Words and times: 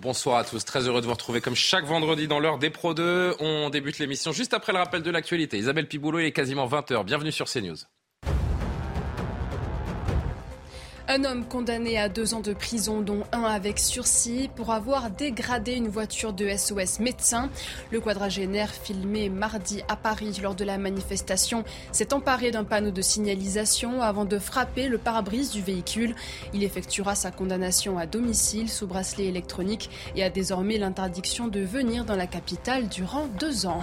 Bonsoir 0.00 0.36
à 0.36 0.44
tous, 0.44 0.64
très 0.64 0.86
heureux 0.86 1.00
de 1.00 1.06
vous 1.06 1.12
retrouver 1.12 1.40
comme 1.40 1.56
chaque 1.56 1.84
vendredi 1.84 2.28
dans 2.28 2.38
l'heure 2.38 2.58
des 2.58 2.70
Pro 2.70 2.94
2. 2.94 3.34
On 3.40 3.68
débute 3.68 3.98
l'émission 3.98 4.30
juste 4.30 4.54
après 4.54 4.72
le 4.72 4.78
rappel 4.78 5.02
de 5.02 5.10
l'actualité. 5.10 5.58
Isabelle 5.58 5.88
Piboulot, 5.88 6.20
il 6.20 6.26
est 6.26 6.32
quasiment 6.32 6.68
20h. 6.68 7.04
Bienvenue 7.04 7.32
sur 7.32 7.46
CNews. 7.46 7.78
Un 11.10 11.24
homme 11.24 11.46
condamné 11.46 11.98
à 11.98 12.10
deux 12.10 12.34
ans 12.34 12.42
de 12.42 12.52
prison, 12.52 13.00
dont 13.00 13.24
un 13.32 13.44
avec 13.44 13.78
sursis, 13.78 14.50
pour 14.54 14.72
avoir 14.72 15.08
dégradé 15.08 15.72
une 15.72 15.88
voiture 15.88 16.34
de 16.34 16.46
SOS 16.54 17.00
médecin. 17.00 17.48
Le 17.90 17.98
quadragénaire, 17.98 18.70
filmé 18.70 19.30
mardi 19.30 19.80
à 19.88 19.96
Paris 19.96 20.38
lors 20.42 20.54
de 20.54 20.66
la 20.66 20.76
manifestation, 20.76 21.64
s'est 21.92 22.12
emparé 22.12 22.50
d'un 22.50 22.64
panneau 22.64 22.90
de 22.90 23.00
signalisation 23.00 24.02
avant 24.02 24.26
de 24.26 24.38
frapper 24.38 24.88
le 24.88 24.98
pare-brise 24.98 25.50
du 25.50 25.62
véhicule. 25.62 26.14
Il 26.52 26.62
effectuera 26.62 27.14
sa 27.14 27.30
condamnation 27.30 27.96
à 27.96 28.04
domicile 28.04 28.68
sous 28.68 28.86
bracelet 28.86 29.28
électronique 29.28 29.88
et 30.14 30.22
a 30.22 30.28
désormais 30.28 30.76
l'interdiction 30.76 31.48
de 31.48 31.60
venir 31.60 32.04
dans 32.04 32.16
la 32.16 32.26
capitale 32.26 32.86
durant 32.86 33.28
deux 33.40 33.64
ans. 33.64 33.82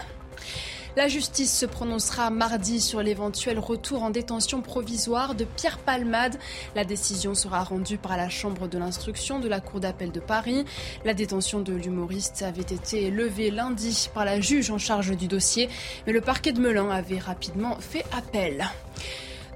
La 0.96 1.10
justice 1.10 1.54
se 1.54 1.66
prononcera 1.66 2.30
mardi 2.30 2.80
sur 2.80 3.04
l'éventuel 3.04 3.60
retour 3.60 4.02
en 4.04 4.12
détention 4.12 4.62
provisoire 4.62 5.36
de 5.36 5.44
Pierre 5.44 5.78
Palmade. 5.78 6.38
La 6.74 6.86
décision 6.86 7.36
sera 7.36 7.66
rendue 7.66 7.98
par 7.98 8.16
la 8.16 8.30
Chambre 8.30 8.70
de 8.70 8.78
l'instruction 8.78 9.40
de 9.40 9.50
la 9.50 9.60
Cour 9.60 9.82
d'appel 9.82 10.14
de 10.14 10.22
Paris. 10.22 10.64
La 11.04 11.14
détention 11.14 11.60
de 11.60 11.74
l'humoriste 11.74 12.44
avait 12.44 12.62
été 12.62 13.12
levée 13.12 13.52
lundi 13.52 14.10
par 14.14 14.24
la 14.24 14.40
juge 14.40 14.72
en 14.72 14.78
charge 14.78 15.18
du 15.18 15.28
dossier, 15.28 15.68
mais 16.08 16.14
le 16.14 16.22
parquet 16.22 16.54
de 16.54 16.62
Melun 16.62 16.90
avait 16.90 17.20
rapidement 17.20 17.76
fait 17.82 18.06
appel. 18.14 18.66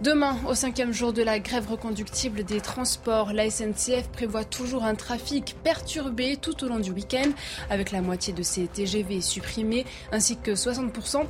Demain, 0.01 0.37
au 0.47 0.55
cinquième 0.55 0.93
jour 0.93 1.11
de 1.11 1.21
la 1.21 1.39
grève 1.39 1.69
reconductible 1.69 2.45
des 2.45 2.61
transports, 2.61 3.33
la 3.33 3.49
SNCF 3.49 4.07
prévoit 4.13 4.45
toujours 4.45 4.85
un 4.85 4.95
trafic 4.95 5.57
perturbé 5.61 6.37
tout 6.37 6.63
au 6.63 6.69
long 6.69 6.79
du 6.79 6.91
week-end, 6.91 7.29
avec 7.69 7.91
la 7.91 8.01
moitié 8.01 8.31
de 8.31 8.41
ses 8.41 8.67
TGV 8.67 9.19
supprimés, 9.19 9.85
ainsi 10.13 10.37
que 10.37 10.51
60% 10.51 11.25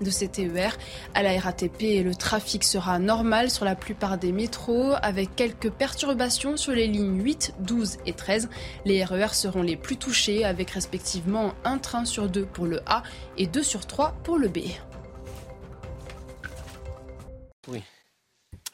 de 0.00 0.10
ces 0.10 0.28
TER. 0.28 0.74
À 1.12 1.22
la 1.22 1.38
RATP, 1.38 2.02
le 2.02 2.14
trafic 2.14 2.64
sera 2.64 2.98
normal 2.98 3.50
sur 3.50 3.66
la 3.66 3.74
plupart 3.74 4.16
des 4.16 4.32
métros, 4.32 4.94
avec 5.02 5.36
quelques 5.36 5.70
perturbations 5.70 6.56
sur 6.56 6.72
les 6.72 6.86
lignes 6.86 7.20
8, 7.22 7.56
12 7.60 7.98
et 8.06 8.14
13. 8.14 8.48
Les 8.86 9.04
RER 9.04 9.34
seront 9.34 9.62
les 9.62 9.76
plus 9.76 9.98
touchés, 9.98 10.46
avec 10.46 10.70
respectivement 10.70 11.52
un 11.62 11.76
train 11.76 12.06
sur 12.06 12.30
deux 12.30 12.46
pour 12.46 12.64
le 12.64 12.80
A 12.86 13.02
et 13.36 13.46
deux 13.46 13.62
sur 13.62 13.86
trois 13.86 14.14
pour 14.24 14.38
le 14.38 14.48
B. 14.48 14.60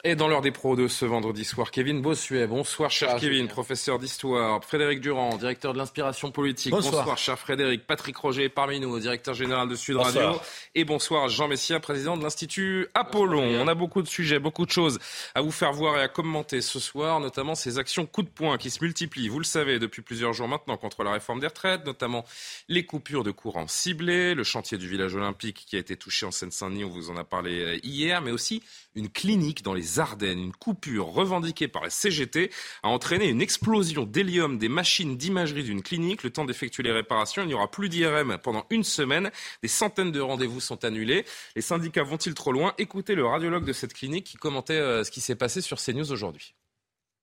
Et 0.03 0.15
dans 0.15 0.27
l'heure 0.27 0.41
des 0.41 0.49
pros 0.49 0.75
de 0.75 0.87
ce 0.87 1.05
vendredi 1.05 1.45
soir, 1.45 1.69
Kevin 1.69 2.01
Bossuet. 2.01 2.47
Bonsoir, 2.47 2.89
cher 2.89 3.09
Ah, 3.13 3.19
Kevin, 3.19 3.47
professeur 3.47 3.99
d'histoire. 3.99 4.63
Frédéric 4.65 4.99
Durand, 4.99 5.37
directeur 5.37 5.73
de 5.73 5.77
l'inspiration 5.77 6.31
politique. 6.31 6.71
Bonsoir. 6.71 7.15
cher 7.19 7.37
Frédéric. 7.37 7.85
Patrick 7.85 8.17
Roger, 8.17 8.49
parmi 8.49 8.79
nous, 8.79 8.97
directeur 8.99 9.35
général 9.35 9.69
de 9.69 9.75
Sud 9.75 9.97
Bonsoir. 9.97 10.25
Radio. 10.25 10.41
Et 10.73 10.85
bonsoir, 10.85 11.29
Jean 11.29 11.47
Messia, 11.47 11.79
président 11.79 12.17
de 12.17 12.23
l'Institut 12.23 12.87
Apollon. 12.95 13.43
On 13.61 13.67
a 13.67 13.75
beaucoup 13.75 14.01
de 14.01 14.07
sujets, 14.07 14.39
beaucoup 14.39 14.65
de 14.65 14.71
choses 14.71 14.97
à 15.35 15.41
vous 15.41 15.51
faire 15.51 15.71
voir 15.71 15.99
et 15.99 16.01
à 16.01 16.07
commenter 16.07 16.61
ce 16.61 16.79
soir, 16.79 17.19
notamment 17.19 17.53
ces 17.53 17.77
actions 17.77 18.07
coup 18.07 18.23
de 18.23 18.29
poing 18.29 18.57
qui 18.57 18.71
se 18.71 18.83
multiplient, 18.83 19.27
vous 19.27 19.37
le 19.37 19.45
savez, 19.45 19.77
depuis 19.77 20.01
plusieurs 20.01 20.33
jours 20.33 20.47
maintenant 20.47 20.77
contre 20.77 21.03
la 21.03 21.11
réforme 21.11 21.39
des 21.41 21.47
retraites, 21.47 21.85
notamment 21.85 22.25
les 22.69 22.87
coupures 22.87 23.23
de 23.23 23.29
courant 23.29 23.67
ciblées, 23.67 24.33
le 24.33 24.43
chantier 24.43 24.79
du 24.79 24.87
village 24.87 25.13
olympique 25.13 25.63
qui 25.67 25.75
a 25.75 25.79
été 25.79 25.95
touché 25.95 26.25
en 26.25 26.31
Seine-Saint-Denis, 26.31 26.85
on 26.85 26.89
vous 26.89 27.11
en 27.11 27.17
a 27.17 27.23
parlé 27.23 27.59
euh, 27.61 27.79
hier, 27.83 28.21
mais 28.21 28.31
aussi 28.31 28.63
une 28.95 29.07
clinique 29.09 29.61
dans 29.61 29.75
les 29.75 29.90
Ardennes. 29.99 30.39
Une 30.39 30.51
coupure 30.53 31.07
revendiquée 31.07 31.67
par 31.67 31.83
la 31.83 31.89
CGT 31.89 32.51
a 32.83 32.89
entraîné 32.89 33.29
une 33.29 33.41
explosion 33.41 34.05
d'hélium 34.05 34.57
des 34.57 34.69
machines 34.69 35.17
d'imagerie 35.17 35.63
d'une 35.63 35.81
clinique. 35.81 36.23
Le 36.23 36.29
temps 36.29 36.45
d'effectuer 36.45 36.83
les 36.83 36.91
réparations, 36.91 37.41
il 37.43 37.47
n'y 37.47 37.53
aura 37.53 37.69
plus 37.69 37.89
d'IRM 37.89 38.37
pendant 38.37 38.65
une 38.69 38.83
semaine. 38.83 39.31
Des 39.61 39.67
centaines 39.67 40.11
de 40.11 40.19
rendez-vous 40.19 40.59
sont 40.59 40.85
annulés. 40.85 41.25
Les 41.55 41.61
syndicats 41.61 42.03
vont-ils 42.03 42.33
trop 42.33 42.51
loin? 42.51 42.73
Écoutez 42.77 43.15
le 43.15 43.25
radiologue 43.25 43.65
de 43.65 43.73
cette 43.73 43.93
clinique 43.93 44.25
qui 44.25 44.37
commentait 44.37 44.73
euh, 44.73 45.03
ce 45.03 45.11
qui 45.11 45.21
s'est 45.21 45.35
passé 45.35 45.61
sur 45.61 45.77
CNews 45.77 46.11
aujourd'hui. 46.11 46.53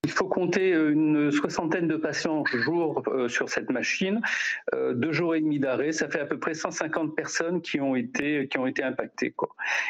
Il 0.04 0.12
faut 0.12 0.28
compter 0.28 0.70
une 0.70 1.32
soixantaine 1.32 1.88
de 1.88 1.96
patients 1.96 2.44
jour 2.54 3.02
euh, 3.08 3.28
sur 3.28 3.48
cette 3.48 3.68
machine, 3.68 4.20
euh, 4.72 4.94
deux 4.94 5.10
jours 5.10 5.34
et 5.34 5.40
demi 5.40 5.58
d'arrêt, 5.58 5.90
ça 5.90 6.08
fait 6.08 6.20
à 6.20 6.24
peu 6.24 6.38
près 6.38 6.54
150 6.54 7.16
personnes 7.16 7.60
qui 7.60 7.80
ont 7.80 7.96
été 7.96 8.46
qui 8.46 8.58
ont 8.58 8.66
été 8.68 8.84
impactées 8.84 9.34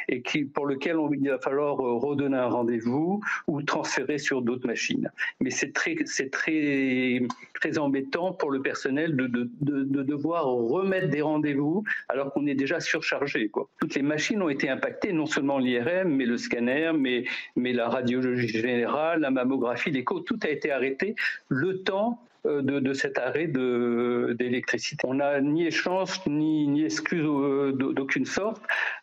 et 0.08 0.22
qui 0.22 0.44
pour 0.44 0.64
lequel 0.64 0.96
on, 0.98 1.12
il 1.12 1.28
va 1.28 1.38
falloir 1.38 1.80
euh, 1.80 1.98
redonner 1.98 2.38
un 2.38 2.48
rendez-vous 2.48 3.20
ou 3.46 3.62
transférer 3.62 4.16
sur 4.16 4.40
d'autres 4.40 4.66
machines. 4.66 5.10
Mais 5.40 5.50
c'est 5.50 5.72
très 5.72 5.94
très 6.32 7.20
très 7.54 7.78
embêtant 7.78 8.32
pour 8.32 8.50
le 8.50 8.62
personnel 8.62 9.14
de, 9.14 9.26
de, 9.26 9.50
de, 9.60 9.84
de 9.84 10.02
devoir 10.02 10.46
remettre 10.46 11.08
des 11.08 11.20
rendez-vous 11.20 11.84
alors 12.08 12.32
qu'on 12.32 12.46
est 12.46 12.54
déjà 12.54 12.80
surchargé. 12.80 13.50
Toutes 13.78 13.94
les 13.94 14.02
machines 14.02 14.40
ont 14.42 14.48
été 14.48 14.70
impactées, 14.70 15.12
non 15.12 15.26
seulement 15.26 15.58
l'IRM, 15.58 16.08
mais 16.08 16.24
le 16.24 16.38
scanner, 16.38 16.92
mais 16.96 17.24
mais 17.56 17.74
la 17.74 17.88
radiologie 17.90 18.48
générale, 18.48 19.20
la 19.20 19.30
mammographie, 19.30 19.90
tout 20.02 20.38
a 20.42 20.48
été 20.48 20.70
arrêté 20.70 21.14
le 21.48 21.82
temps 21.82 22.22
euh, 22.46 22.62
de, 22.62 22.92
cet 22.92 23.18
arrêt 23.18 23.48
d'électricité. 23.48 25.06
On 25.06 25.14
n'a 25.14 25.40
ni 25.40 25.66
échange 25.66 26.20
ni, 26.26 26.68
ni 26.68 26.84
excuse 26.84 27.24
euh, 27.24 27.72
d'aucune 27.72 28.24
sorte. 28.24 28.62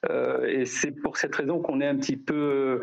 Euh, 0.10 0.48
et 0.48 0.66
c'est 0.66 0.92
pour 0.92 1.18
cette 1.18 1.36
raison 1.36 1.60
qu'on 1.60 1.82
est 1.82 1.88
un 1.88 1.98
petit 1.98 2.16
peu 2.18 2.82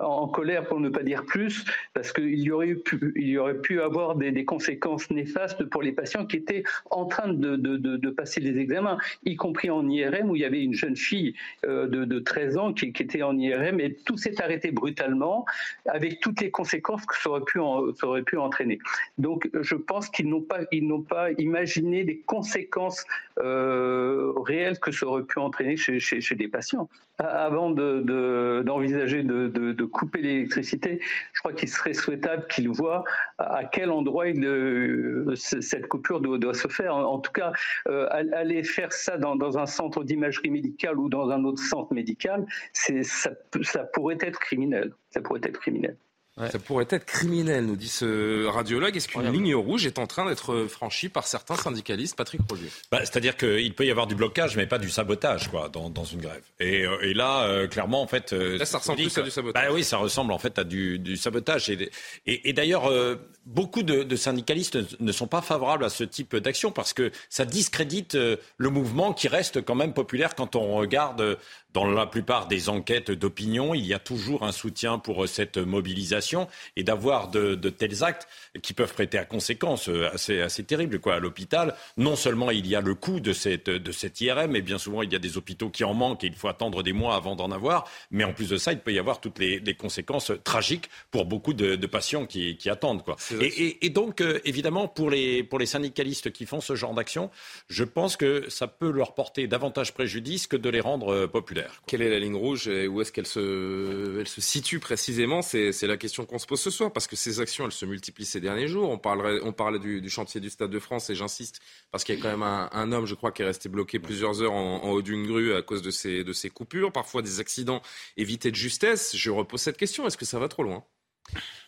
en 0.00 0.28
colère 0.28 0.64
pour 0.66 0.80
ne 0.80 0.88
pas 0.88 1.02
dire 1.02 1.24
plus, 1.24 1.64
parce 1.94 2.12
qu'il 2.12 2.40
y 2.40 2.50
aurait 2.50 2.74
pu, 2.74 3.12
il 3.16 3.28
y 3.28 3.38
aurait 3.38 3.60
pu 3.60 3.80
avoir 3.80 4.16
des, 4.16 4.44
conséquences 4.44 5.10
néfastes 5.10 5.64
pour 5.64 5.82
les 5.82 5.92
patients 5.92 6.26
qui 6.26 6.36
étaient 6.36 6.64
en 6.90 7.06
train 7.06 7.32
de, 7.32 7.56
de, 7.56 7.76
de, 7.76 8.10
passer 8.10 8.40
les 8.40 8.58
examens, 8.58 8.98
y 9.24 9.36
compris 9.36 9.70
en 9.70 9.88
IRM 9.88 10.30
où 10.30 10.36
il 10.36 10.42
y 10.42 10.44
avait 10.44 10.62
une 10.62 10.74
jeune 10.74 10.96
fille 10.96 11.34
euh, 11.64 11.86
de, 11.86 12.18
13 12.18 12.56
ans 12.58 12.72
qui, 12.72 12.92
qui, 12.92 13.02
était 13.02 13.22
en 13.22 13.38
IRM 13.38 13.80
et 13.80 13.94
tout 13.94 14.16
s'est 14.16 14.40
arrêté 14.42 14.70
brutalement 14.70 15.44
avec 15.86 16.20
toutes 16.20 16.40
les 16.40 16.50
conséquences 16.50 17.04
que 17.06 17.16
ça 17.16 17.30
aurait 17.30 17.42
pu, 17.42 17.58
ça 17.94 18.06
aurait 18.06 18.22
pu 18.22 18.36
entraîner. 18.36 18.78
Donc 19.18 19.48
je 19.60 19.74
pense 19.74 20.08
qu'ils 20.08 20.28
n'ont 20.28 20.42
pas, 20.42 20.60
ils 20.70 20.86
n'ont 20.86 21.02
pas 21.02 21.30
imaginé 21.38 22.04
les 22.04 22.18
conséquences 22.18 23.04
euh, 23.38 24.32
réelles 24.36 24.78
que 24.78 24.92
ça 24.92 25.06
aurait 25.06 25.24
pu 25.24 25.38
entraîner 25.38 25.76
chez, 25.76 25.98
chez, 26.00 26.20
chez 26.20 26.34
des 26.34 26.48
patients. 26.48 26.88
Avant 27.18 27.70
d'envisager 27.70 29.22
de, 29.22 29.31
de, 29.32 29.84
couper 29.84 30.22
l'électricité, 30.22 31.00
je 31.32 31.40
crois 31.40 31.52
qu'il 31.52 31.68
serait 31.68 31.94
souhaitable 31.94 32.46
qu'ils 32.48 32.68
voient 32.68 33.04
à 33.38 33.64
quel 33.64 33.90
endroit 33.90 34.26
euh, 34.26 35.34
cette 35.34 35.88
coupure 35.88 36.20
doit, 36.20 36.54
se 36.54 36.68
faire. 36.68 36.94
En, 36.94 37.18
tout 37.18 37.32
cas, 37.32 37.52
euh, 37.88 38.06
aller 38.10 38.62
faire 38.62 38.92
ça 38.92 39.18
dans, 39.18 39.58
un 39.58 39.66
centre 39.66 40.04
d'imagerie 40.04 40.50
médicale 40.50 40.98
ou 40.98 41.08
dans 41.08 41.30
un 41.30 41.44
autre 41.44 41.62
centre 41.62 41.92
médical, 41.92 42.46
ça 42.72 43.84
pourrait 43.92 44.18
être 44.20 44.38
criminel. 44.38 44.92
Ça 45.10 45.20
pourrait 45.20 45.40
être 45.42 45.60
criminel. 45.60 45.96
Ouais. 46.38 46.50
Ça 46.50 46.58
pourrait 46.58 46.86
être 46.88 47.04
criminel, 47.04 47.66
nous 47.66 47.76
dit 47.76 47.88
ce 47.88 48.46
radiologue. 48.46 48.96
Est-ce 48.96 49.06
qu'une 49.06 49.30
ligne 49.30 49.54
rouge 49.54 49.84
est 49.84 49.98
en 49.98 50.06
train 50.06 50.26
d'être 50.26 50.64
franchie 50.64 51.10
par 51.10 51.26
certains 51.26 51.56
syndicalistes 51.56 52.16
Patrick 52.16 52.40
Roger? 52.48 52.68
Bah, 52.90 53.00
C'est-à-dire 53.00 53.36
qu'il 53.36 53.74
peut 53.74 53.84
y 53.84 53.90
avoir 53.90 54.06
du 54.06 54.14
blocage, 54.14 54.56
mais 54.56 54.66
pas 54.66 54.78
du 54.78 54.88
sabotage 54.88 55.48
quoi, 55.48 55.68
dans, 55.68 55.90
dans 55.90 56.04
une 56.04 56.22
grève. 56.22 56.42
Et, 56.58 56.86
euh, 56.86 56.96
et 57.02 57.12
là, 57.12 57.42
euh, 57.42 57.66
clairement, 57.66 58.00
en 58.00 58.06
fait... 58.06 58.32
Euh, 58.32 58.56
là, 58.56 58.64
ça 58.64 58.78
ressemble 58.78 59.02
plus 59.02 59.18
à 59.18 59.22
du 59.22 59.30
sabotage. 59.30 59.62
Bah, 59.62 59.74
oui, 59.74 59.84
ça 59.84 59.98
ressemble 59.98 60.32
en 60.32 60.38
fait 60.38 60.58
à 60.58 60.64
du, 60.64 60.98
du 60.98 61.18
sabotage. 61.18 61.68
Et, 61.68 61.90
et, 62.26 62.48
et 62.48 62.52
d'ailleurs, 62.54 62.90
euh, 62.90 63.16
beaucoup 63.44 63.82
de, 63.82 64.02
de, 64.02 64.16
syndicalistes 64.16 64.78
ne 65.00 65.12
sont 65.12 65.26
pas 65.26 65.42
favorables 65.42 65.84
à 65.84 65.90
ce 65.90 66.02
type 66.02 66.34
d'action 66.36 66.70
parce 66.70 66.94
que 66.94 67.12
ça 67.28 67.44
discrédite 67.44 68.14
le 68.14 68.70
mouvement 68.70 69.12
qui 69.12 69.28
reste 69.28 69.62
quand 69.62 69.74
même 69.74 69.92
populaire 69.92 70.34
quand 70.34 70.56
on 70.56 70.76
regarde 70.76 71.36
dans 71.72 71.86
la 71.86 72.06
plupart 72.06 72.48
des 72.48 72.68
enquêtes 72.68 73.10
d'opinion, 73.10 73.74
il 73.74 73.86
y 73.86 73.94
a 73.94 73.98
toujours 73.98 74.42
un 74.42 74.52
soutien 74.52 74.98
pour 74.98 75.28
cette 75.28 75.58
mobilisation 75.58 76.48
et 76.76 76.84
d'avoir 76.84 77.28
de, 77.28 77.54
de, 77.54 77.70
tels 77.70 78.04
actes 78.04 78.28
qui 78.62 78.74
peuvent 78.74 78.92
prêter 78.92 79.18
à 79.18 79.24
conséquences 79.24 79.88
assez, 80.12 80.40
assez 80.40 80.64
terribles. 80.64 81.00
Quoi. 81.00 81.14
À 81.14 81.18
l'hôpital, 81.18 81.74
non 81.96 82.16
seulement 82.16 82.50
il 82.50 82.66
y 82.66 82.76
a 82.76 82.80
le 82.80 82.94
coût 82.94 83.20
de 83.20 83.32
cette, 83.32 83.70
de 83.70 83.92
cette 83.92 84.20
IRM, 84.20 84.50
mais 84.50 84.62
bien 84.62 84.78
souvent 84.78 85.02
il 85.02 85.12
y 85.12 85.16
a 85.16 85.18
des 85.18 85.36
hôpitaux 85.36 85.70
qui 85.70 85.84
en 85.84 85.94
manquent 85.94 86.24
et 86.24 86.26
il 86.26 86.34
faut 86.34 86.48
attendre 86.48 86.82
des 86.82 86.92
mois 86.92 87.16
avant 87.16 87.36
d'en 87.36 87.50
avoir. 87.50 87.88
Mais 88.10 88.24
en 88.24 88.32
plus 88.32 88.48
de 88.48 88.56
ça, 88.56 88.72
il 88.72 88.78
peut 88.78 88.92
y 88.92 88.98
avoir 88.98 89.20
toutes 89.20 89.38
les, 89.38 89.60
les 89.60 89.74
conséquences 89.74 90.32
tragiques 90.44 90.88
pour 91.10 91.24
beaucoup 91.24 91.54
de, 91.54 91.76
de 91.76 91.86
patients 91.86 92.26
qui, 92.26 92.56
qui, 92.56 92.70
attendent. 92.70 93.02
Quoi. 93.02 93.16
Et, 93.40 93.46
et, 93.46 93.86
et, 93.86 93.90
donc, 93.90 94.20
euh, 94.20 94.40
évidemment, 94.44 94.88
pour 94.88 95.10
les, 95.10 95.42
pour 95.42 95.58
les 95.58 95.66
syndicalistes 95.66 96.32
qui 96.32 96.46
font 96.46 96.60
ce 96.60 96.74
genre 96.74 96.94
d'action, 96.94 97.30
je 97.68 97.84
pense 97.84 98.16
que 98.16 98.48
ça 98.48 98.66
peut 98.66 98.90
leur 98.90 99.14
porter 99.14 99.46
davantage 99.46 99.92
préjudice 99.92 100.46
que 100.46 100.56
de 100.56 100.68
les 100.68 100.80
rendre 100.80 101.12
euh, 101.12 101.26
populaires. 101.26 101.61
Quelle 101.86 102.02
est 102.02 102.10
la 102.10 102.18
ligne 102.18 102.36
rouge 102.36 102.68
et 102.68 102.86
où 102.88 103.00
est-ce 103.00 103.12
qu'elle 103.12 103.26
se, 103.26 104.20
elle 104.20 104.28
se 104.28 104.40
situe 104.40 104.78
précisément 104.78 105.42
C'est 105.42 105.86
la 105.86 105.96
question 105.96 106.24
qu'on 106.24 106.38
se 106.38 106.46
pose 106.46 106.60
ce 106.60 106.70
soir 106.70 106.92
parce 106.92 107.06
que 107.06 107.16
ces 107.16 107.40
actions, 107.40 107.64
elles 107.64 107.72
se 107.72 107.86
multiplient 107.86 108.24
ces 108.26 108.40
derniers 108.40 108.68
jours. 108.68 108.90
On, 108.90 108.98
parlerait, 108.98 109.40
on 109.42 109.52
parlait 109.52 109.78
du, 109.78 110.00
du 110.00 110.10
chantier 110.10 110.40
du 110.40 110.50
Stade 110.50 110.70
de 110.70 110.78
France 110.78 111.10
et 111.10 111.14
j'insiste 111.14 111.60
parce 111.90 112.04
qu'il 112.04 112.16
y 112.16 112.18
a 112.18 112.22
quand 112.22 112.30
même 112.30 112.42
un, 112.42 112.68
un, 112.72 112.92
homme, 112.92 113.06
je 113.06 113.14
crois, 113.14 113.32
qui 113.32 113.42
est 113.42 113.46
resté 113.46 113.68
bloqué 113.68 113.98
plusieurs 113.98 114.42
heures 114.42 114.52
en, 114.52 114.82
en 114.84 114.90
haut 114.90 115.02
d'une 115.02 115.26
grue 115.26 115.54
à 115.54 115.62
cause 115.62 115.82
de 115.82 115.90
ces, 115.90 116.24
de 116.24 116.32
ces 116.32 116.50
coupures, 116.50 116.92
parfois 116.92 117.22
des 117.22 117.40
accidents 117.40 117.82
évités 118.16 118.50
de 118.50 118.56
justesse. 118.56 119.16
Je 119.16 119.30
repose 119.30 119.60
cette 119.60 119.76
question 119.76 120.06
est-ce 120.06 120.16
que 120.16 120.24
ça 120.24 120.38
va 120.38 120.48
trop 120.48 120.62
loin? 120.62 120.84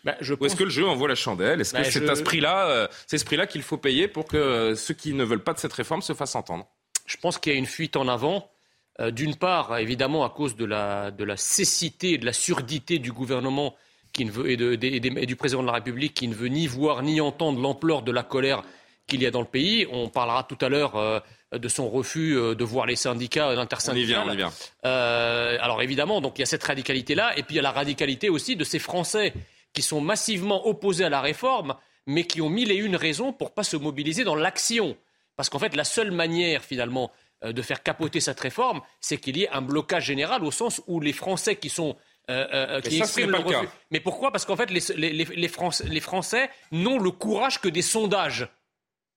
Bah, 0.05 0.17
je 0.21 0.35
Ou 0.35 0.47
est-ce 0.47 0.57
que 0.57 0.65
le 0.65 0.71
jeu 0.71 0.87
envoie 0.87 1.09
la 1.09 1.15
chandelle? 1.15 1.61
Est-ce 1.61 1.73
que 1.73 1.79
bah, 1.79 1.85
c'est 1.85 2.09
à 2.09 2.17
ce 2.17 2.23
prix-là, 2.23 2.89
ce 3.07 3.25
prix-là 3.25 3.47
qu'il 3.47 3.63
faut 3.63 3.79
payer 3.79 4.09
pour 4.09 4.27
que 4.27 4.75
ceux 4.75 4.95
qui 4.95 5.15
ne 5.15 5.25
veulent 5.25 5.43
pas 5.43 5.55
de 5.55 5.59
cette 5.59 5.73
réforme 5.73 6.03
se 6.03 6.13
fassent 6.13 6.35
entendre? 6.35 6.69
Je 7.07 7.17
pense 7.17 7.39
qu'il 7.39 7.53
y 7.53 7.57
a 7.57 7.59
une 7.59 7.67
fuite 7.67 7.97
en 7.97 8.09
avant. 8.09 8.51
D'une 9.11 9.35
part, 9.35 9.79
évidemment, 9.79 10.25
à 10.25 10.31
cause 10.31 10.55
de 10.55 10.65
la, 10.65 11.11
de 11.11 11.25
la 11.25 11.37
cécité 11.37 12.13
et 12.13 12.19
de 12.19 12.25
la 12.25 12.33
surdité 12.33 13.01
du 13.01 13.11
gouvernement 13.11 13.75
qui 14.15 14.25
ne 14.25 14.31
veut, 14.31 14.49
et, 14.49 14.57
de, 14.57 14.79
et, 14.81 15.27
du 15.27 15.37
président 15.37 15.61
de 15.61 15.67
la 15.67 15.73
République 15.73 16.15
qui 16.15 16.29
ne 16.29 16.35
veut 16.35 16.47
ni 16.47 16.67
voir 16.67 17.03
ni 17.03 17.21
entendre 17.21 17.61
l'ampleur 17.61 18.03
de 18.03 18.13
la 18.13 18.23
colère 18.23 18.63
qu'il 19.07 19.23
y 19.23 19.27
a 19.27 19.31
dans 19.31 19.41
le 19.41 19.47
pays. 19.47 19.87
On 19.91 20.09
parlera 20.09 20.45
tout 20.45 20.57
à 20.61 20.69
l'heure 20.69 20.97
euh, 20.97 21.19
de 21.53 21.69
son 21.69 21.91
refus 21.91 22.37
euh, 22.37 22.55
de 22.55 22.65
voir 22.65 22.87
les 22.87 22.97
syndicats 22.97 23.55
d'intersyndicats. 23.55 24.25
On 24.25 24.33
y 24.33 24.37
vient, 24.37 24.53
euh, 24.87 25.59
alors 25.61 25.83
évidemment, 25.83 26.21
donc 26.21 26.39
il 26.39 26.43
y 26.43 26.45
a 26.45 26.47
cette 26.47 26.63
radicalité-là, 26.63 27.37
et 27.37 27.43
puis 27.43 27.55
il 27.55 27.57
y 27.57 27.59
a 27.59 27.63
la 27.63 27.73
radicalité 27.73 28.31
aussi 28.31 28.57
de 28.57 28.65
ces 28.65 28.79
Français 28.79 29.35
qui 29.73 29.83
sont 29.83 30.01
massivement 30.01 30.67
opposés 30.67 31.05
à 31.05 31.09
la 31.09 31.21
réforme, 31.21 31.75
mais 32.07 32.25
qui 32.25 32.41
ont 32.41 32.49
mille 32.49 32.71
et 32.71 32.77
une 32.77 32.97
raisons 32.97 33.33
pour 33.33 33.53
pas 33.53 33.65
se 33.65 33.77
mobiliser 33.77 34.23
dans 34.23 34.37
l'action. 34.37 34.97
Parce 35.37 35.49
qu'en 35.49 35.59
fait, 35.59 35.75
la 35.75 35.85
seule 35.85 36.13
manière 36.13 36.63
finalement 36.63 37.11
de 37.53 37.63
faire 37.63 37.83
capoter 37.83 38.21
cette 38.21 38.41
réforme, 38.41 38.81
c'est 39.01 39.19
qu'il 39.19 39.37
y 39.37 39.45
ait 39.45 39.49
un 39.51 39.63
blocage 39.63 40.05
général 40.05 40.45
au 40.45 40.51
sens 40.51 40.83
où 40.87 41.01
les 41.01 41.13
Français 41.13 41.57
qui 41.57 41.69
sont 41.69 41.97
qui 42.27 42.99
expriment 42.99 43.33
le 43.33 43.39
refus. 43.39 43.69
Mais 43.91 44.01
pourquoi? 44.01 44.33
Parce 44.33 44.45
qu'en 44.47 44.57
fait, 44.57 44.71
les, 44.71 45.49
Français, 45.49 45.85
les 45.87 46.01
Français 46.01 46.49
n'ont 46.73 46.99
le 46.99 47.11
courage 47.11 47.61
que 47.61 47.69
des 47.69 47.83
sondages. 47.83 48.49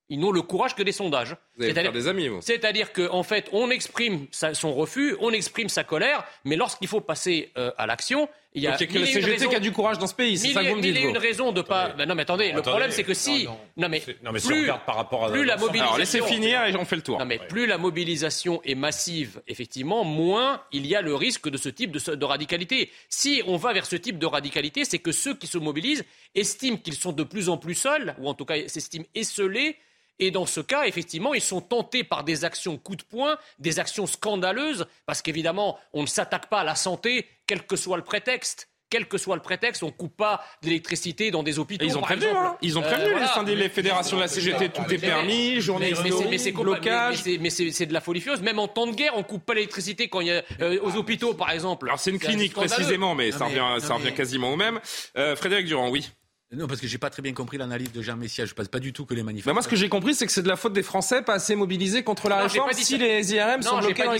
Ils 0.09 0.19
n'ont 0.19 0.31
le 0.31 0.41
courage 0.41 0.73
que 0.75 0.83
des 0.83 0.93
sondages. 0.93 1.35
Faire 1.59 1.91
des 1.91 2.07
amis, 2.07 2.29
C'est-à-dire 2.41 2.93
qu'en 2.93 3.23
fait, 3.23 3.49
on 3.51 3.69
exprime 3.69 4.27
son 4.31 4.73
refus, 4.73 5.17
on 5.19 5.31
exprime 5.31 5.67
sa 5.69 5.83
colère, 5.83 6.23
mais 6.45 6.55
lorsqu'il 6.55 6.87
faut 6.87 7.01
passer 7.01 7.51
euh, 7.57 7.71
à 7.77 7.85
l'action, 7.87 8.29
il 8.53 8.63
y 8.63 8.67
a. 8.67 8.71
Donc, 8.71 8.81
il 8.81 8.83
y 8.85 8.89
a 8.89 8.93
que 8.93 8.99
la 8.99 9.05
CGT 9.05 9.47
qui 9.47 9.55
a 9.55 9.59
du 9.59 9.71
courage 9.71 9.99
dans 9.99 10.07
ce 10.07 10.13
pays, 10.13 10.37
c'est 10.37 10.53
ça 10.53 10.63
que 10.63 10.69
vous 10.69 10.75
me 10.77 10.81
dites. 10.81 10.95
Il 10.95 11.01
y 11.01 11.05
a 11.05 11.09
une 11.09 11.17
raison 11.17 11.51
de 11.51 11.61
pas. 11.61 11.89
Ben 11.89 12.07
non, 12.07 12.15
mais 12.15 12.23
attendez, 12.23 12.51
le 12.51 12.61
problème 12.61 12.91
c'est 12.91 13.03
que 13.03 13.13
si. 13.13 13.47
Non, 13.75 13.89
mais, 13.89 14.01
non, 14.23 14.31
mais 14.31 14.39
plus, 14.39 14.41
si 14.41 14.53
on 14.53 14.61
regarde 14.61 14.85
par 14.85 14.95
rapport 14.95 15.25
à. 15.25 15.31
Plus 15.31 15.45
la 15.45 15.57
mobilisation. 15.57 15.85
Alors 15.85 15.99
laissez 15.99 16.21
finir 16.21 16.65
et 16.65 16.75
on 16.75 16.85
fait 16.85 16.95
le 16.95 17.01
tour. 17.01 17.19
Non, 17.19 17.25
mais 17.25 17.39
plus 17.39 17.65
la 17.65 17.77
mobilisation 17.77 18.61
est 18.63 18.75
massive, 18.75 19.41
effectivement, 19.47 20.03
moins 20.03 20.63
il 20.71 20.85
y 20.85 20.95
a 20.95 21.01
le 21.01 21.15
risque 21.15 21.49
de 21.49 21.57
ce 21.57 21.69
type 21.69 21.91
de, 21.91 22.15
de 22.15 22.25
radicalité. 22.25 22.91
Si 23.09 23.41
on 23.47 23.57
va 23.57 23.73
vers 23.73 23.85
ce 23.85 23.95
type 23.95 24.17
de 24.17 24.25
radicalité, 24.25 24.85
c'est 24.85 24.99
que 24.99 25.11
ceux 25.11 25.35
qui 25.35 25.47
se 25.47 25.57
mobilisent 25.57 26.05
estiment 26.35 26.77
qu'ils 26.77 26.95
sont 26.95 27.11
de 27.11 27.23
plus 27.23 27.49
en 27.49 27.57
plus 27.57 27.75
seuls, 27.75 28.15
ou 28.19 28.27
en 28.27 28.33
tout 28.33 28.45
cas 28.45 28.67
s'estiment 28.67 29.05
esselés 29.15 29.77
et 30.19 30.31
dans 30.31 30.45
ce 30.45 30.61
cas, 30.61 30.85
effectivement, 30.85 31.33
ils 31.33 31.41
sont 31.41 31.61
tentés 31.61 32.03
par 32.03 32.23
des 32.23 32.43
actions 32.43 32.77
coup 32.77 32.95
de 32.95 33.03
poing, 33.03 33.37
des 33.59 33.79
actions 33.79 34.07
scandaleuses, 34.07 34.87
parce 35.05 35.21
qu'évidemment, 35.21 35.77
on 35.93 36.01
ne 36.01 36.07
s'attaque 36.07 36.49
pas 36.49 36.61
à 36.61 36.63
la 36.63 36.75
santé, 36.75 37.27
quel 37.47 37.65
que 37.65 37.75
soit 37.75 37.97
le 37.97 38.03
prétexte 38.03 38.69
quel 38.89 39.07
que 39.07 39.17
soit 39.17 39.35
le 39.35 39.41
prétexte, 39.41 39.83
on 39.83 39.87
ne 39.87 39.91
coupe 39.91 40.15
pas 40.15 40.43
d'électricité 40.61 41.31
dans 41.31 41.43
des 41.43 41.59
hôpitaux. 41.59 41.85
Ils 41.85 41.97
ont 41.97 42.01
prévenu, 42.01 42.27
hein. 42.27 42.57
ils 42.61 42.79
ont 42.79 42.81
prévenu 42.81 43.09
les, 43.45 43.55
les, 43.55 43.69
fédérations 43.69 44.17
de 44.17 44.21
la 44.21 44.27
CGT, 44.27 44.69
tout 44.69 44.89
est 44.89 44.97
permis, 44.97 45.59
journée 45.59 45.91
de 45.91 46.51
blocage. 46.51 47.23
Mais 47.41 47.49
c'est 47.49 47.85
de 47.85 47.93
la 47.93 48.01
folie 48.01 48.21
furieuse. 48.21 48.41
Même 48.41 48.59
en 48.59 48.67
temps 48.67 48.87
de 48.87 48.93
guerre, 48.93 49.13
on 49.15 49.19
ne 49.19 49.23
coupe 49.23 49.45
pas 49.45 49.53
l'électricité 49.55 50.07
quand 50.07 50.21
il 50.21 50.27
y 50.27 50.31
a 50.31 50.43
euh, 50.61 50.79
aux 50.81 50.95
hôpitaux, 50.95 51.33
par 51.33 51.51
exemple. 51.51 51.87
Alors 51.87 51.99
c'est 51.99 52.11
une 52.11 52.19
clinique 52.19 52.53
précisément, 52.53 53.15
mais 53.15 53.31
ça 53.31 53.45
revient, 53.45 53.85
ça 53.85 53.95
revient 53.95 54.13
quasiment 54.13 54.53
au 54.53 54.55
même. 54.55 54.79
Euh, 55.17 55.35
Frédéric 55.35 55.67
Durand, 55.67 55.89
oui. 55.89 56.09
Non, 56.53 56.65
parce 56.65 56.79
que 56.79 56.87
j'ai 56.87 56.97
pas 56.97 57.09
très 57.09 57.21
bien 57.21 57.33
compris 57.33 57.57
l'analyse 57.57 57.91
de 57.91 58.01
Jean 58.01 58.15
Messia. 58.15 58.45
Je 58.45 58.53
pense 58.53 58.69
pas 58.69 58.79
du 58.79 58.93
tout 58.93 59.05
que 59.05 59.13
les 59.13 59.23
manifestants. 59.23 59.53
moi, 59.53 59.61
ce 59.61 59.67
que 59.67 59.75
j'ai 59.75 59.89
compris, 59.89 60.15
c'est 60.15 60.25
que 60.25 60.31
c'est 60.31 60.43
de 60.43 60.47
la 60.47 60.55
faute 60.55 60.71
des 60.71 60.83
Français 60.83 61.21
pas 61.21 61.33
assez 61.33 61.55
mobilisés 61.55 62.03
contre 62.03 62.29
la 62.29 62.43
réforme. 62.43 62.71
Si 62.73 62.97
les 62.97 63.33
IRM 63.33 63.61
sont 63.61 63.79
bloqués 63.79 64.03
dans 64.03 64.13
les 64.13 64.19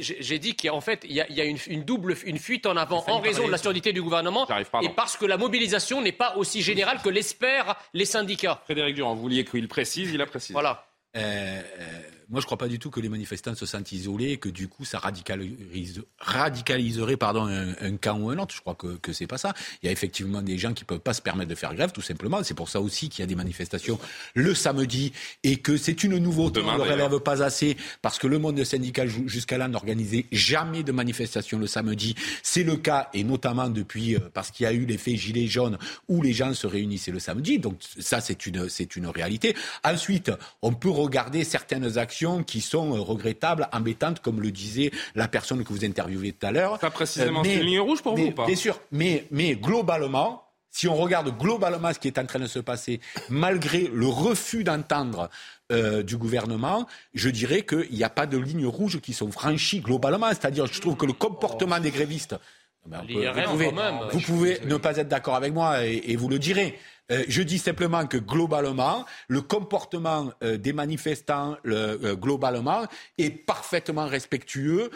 J'ai 0.00 0.38
dit 0.38 0.56
qu'en 0.56 0.80
fait, 0.80 1.04
il 1.08 1.12
y 1.12 1.20
a, 1.20 1.44
une, 1.44 1.84
double, 1.84 2.16
une 2.24 2.38
fuite 2.38 2.66
en 2.66 2.76
avant 2.76 3.04
en 3.06 3.20
raison 3.20 3.46
de 3.46 3.52
la 3.52 3.58
surdité 3.58 3.92
du 3.92 4.02
gouvernement 4.02 4.46
et 4.82 4.88
parce 4.88 5.16
que 5.16 5.26
la 5.26 5.36
mobilisation 5.36 6.00
n'est 6.00 6.12
pas 6.12 6.36
aussi 6.36 6.62
générale 6.62 7.00
que 7.02 7.08
l'espèrent 7.08 7.76
les 7.92 8.04
syndicats. 8.04 8.60
Frédéric 8.64 8.94
Durand, 8.94 9.14
vous 9.14 9.22
vouliez 9.22 9.44
qu'il 9.44 9.68
précise, 9.68 10.10
il 10.12 10.20
a 10.22 10.26
précisé. 10.26 10.54
Voilà. 10.54 10.86
Euh, 11.16 11.62
euh, 11.80 12.00
moi, 12.30 12.40
je 12.40 12.44
ne 12.44 12.46
crois 12.46 12.58
pas 12.58 12.68
du 12.68 12.78
tout 12.78 12.90
que 12.90 13.00
les 13.00 13.08
manifestants 13.08 13.54
se 13.54 13.64
sentent 13.64 13.90
isolés 13.90 14.32
et 14.32 14.36
que 14.36 14.50
du 14.50 14.68
coup, 14.68 14.84
ça 14.84 14.98
radicalise, 14.98 16.02
radicaliserait 16.18 17.16
pardon, 17.16 17.46
un, 17.46 17.96
camp 17.96 18.18
ou 18.18 18.28
un 18.28 18.38
autre. 18.38 18.54
Je 18.54 18.60
crois 18.60 18.74
que, 18.74 18.98
que 18.98 19.14
c'est 19.14 19.26
pas 19.26 19.38
ça. 19.38 19.54
Il 19.82 19.86
y 19.86 19.88
a 19.88 19.92
effectivement 19.92 20.42
des 20.42 20.58
gens 20.58 20.74
qui 20.74 20.82
ne 20.82 20.86
peuvent 20.86 21.00
pas 21.00 21.14
se 21.14 21.22
permettre 21.22 21.48
de 21.48 21.54
faire 21.54 21.74
grève, 21.74 21.90
tout 21.90 22.02
simplement. 22.02 22.42
C'est 22.42 22.52
pour 22.52 22.68
ça 22.68 22.82
aussi 22.82 23.08
qu'il 23.08 23.20
y 23.20 23.22
a 23.22 23.26
des 23.26 23.34
manifestations 23.34 23.98
le 24.34 24.54
samedi 24.54 25.12
et 25.42 25.56
que 25.56 25.78
c'est 25.78 26.04
une 26.04 26.18
nouveauté. 26.18 26.60
on 26.60 26.70
ne 26.70 26.76
le 26.76 26.82
relève 26.82 27.18
pas 27.20 27.42
assez 27.42 27.78
parce 28.02 28.18
que 28.18 28.26
le 28.26 28.38
monde 28.38 28.62
syndical 28.62 29.08
jusqu'à 29.26 29.56
là 29.56 29.68
n'organisait 29.68 30.26
jamais 30.30 30.82
de 30.82 30.92
manifestation 30.92 31.58
le 31.58 31.66
samedi. 31.66 32.14
C'est 32.42 32.62
le 32.62 32.76
cas 32.76 33.08
et 33.14 33.24
notamment 33.24 33.70
depuis 33.70 34.16
euh, 34.16 34.20
parce 34.34 34.50
qu'il 34.50 34.64
y 34.64 34.66
a 34.66 34.72
eu 34.72 34.84
l'effet 34.84 35.16
gilet 35.16 35.46
jaune 35.46 35.78
où 36.08 36.20
les 36.20 36.34
gens 36.34 36.52
se 36.52 36.66
réunissaient 36.66 37.10
le 37.10 37.20
samedi. 37.20 37.58
Donc 37.58 37.78
ça, 37.98 38.20
c'est 38.20 38.44
une, 38.44 38.68
c'est 38.68 38.96
une 38.96 39.06
réalité. 39.06 39.56
Ensuite, 39.82 40.30
on 40.60 40.74
peut 40.74 40.90
regarder 40.90 41.44
certaines 41.44 41.96
actions 41.96 42.17
qui 42.46 42.60
sont 42.60 42.96
euh, 42.96 43.00
regrettables, 43.00 43.68
embêtantes, 43.72 44.20
comme 44.20 44.40
le 44.40 44.50
disait 44.50 44.90
la 45.14 45.28
personne 45.28 45.64
que 45.64 45.72
vous 45.72 45.84
interviewez 45.84 46.32
tout 46.32 46.46
à 46.46 46.52
l'heure. 46.52 46.78
Pas 46.78 46.90
précisément 46.90 47.40
euh, 47.40 47.44
une 47.44 47.60
ligne 47.60 47.80
rouge 47.80 48.02
pour 48.02 48.16
vous 48.16 48.26
ou 48.26 48.30
pas 48.32 48.46
Bien 48.46 48.56
sûr, 48.56 48.80
mais, 48.92 49.26
mais 49.30 49.54
globalement, 49.54 50.44
si 50.70 50.88
on 50.88 50.96
regarde 50.96 51.36
globalement 51.38 51.92
ce 51.92 51.98
qui 51.98 52.08
est 52.08 52.18
en 52.18 52.26
train 52.26 52.38
de 52.38 52.46
se 52.46 52.58
passer, 52.58 53.00
malgré 53.28 53.90
le 53.92 54.06
refus 54.06 54.64
d'entendre 54.64 55.30
euh, 55.72 56.02
du 56.02 56.16
gouvernement, 56.16 56.86
je 57.14 57.28
dirais 57.30 57.62
qu'il 57.62 57.92
n'y 57.92 58.04
a 58.04 58.10
pas 58.10 58.26
de 58.26 58.38
lignes 58.38 58.66
rouges 58.66 59.00
qui 59.00 59.12
sont 59.12 59.30
franchies 59.30 59.80
globalement. 59.80 60.28
C'est-à-dire, 60.28 60.66
je 60.66 60.80
trouve 60.80 60.96
que 60.96 61.06
le 61.06 61.12
comportement 61.12 61.80
des 61.80 61.90
grévistes, 61.90 62.36
ben, 62.86 63.02
vous 64.12 64.20
pouvez, 64.20 64.60
ne 64.64 64.76
pas 64.76 64.96
être 64.96 65.08
d'accord 65.08 65.34
avec 65.34 65.52
moi 65.52 65.84
et 65.84 66.16
vous 66.16 66.28
le 66.28 66.38
direz. 66.38 66.78
Euh, 67.10 67.24
je 67.26 67.42
dis 67.42 67.58
simplement 67.58 68.06
que 68.06 68.18
globalement, 68.18 69.06
le 69.28 69.40
comportement 69.40 70.30
euh, 70.42 70.58
des 70.58 70.74
manifestants 70.74 71.56
euh, 71.66 72.14
globalement 72.14 72.84
est 73.16 73.30
parfaitement 73.30 74.06
respectueux, 74.06 74.90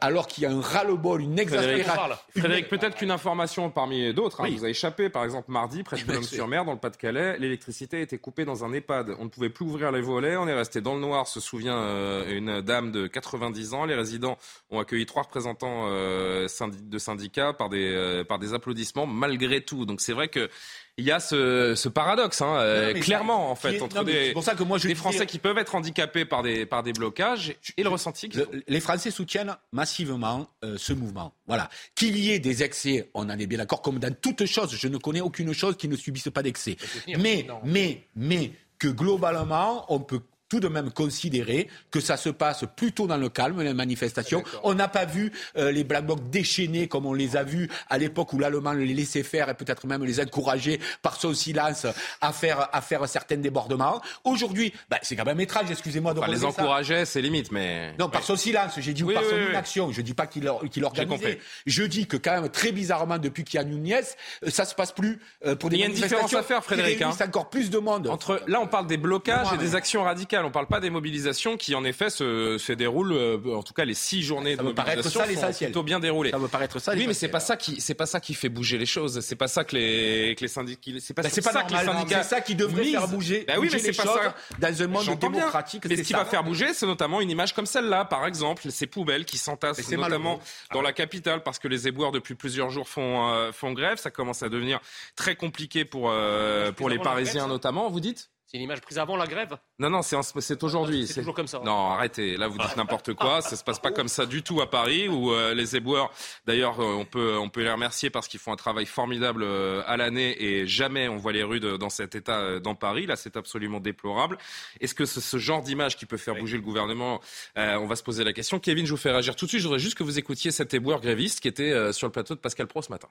alors 0.00 0.26
qu'il 0.26 0.42
y 0.44 0.46
a 0.46 0.50
un 0.50 0.60
ras-le-bol, 0.60 1.22
une 1.22 1.38
exaspération. 1.38 2.16
Frédéric, 2.36 2.68
peut-être 2.68 2.96
qu'une 2.96 3.10
information 3.10 3.70
parmi 3.70 4.12
d'autres 4.12 4.42
hein, 4.42 4.48
vous 4.50 4.64
a 4.64 4.68
échappé. 4.68 5.08
Par 5.08 5.24
exemple, 5.24 5.50
mardi, 5.50 5.82
près 5.82 5.96
de 5.96 6.02
Boulogne-sur-Mer, 6.06 6.64
dans 6.64 6.72
le 6.72 6.78
Pas-de-Calais, 6.78 7.38
l'électricité 7.38 7.98
a 7.98 8.00
été 8.00 8.18
coupée 8.18 8.44
dans 8.44 8.64
un 8.64 8.72
EHPAD. 8.72 9.16
On 9.18 9.24
ne 9.24 9.28
pouvait 9.28 9.50
plus 9.50 9.64
ouvrir 9.64 9.92
les 9.92 10.00
volets, 10.00 10.36
on 10.36 10.48
est 10.48 10.54
resté 10.54 10.80
dans 10.80 10.94
le 10.94 11.00
noir, 11.00 11.26
se 11.26 11.40
souvient 11.40 12.24
une 12.28 12.60
dame 12.60 12.92
de 12.92 13.06
90 13.06 13.74
ans. 13.74 13.84
Les 13.84 13.94
résidents 13.94 14.38
ont 14.70 14.80
accueilli 14.80 15.06
trois 15.06 15.22
représentants 15.22 15.88
de 15.90 16.98
syndicats 16.98 17.52
par 17.52 17.68
des, 17.68 18.22
par 18.28 18.38
des 18.38 18.54
applaudissements 18.54 19.06
malgré 19.06 19.60
tout. 19.60 19.86
Donc 19.86 20.00
c'est 20.00 20.12
vrai 20.12 20.28
que 20.28 20.48
il 20.98 21.04
y 21.04 21.10
a 21.10 21.20
ce, 21.20 21.74
ce 21.74 21.88
paradoxe, 21.90 22.40
hein, 22.40 22.56
euh, 22.56 22.94
clairement, 22.94 23.50
en 23.50 23.54
fait, 23.54 23.80
entre 23.82 24.02
des, 24.02 24.32
pour 24.32 24.42
ça 24.42 24.54
que 24.54 24.62
moi 24.62 24.78
je 24.78 24.88
des 24.88 24.94
Français 24.94 25.26
qui 25.26 25.38
peuvent 25.38 25.58
être 25.58 25.74
handicapés 25.74 26.24
par 26.24 26.42
des, 26.42 26.64
par 26.64 26.82
des 26.82 26.94
blocages 26.94 27.54
et 27.76 27.82
le 27.82 27.88
ressenti. 27.90 28.30
les 28.66 28.80
Français 28.80 29.10
soutiennent 29.10 29.54
massivement 29.72 30.48
euh, 30.64 30.76
ce 30.78 30.94
mouvement. 30.94 31.34
Voilà. 31.46 31.68
Qu'il 31.94 32.16
y 32.18 32.30
ait 32.30 32.38
des 32.38 32.62
excès, 32.62 33.10
on 33.12 33.28
en 33.28 33.38
est 33.38 33.46
bien 33.46 33.58
d'accord, 33.58 33.82
comme 33.82 33.98
dans 33.98 34.14
toute 34.14 34.46
chose. 34.46 34.74
Je 34.74 34.88
ne 34.88 34.96
connais 34.96 35.20
aucune 35.20 35.52
chose 35.52 35.76
qui 35.76 35.88
ne 35.88 35.96
subisse 35.96 36.30
pas 36.30 36.42
d'excès. 36.42 36.76
Mais, 37.18 37.46
mais, 37.64 38.06
mais, 38.14 38.52
que 38.78 38.88
globalement, 38.88 39.84
on 39.92 40.00
peut 40.00 40.20
tout 40.48 40.60
de 40.60 40.68
même 40.68 40.90
considérer 40.90 41.68
que 41.90 42.00
ça 42.00 42.16
se 42.16 42.28
passe 42.28 42.64
plutôt 42.76 43.06
dans 43.06 43.16
le 43.16 43.28
calme, 43.28 43.60
les 43.62 43.74
manifestations. 43.74 44.44
On 44.62 44.74
n'a 44.74 44.88
pas 44.88 45.04
vu 45.04 45.32
euh, 45.56 45.72
les 45.72 45.84
Black 45.84 46.06
Blocs 46.06 46.30
déchaînés 46.30 46.88
comme 46.88 47.06
on 47.06 47.12
les 47.12 47.36
a 47.36 47.42
vus 47.42 47.68
à 47.88 47.98
l'époque 47.98 48.32
où 48.32 48.38
l'Allemand 48.38 48.72
les 48.72 48.94
laissait 48.94 49.22
faire 49.22 49.48
et 49.48 49.54
peut-être 49.54 49.86
même 49.86 50.04
les 50.04 50.20
encourageait 50.20 50.78
par 51.02 51.20
son 51.20 51.34
silence 51.34 51.86
à 52.20 52.32
faire, 52.32 52.68
à 52.72 52.80
faire 52.80 53.08
certains 53.08 53.36
débordements. 53.36 54.00
Aujourd'hui, 54.24 54.72
bah, 54.88 54.98
c'est 55.02 55.16
quand 55.16 55.24
même 55.24 55.40
étrange, 55.40 55.70
excusez-moi 55.70 56.14
de 56.14 56.20
enfin, 56.20 56.30
les 56.30 56.44
encourageait, 56.44 57.04
c'est 57.04 57.20
limite, 57.20 57.50
mais... 57.50 57.94
Non, 57.98 58.08
par 58.08 58.22
son 58.22 58.36
silence, 58.36 58.74
j'ai 58.78 58.92
dit, 58.92 59.02
ou 59.02 59.12
par 59.12 59.24
son 59.24 59.36
inaction. 59.36 59.90
Je 59.90 60.00
dis 60.00 60.14
pas 60.14 60.26
qu'il 60.26 60.50
qu 60.70 60.84
organisait. 60.84 61.40
Je 61.66 61.82
dis 61.82 62.06
que 62.06 62.16
quand 62.16 62.40
même, 62.40 62.50
très 62.50 62.72
bizarrement, 62.72 63.18
depuis 63.18 63.44
qu'il 63.44 63.58
y 63.58 63.60
a 63.60 63.64
Nunez, 63.64 64.00
euh, 64.44 64.50
ça 64.50 64.64
se 64.64 64.74
passe 64.74 64.92
plus 64.92 65.20
euh, 65.44 65.56
pour 65.56 65.70
des 65.70 65.78
manifestations. 65.78 65.78
Il 65.78 65.80
y 65.80 65.84
a 65.84 65.86
une 65.86 65.92
différence 65.92 66.34
à 66.34 66.42
faire, 66.42 66.64
Frédéric. 66.64 67.02
Hein. 67.02 67.10
encore 67.24 67.50
plus 67.50 67.70
de 67.70 67.78
monde. 67.78 68.06
Entre, 68.06 68.42
là, 68.46 68.60
on 68.60 68.66
parle 68.66 68.86
des 68.86 68.96
blocages 68.96 69.52
et 69.52 69.58
des 69.58 69.74
actions 69.74 70.04
radicales. 70.04 70.35
On 70.44 70.48
ne 70.48 70.52
parle 70.52 70.66
pas 70.66 70.80
des 70.80 70.90
mobilisations 70.90 71.56
qui, 71.56 71.74
en 71.74 71.84
effet, 71.84 72.10
se, 72.10 72.72
déroulent. 72.72 73.12
Euh, 73.12 73.56
en 73.56 73.62
tout 73.62 73.74
cas, 73.74 73.84
les 73.84 73.94
six 73.94 74.22
journées 74.22 74.56
de 74.56 74.62
mobilisation 74.62 75.20
sont 75.24 75.64
plutôt 75.64 75.82
bien 75.82 76.00
déroulées. 76.00 76.30
Ça 76.30 76.38
me 76.38 76.48
paraître 76.48 76.78
ça. 76.78 76.92
Oui, 76.94 77.06
mais 77.06 77.14
c'est 77.14 77.28
pas 77.28 77.40
ça 77.40 77.56
qui, 77.56 77.80
c'est 77.80 77.94
pas 77.94 78.06
ça 78.06 78.20
qui 78.20 78.34
fait 78.34 78.48
bouger 78.48 78.78
les 78.78 78.86
choses. 78.86 79.20
C'est 79.20 79.36
pas 79.36 79.48
ça 79.48 79.64
que 79.64 79.76
les, 79.76 80.34
que 80.36 80.42
les 80.42 80.48
syndicats. 80.48 80.92
C'est 81.00 81.14
pas, 81.14 81.22
bah, 81.22 81.30
ça 81.30 81.62
que 81.62 81.72
les 81.72 81.84
syndicats. 81.84 82.22
C'est 82.22 82.36
ça 82.36 82.40
qui 82.40 82.54
devrait 82.54 82.84
faire 82.84 83.08
bouger. 83.08 83.44
Bah 83.46 83.54
oui, 83.58 83.68
mais 83.72 83.78
c'est 83.78 83.96
pas 83.96 84.04
ça. 84.04 84.34
Dans 84.58 84.82
un 84.82 84.86
monde 84.86 85.18
démocratique. 85.18 85.84
Mais 85.88 85.96
ce 85.96 86.02
qui 86.02 86.12
va 86.12 86.24
faire 86.24 86.44
bouger, 86.44 86.72
c'est 86.74 86.86
notamment 86.86 87.20
une 87.20 87.30
image 87.30 87.54
comme 87.54 87.66
celle-là, 87.66 88.04
par 88.04 88.26
exemple, 88.26 88.70
ces 88.70 88.86
poubelles 88.86 89.24
qui 89.24 89.38
s'entassent 89.38 89.90
notamment 89.90 90.40
dans 90.72 90.82
la 90.82 90.92
capitale 90.92 91.42
parce 91.42 91.58
que 91.58 91.68
les 91.68 91.88
éboueurs 91.88 92.12
depuis 92.12 92.34
plusieurs 92.34 92.70
jours 92.70 92.88
font 92.88 93.28
euh, 93.30 93.52
font 93.52 93.72
grève. 93.72 93.98
Ça 93.98 94.10
commence 94.10 94.42
à 94.42 94.48
devenir 94.48 94.80
très 95.14 95.36
compliqué 95.36 95.84
pour 95.84 96.10
euh, 96.10 96.72
pour 96.72 96.88
les 96.88 96.98
Parisiens 96.98 97.46
notamment. 97.46 97.90
Vous 97.90 98.00
dites? 98.00 98.30
C'est 98.46 98.58
une 98.58 98.62
image 98.62 98.80
prise 98.80 98.96
avant 98.98 99.16
la 99.16 99.26
grève 99.26 99.56
Non, 99.80 99.90
non, 99.90 100.02
c'est 100.02 100.62
aujourd'hui. 100.62 101.08
C'est 101.08 101.14
toujours 101.14 101.34
comme 101.34 101.48
ça. 101.48 101.60
Non, 101.64 101.90
arrêtez. 101.90 102.36
Là, 102.36 102.46
vous 102.46 102.58
dites 102.58 102.76
n'importe 102.76 103.12
quoi. 103.14 103.40
Ça 103.42 103.56
se 103.56 103.64
passe 103.64 103.80
pas 103.80 103.90
comme 103.90 104.06
ça 104.06 104.24
du 104.24 104.44
tout 104.44 104.60
à 104.60 104.70
Paris, 104.70 105.08
où 105.08 105.32
euh, 105.32 105.52
les 105.52 105.74
éboueurs, 105.74 106.12
d'ailleurs, 106.46 106.78
euh, 106.78 106.94
on, 106.94 107.04
peut, 107.04 107.36
on 107.36 107.48
peut 107.48 107.64
les 107.64 107.72
remercier 107.72 108.08
parce 108.08 108.28
qu'ils 108.28 108.38
font 108.38 108.52
un 108.52 108.56
travail 108.56 108.86
formidable 108.86 109.42
euh, 109.42 109.82
à 109.86 109.96
l'année 109.96 110.40
et 110.40 110.64
jamais 110.64 111.08
on 111.08 111.16
voit 111.16 111.32
les 111.32 111.42
rues 111.42 111.58
dans 111.58 111.90
cet 111.90 112.14
état 112.14 112.60
dans 112.60 112.76
Paris. 112.76 113.06
Là, 113.06 113.16
c'est 113.16 113.36
absolument 113.36 113.80
déplorable. 113.80 114.38
Est-ce 114.80 114.94
que 114.94 115.06
c'est 115.06 115.20
ce 115.20 115.38
genre 115.38 115.62
d'image 115.62 115.96
qui 115.96 116.06
peut 116.06 116.16
faire 116.16 116.36
bouger 116.36 116.56
le 116.56 116.62
gouvernement 116.62 117.20
On 117.56 117.86
va 117.86 117.96
se 117.96 118.04
poser 118.04 118.22
la 118.22 118.32
question. 118.32 118.60
Kevin, 118.60 118.86
je 118.86 118.92
vous 118.92 118.96
fais 118.96 119.10
réagir 119.10 119.34
tout 119.34 119.46
de 119.46 119.50
suite. 119.50 119.60
Je 119.60 119.66
voudrais 119.66 119.80
juste 119.80 119.96
que 119.96 120.04
vous 120.04 120.20
écoutiez 120.20 120.52
cet 120.52 120.72
éboueur 120.72 121.00
gréviste 121.00 121.40
qui 121.40 121.48
était 121.48 121.92
sur 121.92 122.06
le 122.06 122.12
plateau 122.12 122.36
de 122.36 122.40
Pascal 122.40 122.68
Pro 122.68 122.80
ce 122.80 122.90
matin 122.90 123.08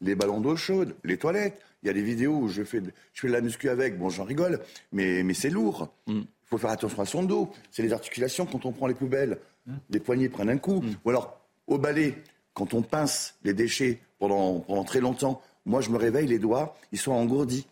les 0.00 0.14
ballons 0.14 0.40
d'eau 0.40 0.56
chaude, 0.56 0.96
les 1.04 1.16
toilettes. 1.16 1.60
Il 1.82 1.86
y 1.86 1.90
a 1.90 1.92
des 1.92 2.02
vidéos 2.02 2.36
où 2.36 2.48
je 2.48 2.64
fais 2.64 2.80
de, 2.80 2.90
je 3.12 3.20
fais 3.20 3.28
de 3.28 3.32
la 3.32 3.40
muscu 3.40 3.68
avec. 3.68 3.98
Bon, 3.98 4.08
j'en 4.08 4.24
rigole, 4.24 4.60
mais, 4.92 5.22
mais 5.22 5.34
c'est 5.34 5.50
lourd. 5.50 5.88
Mm. 6.06 6.20
Il 6.20 6.48
faut 6.48 6.58
faire 6.58 6.70
attention 6.70 7.02
à 7.02 7.06
son 7.06 7.22
dos. 7.22 7.50
C'est 7.70 7.82
les 7.82 7.92
articulations 7.92 8.46
quand 8.46 8.66
on 8.66 8.72
prend 8.72 8.86
les 8.86 8.94
poubelles. 8.94 9.38
Mm. 9.66 9.74
Les 9.90 10.00
poignets 10.00 10.28
prennent 10.28 10.50
un 10.50 10.58
coup. 10.58 10.80
Mm. 10.80 10.94
Ou 11.04 11.10
alors, 11.10 11.40
au 11.66 11.78
balai, 11.78 12.16
quand 12.54 12.74
on 12.74 12.82
pince 12.82 13.36
les 13.44 13.54
déchets 13.54 14.00
pendant, 14.18 14.60
pendant 14.60 14.84
très 14.84 15.00
longtemps, 15.00 15.40
moi, 15.66 15.80
je 15.80 15.90
me 15.90 15.98
réveille, 15.98 16.26
les 16.26 16.38
doigts, 16.38 16.76
ils 16.92 16.98
sont 16.98 17.12
engourdis 17.12 17.66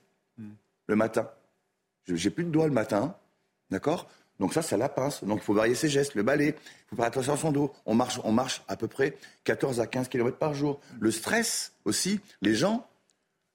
le 0.86 0.96
matin. 0.96 1.28
J'ai 2.06 2.30
plus 2.30 2.44
de 2.44 2.50
doigts 2.50 2.66
le 2.66 2.72
matin, 2.72 3.16
d'accord? 3.70 4.08
Donc 4.38 4.52
ça, 4.52 4.62
ça 4.62 4.76
la 4.76 4.88
pince. 4.88 5.24
Donc 5.24 5.38
il 5.40 5.44
faut 5.44 5.54
varier 5.54 5.74
ses 5.74 5.88
gestes, 5.88 6.14
le 6.14 6.22
balai. 6.22 6.48
Il 6.48 6.88
faut 6.90 6.96
faire 6.96 7.06
attention 7.06 7.32
à 7.32 7.36
son 7.36 7.52
dos. 7.52 7.72
On 7.86 7.94
marche, 7.94 8.20
on 8.24 8.32
marche 8.32 8.62
à 8.68 8.76
peu 8.76 8.88
près 8.88 9.16
14 9.44 9.80
à 9.80 9.86
15 9.86 10.08
km 10.08 10.36
par 10.36 10.54
jour. 10.54 10.80
Le 11.00 11.10
stress 11.10 11.72
aussi, 11.84 12.20
les 12.42 12.54
gens. 12.54 12.86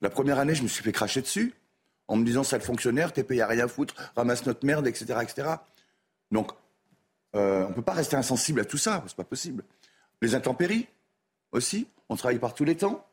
La 0.01 0.09
première 0.09 0.39
année, 0.39 0.55
je 0.55 0.63
me 0.63 0.67
suis 0.67 0.83
fait 0.83 0.91
cracher 0.91 1.21
dessus 1.21 1.53
en 2.07 2.17
me 2.17 2.25
disant, 2.25 2.43
sale 2.43 2.61
fonctionnaire, 2.61 3.13
t'es 3.13 3.23
payé 3.23 3.41
à 3.41 3.47
rien 3.47 3.67
foutre, 3.67 3.95
ramasse 4.15 4.45
notre 4.45 4.65
merde, 4.65 4.85
etc. 4.87 5.19
etc. 5.21 5.47
Donc, 6.31 6.51
euh, 7.35 7.63
on 7.65 7.69
ne 7.69 7.73
peut 7.73 7.81
pas 7.81 7.93
rester 7.93 8.17
insensible 8.17 8.59
à 8.59 8.65
tout 8.65 8.77
ça, 8.77 9.03
c'est 9.07 9.15
pas 9.15 9.23
possible. 9.23 9.63
Les 10.21 10.35
intempéries 10.35 10.87
aussi, 11.53 11.87
on 12.09 12.17
travaille 12.17 12.39
par 12.39 12.53
tous 12.53 12.65
les 12.65 12.75
temps. 12.75 13.07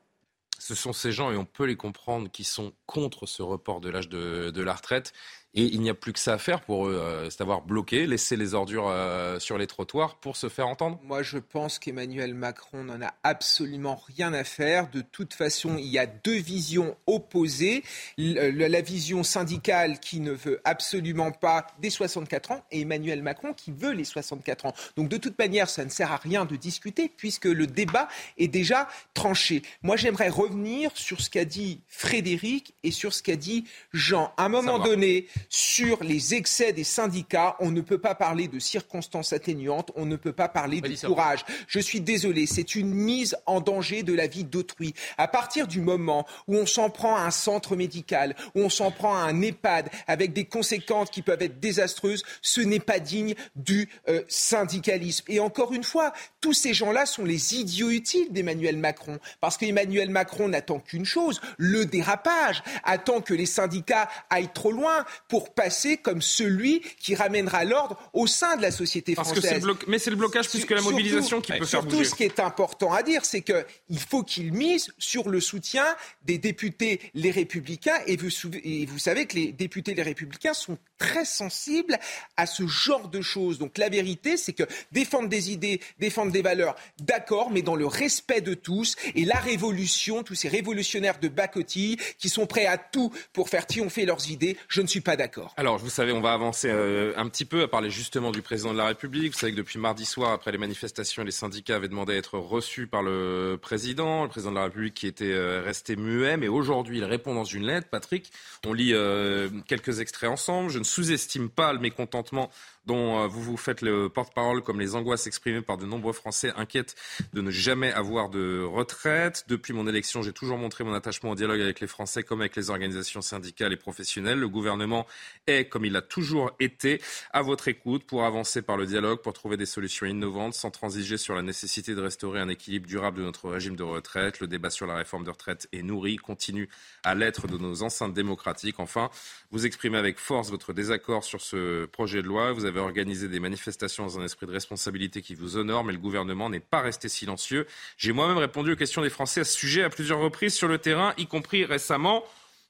Ce 0.58 0.74
sont 0.74 0.92
ces 0.92 1.12
gens, 1.12 1.30
et 1.30 1.36
on 1.36 1.44
peut 1.44 1.64
les 1.64 1.76
comprendre, 1.76 2.28
qui 2.28 2.42
sont 2.42 2.72
contre 2.86 3.26
ce 3.26 3.42
report 3.42 3.80
de 3.80 3.88
l'âge 3.88 4.08
de 4.08 4.62
la 4.62 4.74
retraite 4.74 5.12
et 5.54 5.62
il 5.62 5.80
n'y 5.80 5.88
a 5.88 5.94
plus 5.94 6.12
que 6.12 6.18
ça 6.18 6.34
à 6.34 6.38
faire 6.38 6.60
pour 6.60 6.86
eux, 6.86 6.94
euh, 6.94 7.30
c'est 7.30 7.40
avoir 7.40 7.62
bloqué, 7.62 8.06
laisser 8.06 8.36
les 8.36 8.54
ordures 8.54 8.88
euh, 8.88 9.38
sur 9.38 9.56
les 9.56 9.66
trottoirs 9.66 10.16
pour 10.16 10.36
se 10.36 10.48
faire 10.48 10.68
entendre 10.68 11.00
Moi, 11.02 11.22
je 11.22 11.38
pense 11.38 11.78
qu'Emmanuel 11.78 12.34
Macron 12.34 12.84
n'en 12.84 13.00
a 13.00 13.14
absolument 13.22 14.00
rien 14.16 14.34
à 14.34 14.44
faire. 14.44 14.90
De 14.90 15.00
toute 15.00 15.32
façon, 15.32 15.76
il 15.78 15.86
y 15.86 15.98
a 15.98 16.06
deux 16.06 16.36
visions 16.36 16.96
opposées. 17.06 17.82
la 18.18 18.80
vision 18.82 19.22
syndicale 19.22 20.00
qui 20.00 20.20
ne 20.20 20.32
veut 20.32 20.60
absolument 20.64 21.32
pas 21.32 21.66
des 21.80 21.90
64 21.90 22.50
ans 22.50 22.64
et 22.70 22.82
Emmanuel 22.82 23.22
Macron 23.22 23.54
qui 23.54 23.72
veut 23.72 23.92
les 23.92 24.04
64 24.04 24.66
ans. 24.66 24.74
Donc, 24.96 25.08
de 25.08 25.16
toute 25.16 25.38
manière, 25.38 25.70
ça 25.70 25.84
ne 25.84 25.90
sert 25.90 26.12
à 26.12 26.18
rien 26.18 26.44
de 26.44 26.56
discuter 26.56 27.10
puisque 27.16 27.46
le 27.46 27.66
débat 27.66 28.08
est 28.36 28.48
déjà 28.48 28.86
tranché. 29.14 29.62
Moi, 29.82 29.96
j'aimerais 29.96 30.28
revenir 30.28 30.90
sur 30.94 31.22
ce 31.22 31.30
qu'a 31.30 31.46
dit 31.46 31.80
Frédéric 31.88 32.74
et 32.82 32.90
sur 32.90 33.14
ce 33.14 33.22
qu'a 33.22 33.36
dit 33.36 33.64
Jean. 33.92 34.32
À 34.36 34.44
un 34.44 34.48
moment 34.48 34.78
donné, 34.78 35.26
sur 35.48 36.02
les 36.02 36.34
excès 36.34 36.72
des 36.72 36.84
syndicats, 36.84 37.56
on 37.60 37.70
ne 37.70 37.80
peut 37.80 37.98
pas 37.98 38.14
parler 38.14 38.48
de 38.48 38.58
circonstances 38.58 39.32
atténuantes, 39.32 39.90
on 39.96 40.06
ne 40.06 40.16
peut 40.16 40.32
pas 40.32 40.48
parler 40.48 40.80
de 40.80 41.06
courage. 41.06 41.44
Je 41.66 41.80
suis 41.80 42.00
désolé, 42.00 42.46
c'est 42.46 42.74
une 42.74 42.92
mise 42.92 43.36
en 43.46 43.60
danger 43.60 44.02
de 44.02 44.14
la 44.14 44.26
vie 44.26 44.44
d'autrui. 44.44 44.94
À 45.16 45.28
partir 45.28 45.66
du 45.66 45.80
moment 45.80 46.26
où 46.46 46.56
on 46.56 46.66
s'en 46.66 46.90
prend 46.90 47.16
à 47.16 47.20
un 47.20 47.30
centre 47.30 47.76
médical, 47.76 48.34
où 48.54 48.60
on 48.60 48.70
s'en 48.70 48.90
prend 48.90 49.14
à 49.14 49.20
un 49.20 49.40
EHPAD, 49.40 49.90
avec 50.06 50.32
des 50.32 50.44
conséquences 50.44 51.10
qui 51.10 51.22
peuvent 51.22 51.42
être 51.42 51.60
désastreuses, 51.60 52.24
ce 52.42 52.60
n'est 52.60 52.80
pas 52.80 52.98
digne 52.98 53.34
du 53.56 53.88
euh, 54.08 54.22
syndicalisme. 54.28 55.24
Et 55.28 55.40
encore 55.40 55.72
une 55.72 55.84
fois, 55.84 56.12
tous 56.40 56.54
ces 56.54 56.74
gens-là 56.74 57.06
sont 57.06 57.24
les 57.24 57.54
idiots 57.54 57.90
utiles 57.90 58.32
d'Emmanuel 58.32 58.76
Macron, 58.76 59.18
parce 59.40 59.56
qu'Emmanuel 59.56 60.10
Macron 60.10 60.48
n'attend 60.48 60.80
qu'une 60.80 61.04
chose, 61.04 61.40
le 61.56 61.84
dérapage, 61.84 62.62
attend 62.84 63.20
que 63.20 63.34
les 63.34 63.46
syndicats 63.46 64.08
aillent 64.30 64.52
trop 64.52 64.72
loin 64.72 65.04
pour 65.28 65.52
passer 65.52 65.98
comme 65.98 66.22
celui 66.22 66.80
qui 66.98 67.14
ramènera 67.14 67.64
l'ordre 67.64 67.98
au 68.14 68.26
sein 68.26 68.56
de 68.56 68.62
la 68.62 68.70
société 68.70 69.14
française. 69.14 69.62
Parce 69.62 69.78
que 69.78 69.90
Mais 69.90 69.98
c'est 69.98 70.10
le 70.10 70.16
blocage 70.16 70.48
plus 70.48 70.64
que 70.64 70.74
la 70.74 70.80
mobilisation 70.80 71.40
qui 71.40 71.52
peut 71.52 71.66
faire 71.66 71.82
bouger. 71.82 71.96
Surtout, 71.96 72.04
ce 72.10 72.14
qui 72.14 72.24
est 72.24 72.40
important 72.40 72.92
à 72.92 73.02
dire, 73.02 73.24
c'est 73.24 73.42
qu'il 73.42 73.98
faut 73.98 74.22
qu'il 74.22 74.52
mise 74.52 74.90
sur 74.98 75.28
le 75.28 75.40
soutien 75.40 75.84
des 76.24 76.38
députés 76.38 77.00
les 77.14 77.30
Républicains. 77.30 77.98
Et 78.06 78.16
vous, 78.16 78.30
et 78.64 78.86
vous 78.86 78.98
savez 78.98 79.26
que 79.26 79.36
les 79.36 79.52
députés 79.52 79.94
les 79.94 80.02
Républicains 80.02 80.54
sont 80.54 80.78
très 80.96 81.26
sensibles 81.26 81.98
à 82.36 82.46
ce 82.46 82.66
genre 82.66 83.08
de 83.08 83.20
choses. 83.20 83.58
Donc 83.58 83.76
la 83.76 83.90
vérité, 83.90 84.36
c'est 84.36 84.54
que 84.54 84.64
défendre 84.92 85.28
des 85.28 85.52
idées, 85.52 85.80
défendre 85.98 86.32
des 86.32 86.42
valeurs, 86.42 86.74
d'accord, 87.00 87.50
mais 87.50 87.62
dans 87.62 87.76
le 87.76 87.86
respect 87.86 88.40
de 88.40 88.54
tous. 88.54 88.96
Et 89.14 89.24
la 89.24 89.38
révolution, 89.38 90.22
tous 90.22 90.34
ces 90.34 90.48
révolutionnaires 90.48 91.18
de 91.18 91.28
bas 91.28 91.48
qui 91.48 92.28
sont 92.28 92.46
prêts 92.46 92.66
à 92.66 92.78
tout 92.78 93.12
pour 93.32 93.48
faire 93.48 93.66
triompher 93.66 94.06
leurs 94.06 94.30
idées, 94.30 94.56
je 94.68 94.80
ne 94.80 94.86
suis 94.86 95.00
pas 95.00 95.16
d'accord. 95.18 95.52
Alors, 95.58 95.76
vous 95.76 95.90
savez, 95.90 96.12
on 96.12 96.22
va 96.22 96.32
avancer 96.32 96.70
euh, 96.70 97.12
un 97.16 97.28
petit 97.28 97.44
peu 97.44 97.62
à 97.62 97.68
parler 97.68 97.90
justement 97.90 98.30
du 98.30 98.40
président 98.40 98.72
de 98.72 98.78
la 98.78 98.86
République. 98.86 99.32
Vous 99.32 99.38
savez 99.38 99.52
que 99.52 99.58
depuis 99.58 99.78
mardi 99.78 100.06
soir, 100.06 100.32
après 100.32 100.52
les 100.52 100.58
manifestations, 100.58 101.24
les 101.24 101.30
syndicats 101.30 101.76
avaient 101.76 101.88
demandé 101.88 102.14
à 102.14 102.16
être 102.16 102.38
reçus 102.38 102.86
par 102.86 103.02
le 103.02 103.58
président, 103.60 104.22
le 104.22 104.28
président 104.30 104.52
de 104.52 104.56
la 104.56 104.64
République 104.64 104.94
qui 104.94 105.06
était 105.06 105.32
euh, 105.32 105.60
resté 105.62 105.96
muet. 105.96 106.38
Mais 106.38 106.48
aujourd'hui, 106.48 106.98
il 106.98 107.04
répond 107.04 107.34
dans 107.34 107.44
une 107.44 107.66
lettre. 107.66 107.88
Patrick, 107.90 108.32
on 108.64 108.72
lit 108.72 108.94
euh, 108.94 109.50
quelques 109.66 110.00
extraits 110.00 110.30
ensemble. 110.30 110.70
Je 110.70 110.78
ne 110.78 110.84
sous-estime 110.84 111.50
pas 111.50 111.74
le 111.74 111.80
mécontentement 111.80 112.50
dont 112.88 113.20
euh, 113.20 113.26
vous 113.28 113.42
vous 113.42 113.56
faites 113.56 113.82
le 113.82 114.08
porte-parole, 114.08 114.62
comme 114.62 114.80
les 114.80 114.96
angoisses 114.96 115.26
exprimées 115.26 115.60
par 115.60 115.76
de 115.76 115.84
nombreux 115.84 116.14
Français 116.14 116.52
inquiètes 116.56 116.96
de 117.34 117.42
ne 117.42 117.50
jamais 117.50 117.92
avoir 117.92 118.30
de 118.30 118.62
retraite. 118.64 119.44
Depuis 119.46 119.74
mon 119.74 119.86
élection, 119.86 120.22
j'ai 120.22 120.32
toujours 120.32 120.56
montré 120.56 120.84
mon 120.84 120.94
attachement 120.94 121.30
au 121.30 121.34
dialogue 121.34 121.60
avec 121.60 121.80
les 121.80 121.86
Français 121.86 122.22
comme 122.22 122.40
avec 122.40 122.56
les 122.56 122.70
organisations 122.70 123.20
syndicales 123.20 123.74
et 123.74 123.76
professionnelles. 123.76 124.38
Le 124.38 124.48
gouvernement 124.48 125.06
est, 125.46 125.68
comme 125.68 125.84
il 125.84 125.92
l'a 125.92 126.00
toujours 126.00 126.50
été, 126.60 127.00
à 127.32 127.42
votre 127.42 127.68
écoute 127.68 128.04
pour 128.04 128.24
avancer 128.24 128.62
par 128.62 128.78
le 128.78 128.86
dialogue, 128.86 129.20
pour 129.20 129.34
trouver 129.34 129.58
des 129.58 129.66
solutions 129.66 130.06
innovantes, 130.06 130.54
sans 130.54 130.70
transiger 130.70 131.18
sur 131.18 131.34
la 131.34 131.42
nécessité 131.42 131.94
de 131.94 132.00
restaurer 132.00 132.40
un 132.40 132.48
équilibre 132.48 132.86
durable 132.86 133.18
de 133.18 133.24
notre 133.24 133.50
régime 133.50 133.76
de 133.76 133.82
retraite. 133.82 134.40
Le 134.40 134.46
débat 134.46 134.70
sur 134.70 134.86
la 134.86 134.96
réforme 134.96 135.24
de 135.24 135.30
retraite 135.30 135.68
est 135.72 135.82
nourri, 135.82 136.16
continue 136.16 136.70
à 137.04 137.14
l'être 137.14 137.46
de 137.48 137.58
nos 137.58 137.82
enceintes 137.82 138.14
démocratiques. 138.14 138.80
Enfin, 138.80 139.10
vous 139.50 139.66
exprimez 139.66 139.98
avec 139.98 140.18
force 140.18 140.50
votre 140.50 140.72
désaccord 140.72 141.22
sur 141.22 141.42
ce 141.42 141.84
projet 141.84 142.22
de 142.22 142.28
loi. 142.28 142.52
Vous 142.52 142.64
avez 142.64 142.77
organisé 142.78 143.28
des 143.28 143.40
manifestations 143.40 144.04
dans 144.04 144.18
un 144.18 144.24
esprit 144.24 144.46
de 144.46 144.52
responsabilité 144.52 145.22
qui 145.22 145.34
vous 145.34 145.56
honore, 145.56 145.84
mais 145.84 145.92
le 145.92 145.98
gouvernement 145.98 146.50
n'est 146.50 146.60
pas 146.60 146.80
resté 146.80 147.08
silencieux. 147.08 147.66
J'ai 147.96 148.12
moi-même 148.12 148.38
répondu 148.38 148.72
aux 148.72 148.76
questions 148.76 149.02
des 149.02 149.10
Français 149.10 149.40
à 149.40 149.44
ce 149.44 149.56
sujet 149.56 149.82
à 149.82 149.90
plusieurs 149.90 150.20
reprises 150.20 150.54
sur 150.54 150.68
le 150.68 150.78
terrain, 150.78 151.14
y 151.18 151.26
compris 151.26 151.64
récemment. 151.64 152.24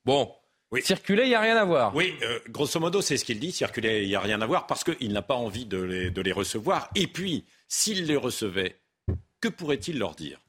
Bon, 0.04 0.32
oui. 0.70 0.82
Circuler, 0.82 1.22
il 1.22 1.28
n'y 1.28 1.34
a 1.34 1.40
rien 1.40 1.56
à 1.56 1.64
voir. 1.64 1.94
Oui, 1.94 2.14
euh, 2.22 2.40
grosso 2.50 2.78
modo, 2.78 3.00
c'est 3.00 3.16
ce 3.16 3.24
qu'il 3.24 3.40
dit. 3.40 3.52
Circuler, 3.52 4.02
il 4.02 4.08
n'y 4.08 4.14
a 4.14 4.20
rien 4.20 4.40
à 4.42 4.46
voir 4.46 4.66
parce 4.66 4.84
qu'il 4.84 5.12
n'a 5.12 5.22
pas 5.22 5.34
envie 5.34 5.64
de 5.64 5.80
les, 5.80 6.10
de 6.10 6.20
les 6.20 6.32
recevoir. 6.32 6.90
Et 6.94 7.06
puis, 7.06 7.46
s'il 7.68 8.04
les 8.04 8.16
recevait, 8.16 8.76
que 9.40 9.48
pourrait-il 9.48 9.98
leur 9.98 10.14
dire? 10.14 10.40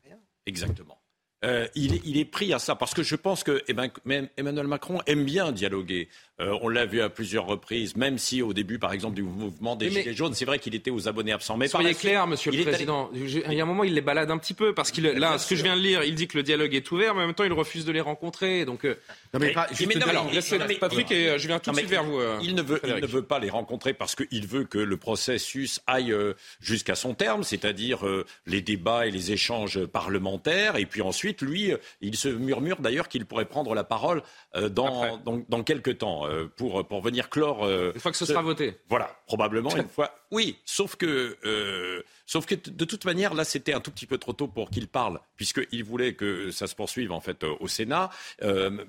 Exactement. 0.46 0.99
Euh, 1.46 1.68
il, 1.74 2.02
il, 2.04 2.18
est 2.18 2.26
pris 2.26 2.54
à 2.54 2.60
ça 2.60 2.76
parce 2.76 2.94
que 2.94 3.02
je 3.02 3.16
pense 3.16 3.46
que 3.46 3.64
eh 3.70 3.74
ben, 3.74 3.90
Emmanuel 4.36 4.68
Macron 4.68 5.00
aime 5.08 5.24
bien 5.24 5.54
dialoguer. 5.54 6.10
Euh, 6.42 6.58
on 6.62 6.70
l'a 6.70 6.86
vu 6.86 7.02
à 7.02 7.10
plusieurs 7.10 7.46
reprises, 7.46 7.98
même 7.98 8.18
si 8.18 8.42
au 8.42 8.54
début, 8.54 8.80
par 8.80 8.94
exemple, 8.94 9.16
du 9.16 9.24
mouvement 9.24 9.76
des 9.76 9.90
Gilets 9.90 10.14
jaunes, 10.14 10.34
c'est 10.34 10.46
vrai 10.46 10.60
qu'il 10.60 10.74
était 10.74 10.92
aux 10.92 11.08
abonnés 11.10 11.34
absents. 11.34 11.58
Mais 11.58 11.68
soyez 11.68 11.94
clair, 11.94 12.28
Monsieur 12.28 12.52
le 12.52 12.64
Président. 12.64 13.10
Il 13.14 13.54
y 13.54 13.60
a 13.60 13.64
un 13.64 13.68
moment, 13.68 13.84
il 13.84 13.94
les 13.94 14.02
balade 14.02 14.32
un 14.32 14.38
petit 14.38 14.54
peu 14.54 14.74
parce 14.74 14.92
qu'il 14.92 15.06
là, 15.06 15.38
ce 15.38 15.50
que 15.50 15.56
je 15.56 15.64
viens 15.64 15.76
de 15.76 15.82
lire, 15.82 16.04
il 16.04 16.16
dit 16.16 16.28
que 16.28 16.38
le 16.38 16.44
dialogue 16.44 16.74
est 16.74 16.92
ouvert, 16.92 17.14
mais 17.14 17.24
en 17.24 17.28
même 17.28 17.36
temps, 17.36 17.44
il 17.44 17.52
refuse 17.52 17.84
de 17.84 17.92
les 17.92 18.02
rencontrer. 18.02 18.64
Donc, 18.64 18.86
euh, 18.86 18.96
non, 19.34 19.40
mais, 19.40 19.52
Patrick, 19.52 21.12
et 21.12 21.38
je 21.38 21.48
viens 21.48 21.60
tout 21.60 21.72
de 21.72 21.76
suite 21.76 21.90
vers 21.90 22.04
vous. 22.04 22.22
il 22.42 22.56
ne 22.56 22.62
veut, 22.62 22.82
il 22.84 22.96
ne 22.96 23.08
veut 23.08 23.24
pas 23.24 23.40
les 23.40 23.50
rencontrer 23.50 23.94
parce 23.94 24.16
qu'il 24.16 24.48
veut 24.48 24.64
que 24.64 24.78
le 24.78 24.98
processus 24.98 25.82
aille 25.88 26.16
jusqu'à 26.62 26.96
son 26.96 27.14
terme, 27.14 27.44
c'est-à-dire 27.44 28.00
les 28.46 28.62
débats 28.62 29.08
et 29.08 29.12
les 29.12 29.32
échanges 29.32 29.86
parlementaires, 29.86 30.78
et 30.78 30.86
puis 30.86 31.02
ensuite, 31.02 31.29
lui, 31.42 31.74
il 32.02 32.16
se 32.16 32.30
murmure 32.30 32.82
d'ailleurs 32.82 33.08
qu'il 33.08 33.26
pourrait 33.26 33.46
prendre 33.46 33.74
la 33.74 33.84
parole 33.84 34.22
dans, 34.54 35.18
dans, 35.18 35.42
dans 35.48 35.64
quelques 35.64 35.98
temps. 35.98 36.28
Euh, 36.30 36.48
pour, 36.56 36.86
pour 36.88 37.02
venir 37.02 37.30
clore. 37.30 37.64
Euh, 37.64 37.92
une 37.94 38.00
fois 38.00 38.12
que 38.12 38.18
ce, 38.18 38.26
sera 38.26 38.42
voté. 38.42 38.76
Voilà, 38.90 39.16
probablement 39.26 39.76
une 39.76 39.88
fois. 39.90 40.14
Oui, 40.32 40.58
sauf 40.66 40.96
que, 40.96 41.38
euh, 41.46 42.02
sauf 42.26 42.46
que 42.46 42.56
de 42.56 42.86
toute 42.86 43.06
manière, 43.06 43.34
là, 43.34 43.44
c'était 43.44 43.74
un 43.74 43.80
tout 43.80 43.92
petit 43.92 44.06
peu 44.06 44.18
trop 44.18 44.34
tôt 44.34 44.48
pour 44.48 44.70
qu'il 44.70 44.88
parle, 44.88 45.20
puisqu'il 45.36 45.84
voulait 45.84 46.14
que 46.14 46.52
ça 46.52 46.68
se 46.68 46.76
poursuive 46.76 47.12
en 47.12 47.20
fait 47.20 47.44
au 47.44 47.68
Sénat, 47.68 48.10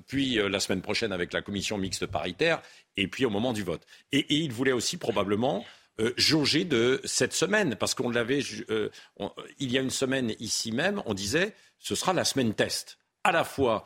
puis 0.06 0.35
la 0.35 0.61
semaine 0.61 0.82
prochaine 0.82 1.12
avec 1.12 1.32
la 1.32 1.42
commission 1.42 1.78
mixte 1.78 2.06
paritaire, 2.06 2.61
et 2.97 3.06
puis 3.06 3.25
au 3.25 3.30
moment 3.30 3.52
du 3.52 3.62
vote. 3.62 3.82
Et, 4.12 4.26
il 4.28 4.52
voulait 4.52 4.73
aussi 4.73 4.97
probablement. 4.97 5.64
jauger 6.16 6.64
de 6.64 7.00
cette 7.04 7.35
semaine, 7.35 7.76
parce 7.76 7.94
qu'on 7.94 8.09
l'avait, 8.09 8.40
il 9.59 9.73
y 9.73 9.78
a 9.78 9.82
une 9.82 9.90
semaine 9.90 10.35
ici 10.40 10.73
même, 10.73 11.02
on 11.04 11.14
disait, 11.14 11.54
ce 11.81 11.95
sera 11.95 12.13
la 12.13 12.25
semaine 12.25 12.55
test, 12.55 12.99
à 13.25 13.33
la 13.33 13.45
fois 13.45 13.85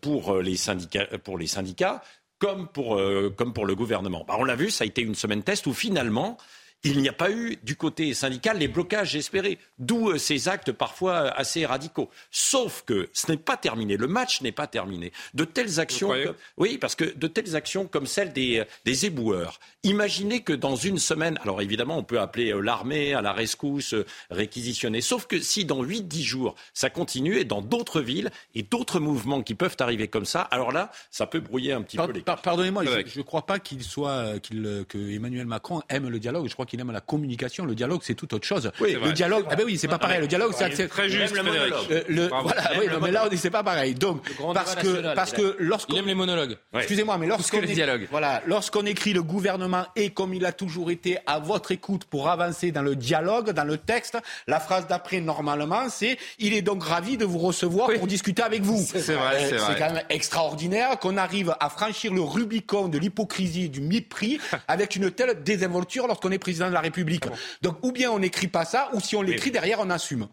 pour 0.00 0.38
les 0.38 0.56
syndicats, 0.56 1.06
pour 1.22 1.38
les 1.38 1.46
syndicats 1.46 2.02
comme 2.38 2.68
pour, 2.68 2.96
euh, 2.96 3.34
le 3.38 3.74
gouvernement. 3.74 4.24
Bah, 4.26 4.36
on 4.38 4.44
l'a 4.44 4.56
vu, 4.56 4.70
ça 4.70 4.84
a 4.84 4.86
été 4.86 5.02
une 5.02 5.14
semaine 5.14 5.42
test 5.42 5.66
où 5.66 5.74
finalement, 5.74 6.38
il 6.84 7.00
n'y 7.00 7.08
a 7.08 7.12
pas 7.12 7.30
eu 7.30 7.56
du 7.64 7.74
côté 7.74 8.14
syndical 8.14 8.58
les 8.58 8.68
blocages 8.68 9.16
espérés, 9.16 9.58
d'où 9.78 10.10
euh, 10.10 10.18
ces 10.18 10.48
actes 10.48 10.70
parfois 10.70 11.12
euh, 11.12 11.30
assez 11.34 11.66
radicaux. 11.66 12.08
Sauf 12.30 12.84
que 12.86 13.08
ce 13.12 13.30
n'est 13.32 13.38
pas 13.38 13.56
terminé, 13.56 13.96
le 13.96 14.06
match 14.06 14.42
n'est 14.42 14.52
pas 14.52 14.68
terminé. 14.68 15.12
De 15.34 15.44
telles 15.44 15.80
actions, 15.80 16.08
comme, 16.08 16.34
oui, 16.56 16.78
parce 16.78 16.94
que 16.94 17.04
de 17.04 17.26
telles 17.26 17.56
actions 17.56 17.86
comme 17.86 18.06
celle 18.06 18.32
des, 18.32 18.60
euh, 18.60 18.64
des 18.84 19.06
éboueurs. 19.06 19.58
Imaginez 19.82 20.42
que 20.42 20.52
dans 20.52 20.76
une 20.76 20.98
semaine, 20.98 21.38
alors 21.42 21.62
évidemment, 21.62 21.98
on 21.98 22.04
peut 22.04 22.20
appeler 22.20 22.54
l'armée 22.62 23.12
à 23.14 23.22
la 23.22 23.32
rescousse, 23.32 23.94
réquisitionner. 24.30 25.00
Sauf 25.00 25.26
que 25.26 25.40
si 25.40 25.64
dans 25.64 25.82
8-10 25.82 26.22
jours, 26.22 26.54
ça 26.74 26.90
continue 26.90 27.38
et 27.38 27.44
dans 27.44 27.62
d'autres 27.62 28.00
villes 28.00 28.30
et 28.54 28.62
d'autres 28.62 29.00
mouvements 29.00 29.42
qui 29.42 29.54
peuvent 29.54 29.76
arriver 29.80 30.08
comme 30.08 30.24
ça, 30.24 30.42
alors 30.42 30.72
là, 30.72 30.90
ça 31.10 31.26
peut 31.26 31.40
brouiller 31.40 31.72
un 31.72 31.82
petit 31.82 31.96
peu 31.96 32.12
les. 32.12 32.20
Pardonnez-moi, 32.20 32.84
je 32.84 33.18
ne 33.18 33.24
crois 33.24 33.46
pas 33.46 33.58
qu'il 33.58 33.82
soit, 33.82 34.38
qu'il, 34.40 34.84
que 34.88 34.98
Emmanuel 34.98 35.46
Macron 35.46 35.82
aime 35.88 36.08
le 36.08 36.18
dialogue. 36.18 36.48
Je 36.48 36.54
crois 36.54 36.66
qu'il 36.68 36.80
aime 36.80 36.92
la 36.92 37.00
communication. 37.00 37.64
Le 37.64 37.74
dialogue, 37.74 38.00
c'est 38.04 38.14
tout 38.14 38.32
autre 38.34 38.46
chose. 38.46 38.70
Oui, 38.80 38.96
le 39.02 39.12
dialogue, 39.12 39.46
ah 39.50 39.56
ben 39.56 39.64
oui, 39.64 39.78
c'est 39.78 39.88
pas 39.88 39.98
pareil. 39.98 40.20
Le 40.20 40.26
dialogue, 40.26 40.52
c'est 40.56 40.88
très 40.88 41.08
juste. 41.08 41.34
Le 41.34 41.42
monologue. 41.42 41.72
Euh, 41.90 42.02
le, 42.08 42.28
voilà, 42.28 42.70
oui, 42.78 42.86
mais 43.02 43.10
là, 43.10 43.28
c'est 43.36 43.50
pas 43.50 43.62
pareil. 43.62 43.94
Donc, 43.94 44.22
parce 44.54 44.74
que, 44.74 45.14
parce 45.14 45.32
que 45.32 45.56
lorsqu'on 45.58 45.94
il 45.94 45.98
aime 46.00 46.06
les 46.06 46.14
monologues. 46.14 46.56
Excusez-moi, 46.74 47.18
mais 47.18 47.26
lorsqu'on 47.26 47.62
dialogue. 47.62 48.06
voilà, 48.10 48.42
lorsqu'on 48.46 48.84
écrit 48.86 49.12
le 49.12 49.22
gouvernement 49.22 49.86
est 49.96 50.10
comme 50.10 50.34
il 50.34 50.44
a 50.44 50.52
toujours 50.52 50.90
été 50.90 51.18
à 51.26 51.38
votre 51.38 51.72
écoute 51.72 52.04
pour 52.04 52.28
avancer 52.28 52.72
dans 52.72 52.82
le 52.82 52.96
dialogue, 52.96 53.50
dans 53.50 53.64
le 53.64 53.78
texte, 53.78 54.18
la 54.46 54.60
phrase 54.60 54.86
d'après 54.86 55.20
normalement, 55.20 55.88
c'est 55.88 56.18
il 56.38 56.54
est 56.54 56.62
donc 56.62 56.82
ravi 56.82 57.16
de 57.16 57.24
vous 57.24 57.38
recevoir 57.38 57.90
pour 57.92 58.06
discuter 58.06 58.42
avec 58.42 58.62
vous. 58.62 58.78
C'est 58.78 59.14
vrai, 59.14 59.46
c'est 59.48 59.56
vrai. 59.56 59.74
C'est 59.74 59.78
quand 59.78 59.92
même 59.92 60.04
extraordinaire 60.10 60.98
qu'on 60.98 61.16
arrive 61.16 61.54
à 61.60 61.68
franchir 61.70 62.12
le 62.12 62.20
Rubicon 62.20 62.88
de 62.88 62.98
l'hypocrisie, 62.98 63.68
du 63.68 63.80
mépris 63.80 64.38
avec 64.68 64.96
une 64.96 65.10
telle 65.10 65.42
désinvolture 65.42 66.06
lorsqu'on 66.06 66.30
est 66.30 66.38
président 66.38 66.57
de 66.66 66.74
la 66.74 66.80
République. 66.80 67.24
Donc, 67.62 67.78
ou 67.82 67.92
bien 67.92 68.10
on 68.10 68.18
n'écrit 68.18 68.48
pas 68.48 68.64
ça, 68.64 68.90
ou 68.92 69.00
si 69.00 69.14
on 69.16 69.22
l'écrit 69.22 69.50
derrière, 69.50 69.80
on 69.80 69.90
assume. 69.90 70.28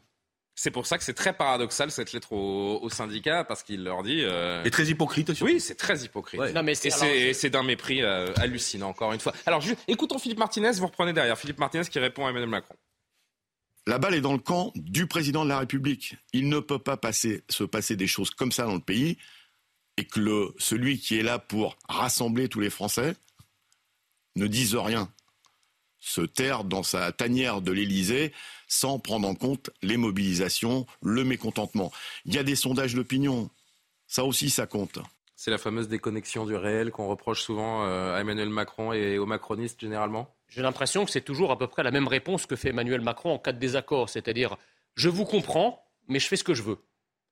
C'est 0.57 0.71
pour 0.71 0.87
ça 0.87 0.97
que 0.97 1.03
c'est 1.03 1.13
très 1.13 1.33
paradoxal 1.33 1.91
cette 1.91 2.13
lettre 2.13 2.31
au, 2.31 2.79
au 2.81 2.89
syndicat 2.89 3.43
parce 3.43 3.61
qu'il 3.61 3.83
leur 3.83 4.03
dit. 4.03 4.21
Euh... 4.23 4.63
Et 4.63 4.71
très 4.71 4.85
hypocrite. 4.85 5.33
Surtout. 5.33 5.51
Oui, 5.51 5.59
c'est 5.59 5.75
très 5.75 5.99
hypocrite. 6.03 6.39
Non, 6.53 6.63
mais 6.63 6.73
et 6.85 7.33
c'est 7.33 7.49
d'un 7.49 7.63
mépris 7.63 8.01
euh, 8.01 8.33
hallucinant 8.37 8.87
encore 8.87 9.11
une 9.11 9.19
fois. 9.19 9.33
Alors, 9.45 9.59
je, 9.59 9.73
écoutons 9.89 10.17
Philippe 10.17 10.39
Martinez. 10.39 10.71
Vous 10.71 10.87
reprenez 10.87 11.11
derrière 11.11 11.37
Philippe 11.37 11.59
Martinez 11.59 11.83
qui 11.83 11.99
répond 11.99 12.25
à 12.25 12.29
Emmanuel 12.29 12.49
Macron. 12.49 12.75
La 13.85 13.99
balle 13.99 14.15
est 14.15 14.21
dans 14.21 14.33
le 14.33 14.39
camp 14.39 14.71
du 14.75 15.07
président 15.07 15.43
de 15.43 15.49
la 15.49 15.59
République. 15.59 16.15
Il 16.31 16.47
ne 16.47 16.59
peut 16.59 16.79
pas 16.79 16.95
passer, 16.95 17.43
se 17.49 17.65
passer 17.65 17.97
des 17.97 18.07
choses 18.07 18.31
comme 18.31 18.53
ça 18.53 18.63
dans 18.63 18.73
le 18.73 18.79
pays 18.79 19.17
et 19.97 20.05
que 20.05 20.19
le, 20.19 20.55
celui 20.57 20.99
qui 20.99 21.19
est 21.19 21.23
là 21.23 21.37
pour 21.37 21.77
rassembler 21.87 22.47
tous 22.47 22.61
les 22.61 22.69
Français 22.69 23.15
ne 24.37 24.47
dise 24.47 24.75
rien 24.75 25.11
se 26.05 26.21
taire 26.21 26.63
dans 26.63 26.83
sa 26.83 27.11
tanière 27.11 27.61
de 27.61 27.71
l'Élysée 27.71 28.31
sans 28.67 28.99
prendre 28.99 29.27
en 29.27 29.33
compte 29.33 29.71
les 29.81 29.97
mobilisations, 29.97 30.85
le 31.01 31.23
mécontentement. 31.23 31.91
Il 32.25 32.35
y 32.35 32.37
a 32.37 32.43
des 32.43 32.55
sondages 32.55 32.93
d'opinion. 32.93 33.49
Ça 34.05 34.23
aussi, 34.23 34.51
ça 34.51 34.67
compte. 34.67 34.99
C'est 35.35 35.49
la 35.49 35.57
fameuse 35.57 35.87
déconnexion 35.87 36.45
du 36.45 36.55
réel 36.55 36.91
qu'on 36.91 37.07
reproche 37.07 37.41
souvent 37.41 37.85
euh, 37.85 38.15
à 38.15 38.21
Emmanuel 38.21 38.49
Macron 38.49 38.93
et 38.93 39.17
aux 39.17 39.25
macronistes 39.25 39.81
généralement? 39.81 40.29
J'ai 40.47 40.61
l'impression 40.61 41.05
que 41.05 41.11
c'est 41.11 41.21
toujours 41.21 41.51
à 41.51 41.57
peu 41.57 41.65
près 41.65 41.81
la 41.81 41.91
même 41.91 42.07
réponse 42.07 42.45
que 42.45 42.55
fait 42.55 42.69
Emmanuel 42.69 43.01
Macron 43.01 43.31
en 43.31 43.39
cas 43.39 43.51
de 43.51 43.59
désaccord, 43.59 44.09
c'est-à-dire 44.09 44.57
je 44.93 45.09
vous 45.09 45.25
comprends, 45.25 45.83
mais 46.07 46.19
je 46.19 46.27
fais 46.27 46.37
ce 46.37 46.43
que 46.43 46.53
je 46.53 46.61
veux. 46.61 46.77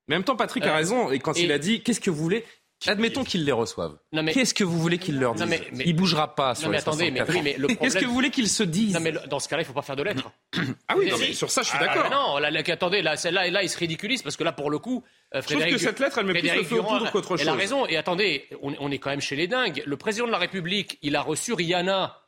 Mais 0.08 0.16
en 0.16 0.20
même 0.20 0.26
temps, 0.26 0.36
Patrick 0.36 0.66
a 0.66 0.74
euh, 0.74 0.76
raison, 0.76 1.12
et 1.12 1.20
quand 1.20 1.38
il 1.38 1.52
a 1.52 1.60
dit 1.60 1.84
qu'est-ce 1.84 2.02
que 2.02 2.10
vous 2.10 2.22
voulez? 2.22 2.44
Admettons 2.88 3.24
qu'ils 3.24 3.46
les 3.46 3.52
reçoivent. 3.52 3.98
Qu'est-ce 4.34 4.54
que 4.54 4.64
vous 4.64 4.80
voulez 4.80 4.98
qu'il 4.98 5.20
leur 5.20 5.36
dise 5.36 5.46
Il 5.74 5.88
Il 5.88 5.96
bougera 5.96 6.36
pas 6.36 6.56
sur 6.56 6.68
non, 6.68 6.72
mais 6.72 6.78
attendez, 6.78 7.12
mais, 7.12 7.24
mais 7.44 7.56
le 7.58 7.68
Qu'est-ce 7.68 7.98
que 7.98 8.06
vous 8.06 8.14
voulez 8.14 8.30
qu'il 8.30 8.48
se 8.48 8.64
dise 8.64 8.94
Non, 8.94 9.00
mais 9.00 9.14
dans 9.30 9.40
ce 9.40 9.48
cas-là, 9.48 9.62
il 9.62 9.66
ne 9.66 9.68
faut 9.68 9.74
pas 9.74 9.82
faire 9.82 9.96
de 9.96 10.04
lettres. 10.04 10.32
ah 10.88 10.96
oui, 10.98 11.12
mais 11.20 11.34
sur 11.34 11.52
ça, 11.52 11.62
je 11.62 11.70
suis 11.70 11.78
ah, 11.80 11.86
d'accord. 11.86 12.10
non, 12.10 12.38
là, 12.38 12.50
attendez, 12.68 13.02
là, 13.02 13.18
celle-là, 13.18 13.50
là, 13.50 13.64
il 13.64 13.70
se 13.70 13.78
ridiculise 13.78 14.22
parce 14.22 14.38
que 14.38 14.44
là, 14.44 14.52
pour 14.52 14.70
le 14.70 14.80
coup, 14.80 15.04
euh, 15.36 15.42
Frédéric. 15.42 15.74
Je 15.74 15.78
trouve 15.78 15.86
que 15.86 15.92
cette 15.92 16.00
lettre, 16.00 16.18
elle 16.20 16.26
met 16.26 16.40
plus 16.40 16.56
le 16.56 16.64
feu 16.64 16.82
qu'autre 17.12 17.30
chose. 17.30 17.42
Elle 17.42 17.50
a 17.50 17.54
raison. 17.54 17.86
Et 17.88 17.98
attendez, 17.98 18.48
on, 18.62 18.74
on 18.80 18.92
est 18.92 19.00
quand 19.00 19.10
même 19.10 19.22
chez 19.22 19.36
les 19.36 19.48
dingues. 19.48 19.84
Le 19.86 19.98
président 19.98 20.26
de 20.26 20.32
la 20.32 20.38
République, 20.38 20.98
il 21.02 21.16
a 21.16 21.22
reçu 21.22 21.54
Rihanna 21.54 22.23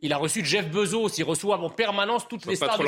il 0.00 0.12
a 0.12 0.16
reçu 0.16 0.44
Jeff 0.44 0.70
Bezos, 0.70 1.08
il 1.18 1.24
reçoit 1.24 1.58
en 1.58 1.70
permanence 1.70 2.28
toutes, 2.28 2.46
les 2.46 2.56
stars, 2.56 2.78
du, 2.78 2.86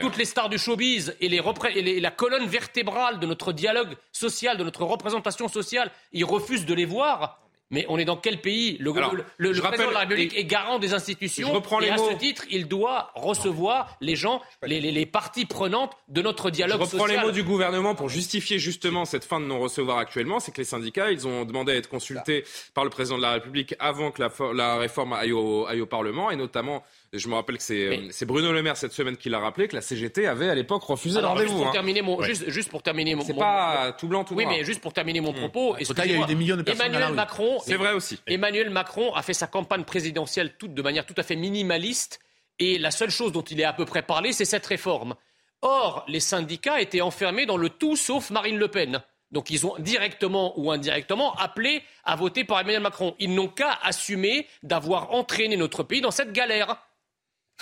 toutes 0.00 0.16
les 0.16 0.24
stars 0.24 0.48
du 0.48 0.58
showbiz 0.58 1.14
et, 1.20 1.28
les 1.28 1.42
et 1.74 2.00
la 2.00 2.10
colonne 2.10 2.46
vertébrale 2.46 3.18
de 3.18 3.26
notre 3.26 3.52
dialogue 3.52 3.96
social, 4.10 4.56
de 4.56 4.64
notre 4.64 4.84
représentation 4.84 5.48
sociale. 5.48 5.90
Il 6.12 6.24
refuse 6.24 6.64
de 6.64 6.74
les 6.74 6.86
voir. 6.86 7.45
Mais 7.70 7.84
on 7.88 7.98
est 7.98 8.04
dans 8.04 8.16
quel 8.16 8.40
pays 8.40 8.76
Le, 8.78 8.92
le, 9.38 9.60
président 9.60 9.88
de 9.88 9.94
la 9.94 10.00
République 10.00 10.36
est 10.36 10.44
garant 10.44 10.78
des 10.78 10.94
institutions. 10.94 11.48
Je 11.48 11.52
reprends 11.52 11.80
et 11.80 11.90
à 11.90 11.98
ce 11.98 12.14
titre, 12.14 12.44
il 12.50 12.68
doit 12.68 13.10
recevoir 13.14 13.96
les 14.00 14.14
gens, 14.14 14.40
les, 14.62 14.80
les, 14.80 15.06
parties 15.06 15.46
prenantes 15.46 15.96
de 16.08 16.22
notre 16.22 16.50
dialogue 16.50 16.80
social. 16.84 16.98
Je 16.98 17.02
reprends 17.02 17.20
les 17.20 17.26
mots 17.26 17.32
du 17.32 17.42
gouvernement 17.42 17.94
pour 17.96 18.08
justifier 18.08 18.60
justement 18.60 19.04
cette 19.04 19.24
fin 19.24 19.40
de 19.40 19.46
non-recevoir 19.46 19.98
actuellement. 19.98 20.38
C'est 20.38 20.52
que 20.52 20.58
les 20.58 20.64
syndicats, 20.64 21.10
ils 21.10 21.26
ont 21.26 21.44
demandé 21.44 21.72
à 21.72 21.76
être 21.76 21.88
consultés 21.88 22.44
par 22.72 22.84
le 22.84 22.90
président 22.90 23.16
de 23.16 23.22
la 23.22 23.32
République 23.32 23.74
avant 23.80 24.12
que 24.12 24.22
la, 24.22 24.30
la 24.54 24.76
réforme 24.76 25.12
aille 25.12 25.32
au, 25.32 25.66
aille 25.66 25.80
au 25.80 25.86
Parlement, 25.86 26.30
et 26.30 26.36
notamment 26.36 26.84
je 27.12 27.28
me 27.28 27.34
rappelle 27.34 27.58
que 27.58 27.62
c'est 27.62 28.24
Bruno 28.24 28.52
Le 28.52 28.62
Maire 28.62 28.76
cette 28.76 28.92
semaine 28.92 29.16
qui 29.16 29.28
l'a 29.28 29.38
rappelé 29.38 29.68
que 29.68 29.74
la 29.74 29.82
CGT 29.82 30.26
avait 30.26 30.48
à 30.48 30.54
l'époque 30.54 30.82
refusé 30.82 31.20
le 31.20 31.26
rendez-vous. 31.26 31.48
Juste, 31.48 31.58
pour 31.58 31.68
hein. 31.68 31.72
terminer 31.72 32.02
mon, 32.02 32.22
juste, 32.22 32.70
pour 32.70 32.82
terminer 32.82 33.14
mon. 33.14 33.24
C'est 33.24 33.34
pas 33.34 33.92
tout 33.98 34.08
blanc 34.08 34.24
tout 34.24 34.34
noir. 34.34 34.46
Oui, 34.46 34.56
mais 34.56 34.64
juste 34.64 34.80
pour 34.80 34.92
terminer 34.92 35.20
mon 35.20 35.32
hmm. 35.32 35.36
propos. 35.36 35.76
Il 35.78 35.86
y 35.86 36.14
a 36.14 36.22
eu 36.22 36.26
des 36.26 36.34
millions 36.34 36.56
de 36.56 36.62
personnes 36.62 36.86
Emmanuel 36.86 37.14
Macron. 37.14 37.58
C'est 37.64 37.76
vrai 37.76 37.92
aussi. 37.92 38.18
Emmanuel 38.26 38.70
Macron 38.70 39.14
a 39.14 39.22
fait 39.22 39.34
sa 39.34 39.46
campagne 39.46 39.84
présidentielle 39.84 40.54
toute 40.58 40.74
de 40.74 40.82
manière 40.82 41.06
tout 41.06 41.14
à 41.16 41.22
fait 41.22 41.36
minimaliste 41.36 42.20
et 42.58 42.78
la 42.78 42.90
seule 42.90 43.10
chose 43.10 43.32
dont 43.32 43.42
il 43.42 43.60
est 43.60 43.64
à 43.64 43.72
peu 43.72 43.84
près 43.84 44.02
parlé, 44.02 44.32
c'est 44.32 44.44
cette 44.44 44.66
réforme. 44.66 45.14
Or, 45.62 46.04
les 46.08 46.20
syndicats 46.20 46.80
étaient 46.80 47.00
enfermés 47.00 47.46
dans 47.46 47.56
le 47.56 47.68
tout 47.68 47.96
sauf 47.96 48.30
Marine 48.30 48.58
Le 48.58 48.68
Pen. 48.68 49.02
Donc 49.32 49.50
ils 49.50 49.66
ont 49.66 49.74
directement 49.78 50.58
ou 50.58 50.70
indirectement 50.70 51.34
appelé 51.34 51.82
à 52.04 52.14
voter 52.16 52.44
pour 52.44 52.58
Emmanuel 52.58 52.82
Macron. 52.82 53.16
Ils 53.18 53.34
n'ont 53.34 53.48
qu'à 53.48 53.78
assumer 53.82 54.46
d'avoir 54.62 55.12
entraîné 55.12 55.56
notre 55.56 55.82
pays 55.82 56.00
dans 56.00 56.10
cette 56.10 56.32
galère. 56.32 56.76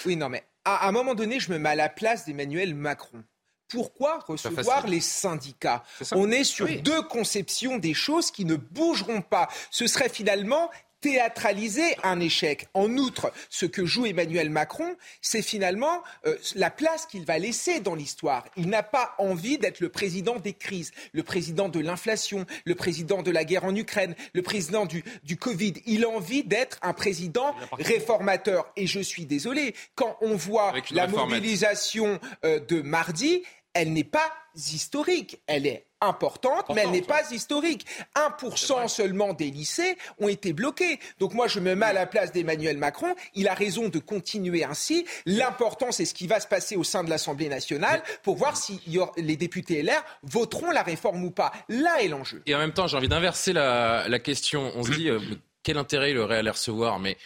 Oui, 0.04 0.16
non, 0.16 0.28
mais 0.28 0.44
à 0.64 0.88
un 0.88 0.92
moment 0.92 1.14
donné, 1.14 1.40
je 1.40 1.52
me 1.52 1.58
mets 1.58 1.70
à 1.70 1.74
la 1.74 1.88
place 1.88 2.24
d'Emmanuel 2.24 2.74
Macron. 2.74 3.22
Pourquoi 3.68 4.20
recevoir 4.20 4.86
les 4.86 5.00
syndicats? 5.00 5.82
On 6.12 6.30
est 6.30 6.44
sur 6.44 6.68
deux 6.82 7.02
conceptions 7.02 7.78
des 7.78 7.94
choses 7.94 8.30
qui 8.30 8.44
ne 8.44 8.56
bougeront 8.56 9.22
pas. 9.22 9.48
Ce 9.70 9.86
serait 9.86 10.08
finalement 10.08 10.70
théâtraliser 11.04 11.96
un 12.02 12.18
échec. 12.18 12.66
En 12.72 12.96
outre, 12.96 13.30
ce 13.50 13.66
que 13.66 13.84
joue 13.84 14.06
Emmanuel 14.06 14.48
Macron, 14.48 14.96
c'est 15.20 15.42
finalement 15.42 16.02
euh, 16.24 16.34
la 16.54 16.70
place 16.70 17.04
qu'il 17.04 17.26
va 17.26 17.38
laisser 17.38 17.80
dans 17.80 17.94
l'histoire. 17.94 18.46
Il 18.56 18.70
n'a 18.70 18.82
pas 18.82 19.14
envie 19.18 19.58
d'être 19.58 19.80
le 19.80 19.90
président 19.90 20.36
des 20.36 20.54
crises, 20.54 20.92
le 21.12 21.22
président 21.22 21.68
de 21.68 21.78
l'inflation, 21.78 22.46
le 22.64 22.74
président 22.74 23.20
de 23.20 23.30
la 23.30 23.44
guerre 23.44 23.66
en 23.66 23.76
Ukraine, 23.76 24.14
le 24.32 24.40
président 24.40 24.86
du, 24.86 25.04
du 25.24 25.36
Covid. 25.36 25.74
Il 25.84 26.04
a 26.04 26.08
envie 26.08 26.42
d'être 26.42 26.78
un 26.80 26.94
président 26.94 27.54
réformateur. 27.72 28.72
Et 28.74 28.86
je 28.86 29.00
suis 29.00 29.26
désolé, 29.26 29.74
quand 29.96 30.16
on 30.22 30.36
voit 30.36 30.72
la 30.90 31.06
mobilisation 31.06 32.18
euh, 32.46 32.60
de 32.60 32.80
mardi, 32.80 33.42
elle 33.74 33.92
n'est 33.92 34.04
pas 34.04 34.32
historique. 34.56 35.42
Elle 35.46 35.66
est 35.66 35.84
importante, 36.06 36.66
mais 36.74 36.82
elle 36.82 36.90
n'est 36.90 37.02
pas 37.02 37.30
historique. 37.30 37.86
1% 38.16 38.88
seulement 38.88 39.32
des 39.32 39.50
lycées 39.50 39.96
ont 40.18 40.28
été 40.28 40.52
bloqués. 40.52 40.98
Donc 41.18 41.34
moi, 41.34 41.48
je 41.48 41.60
me 41.60 41.74
mets 41.74 41.86
à 41.86 41.92
la 41.92 42.06
place 42.06 42.32
d'Emmanuel 42.32 42.78
Macron. 42.78 43.14
Il 43.34 43.48
a 43.48 43.54
raison 43.54 43.88
de 43.88 43.98
continuer 43.98 44.64
ainsi. 44.64 45.06
L'important, 45.26 45.92
c'est 45.92 46.04
ce 46.04 46.14
qui 46.14 46.26
va 46.26 46.40
se 46.40 46.46
passer 46.46 46.76
au 46.76 46.84
sein 46.84 47.04
de 47.04 47.10
l'Assemblée 47.10 47.48
nationale 47.48 48.02
pour 48.22 48.36
voir 48.36 48.56
si 48.56 48.80
les 49.16 49.36
députés 49.36 49.82
LR 49.82 50.02
voteront 50.22 50.70
la 50.70 50.82
réforme 50.82 51.24
ou 51.24 51.30
pas. 51.30 51.52
Là 51.68 52.02
est 52.02 52.08
l'enjeu. 52.08 52.42
Et 52.46 52.54
en 52.54 52.58
même 52.58 52.72
temps, 52.72 52.86
j'ai 52.86 52.96
envie 52.96 53.08
d'inverser 53.08 53.52
la, 53.52 54.18
question. 54.18 54.72
On 54.74 54.82
se 54.82 54.92
dit, 54.92 55.08
euh, 55.08 55.20
quel 55.62 55.76
intérêt 55.76 56.12
il 56.12 56.18
aurait 56.18 56.38
à 56.38 56.42
les 56.42 56.50
recevoir 56.50 56.98
Mais 56.98 57.16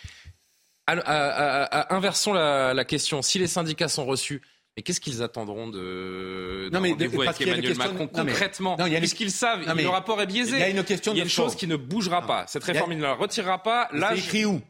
inversons 0.87 2.33
la 2.33 2.85
question. 2.85 3.23
Si 3.23 3.39
les 3.39 3.47
syndicats 3.47 3.89
sont 3.89 4.07
reçus, 4.07 4.43
et 4.79 4.83
qu'est-ce 4.83 5.01
qu'ils 5.01 5.25
attendront 5.25 5.67
de, 5.67 6.71
non, 6.73 6.79
mais 6.81 6.91
rendez-vous 6.91 7.23
avec 7.23 7.41
Emmanuel 7.41 7.77
Macron 7.77 8.07
concrètement? 8.07 8.77
Puisqu'ils 8.77 9.33
savent, 9.33 9.63
le 9.67 9.89
rapport 9.89 10.23
est 10.23 10.27
biaisé. 10.27 10.57
Il 10.57 10.61
y 10.61 10.63
a 10.63 10.69
une 10.69 10.85
question. 10.85 11.13
Il 11.15 11.19
y 11.19 11.21
a 11.21 11.25
une 11.25 11.29
chose 11.29 11.57
qui 11.57 11.67
ne 11.67 11.75
bougera 11.75 12.25
pas. 12.25 12.45
Cette 12.47 12.63
réforme, 12.63 12.93
il 12.93 12.99
ne 12.99 13.03
la 13.03 13.15
retirera 13.15 13.61
pas. 13.61 13.89
Là, 13.93 14.11
c'est 14.13 14.21
écrit 14.21 14.45
où? 14.45 14.61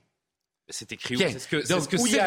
C'est 0.70 0.92
écrit 0.92 1.16
où. 1.16 1.18
C'est 1.18 1.38
ce 1.38 1.48
que, 1.48 1.56
Donc, 1.56 1.64
c'est 1.66 1.80
ce 1.82 1.88
que 1.88 1.96
a- 2.18 2.24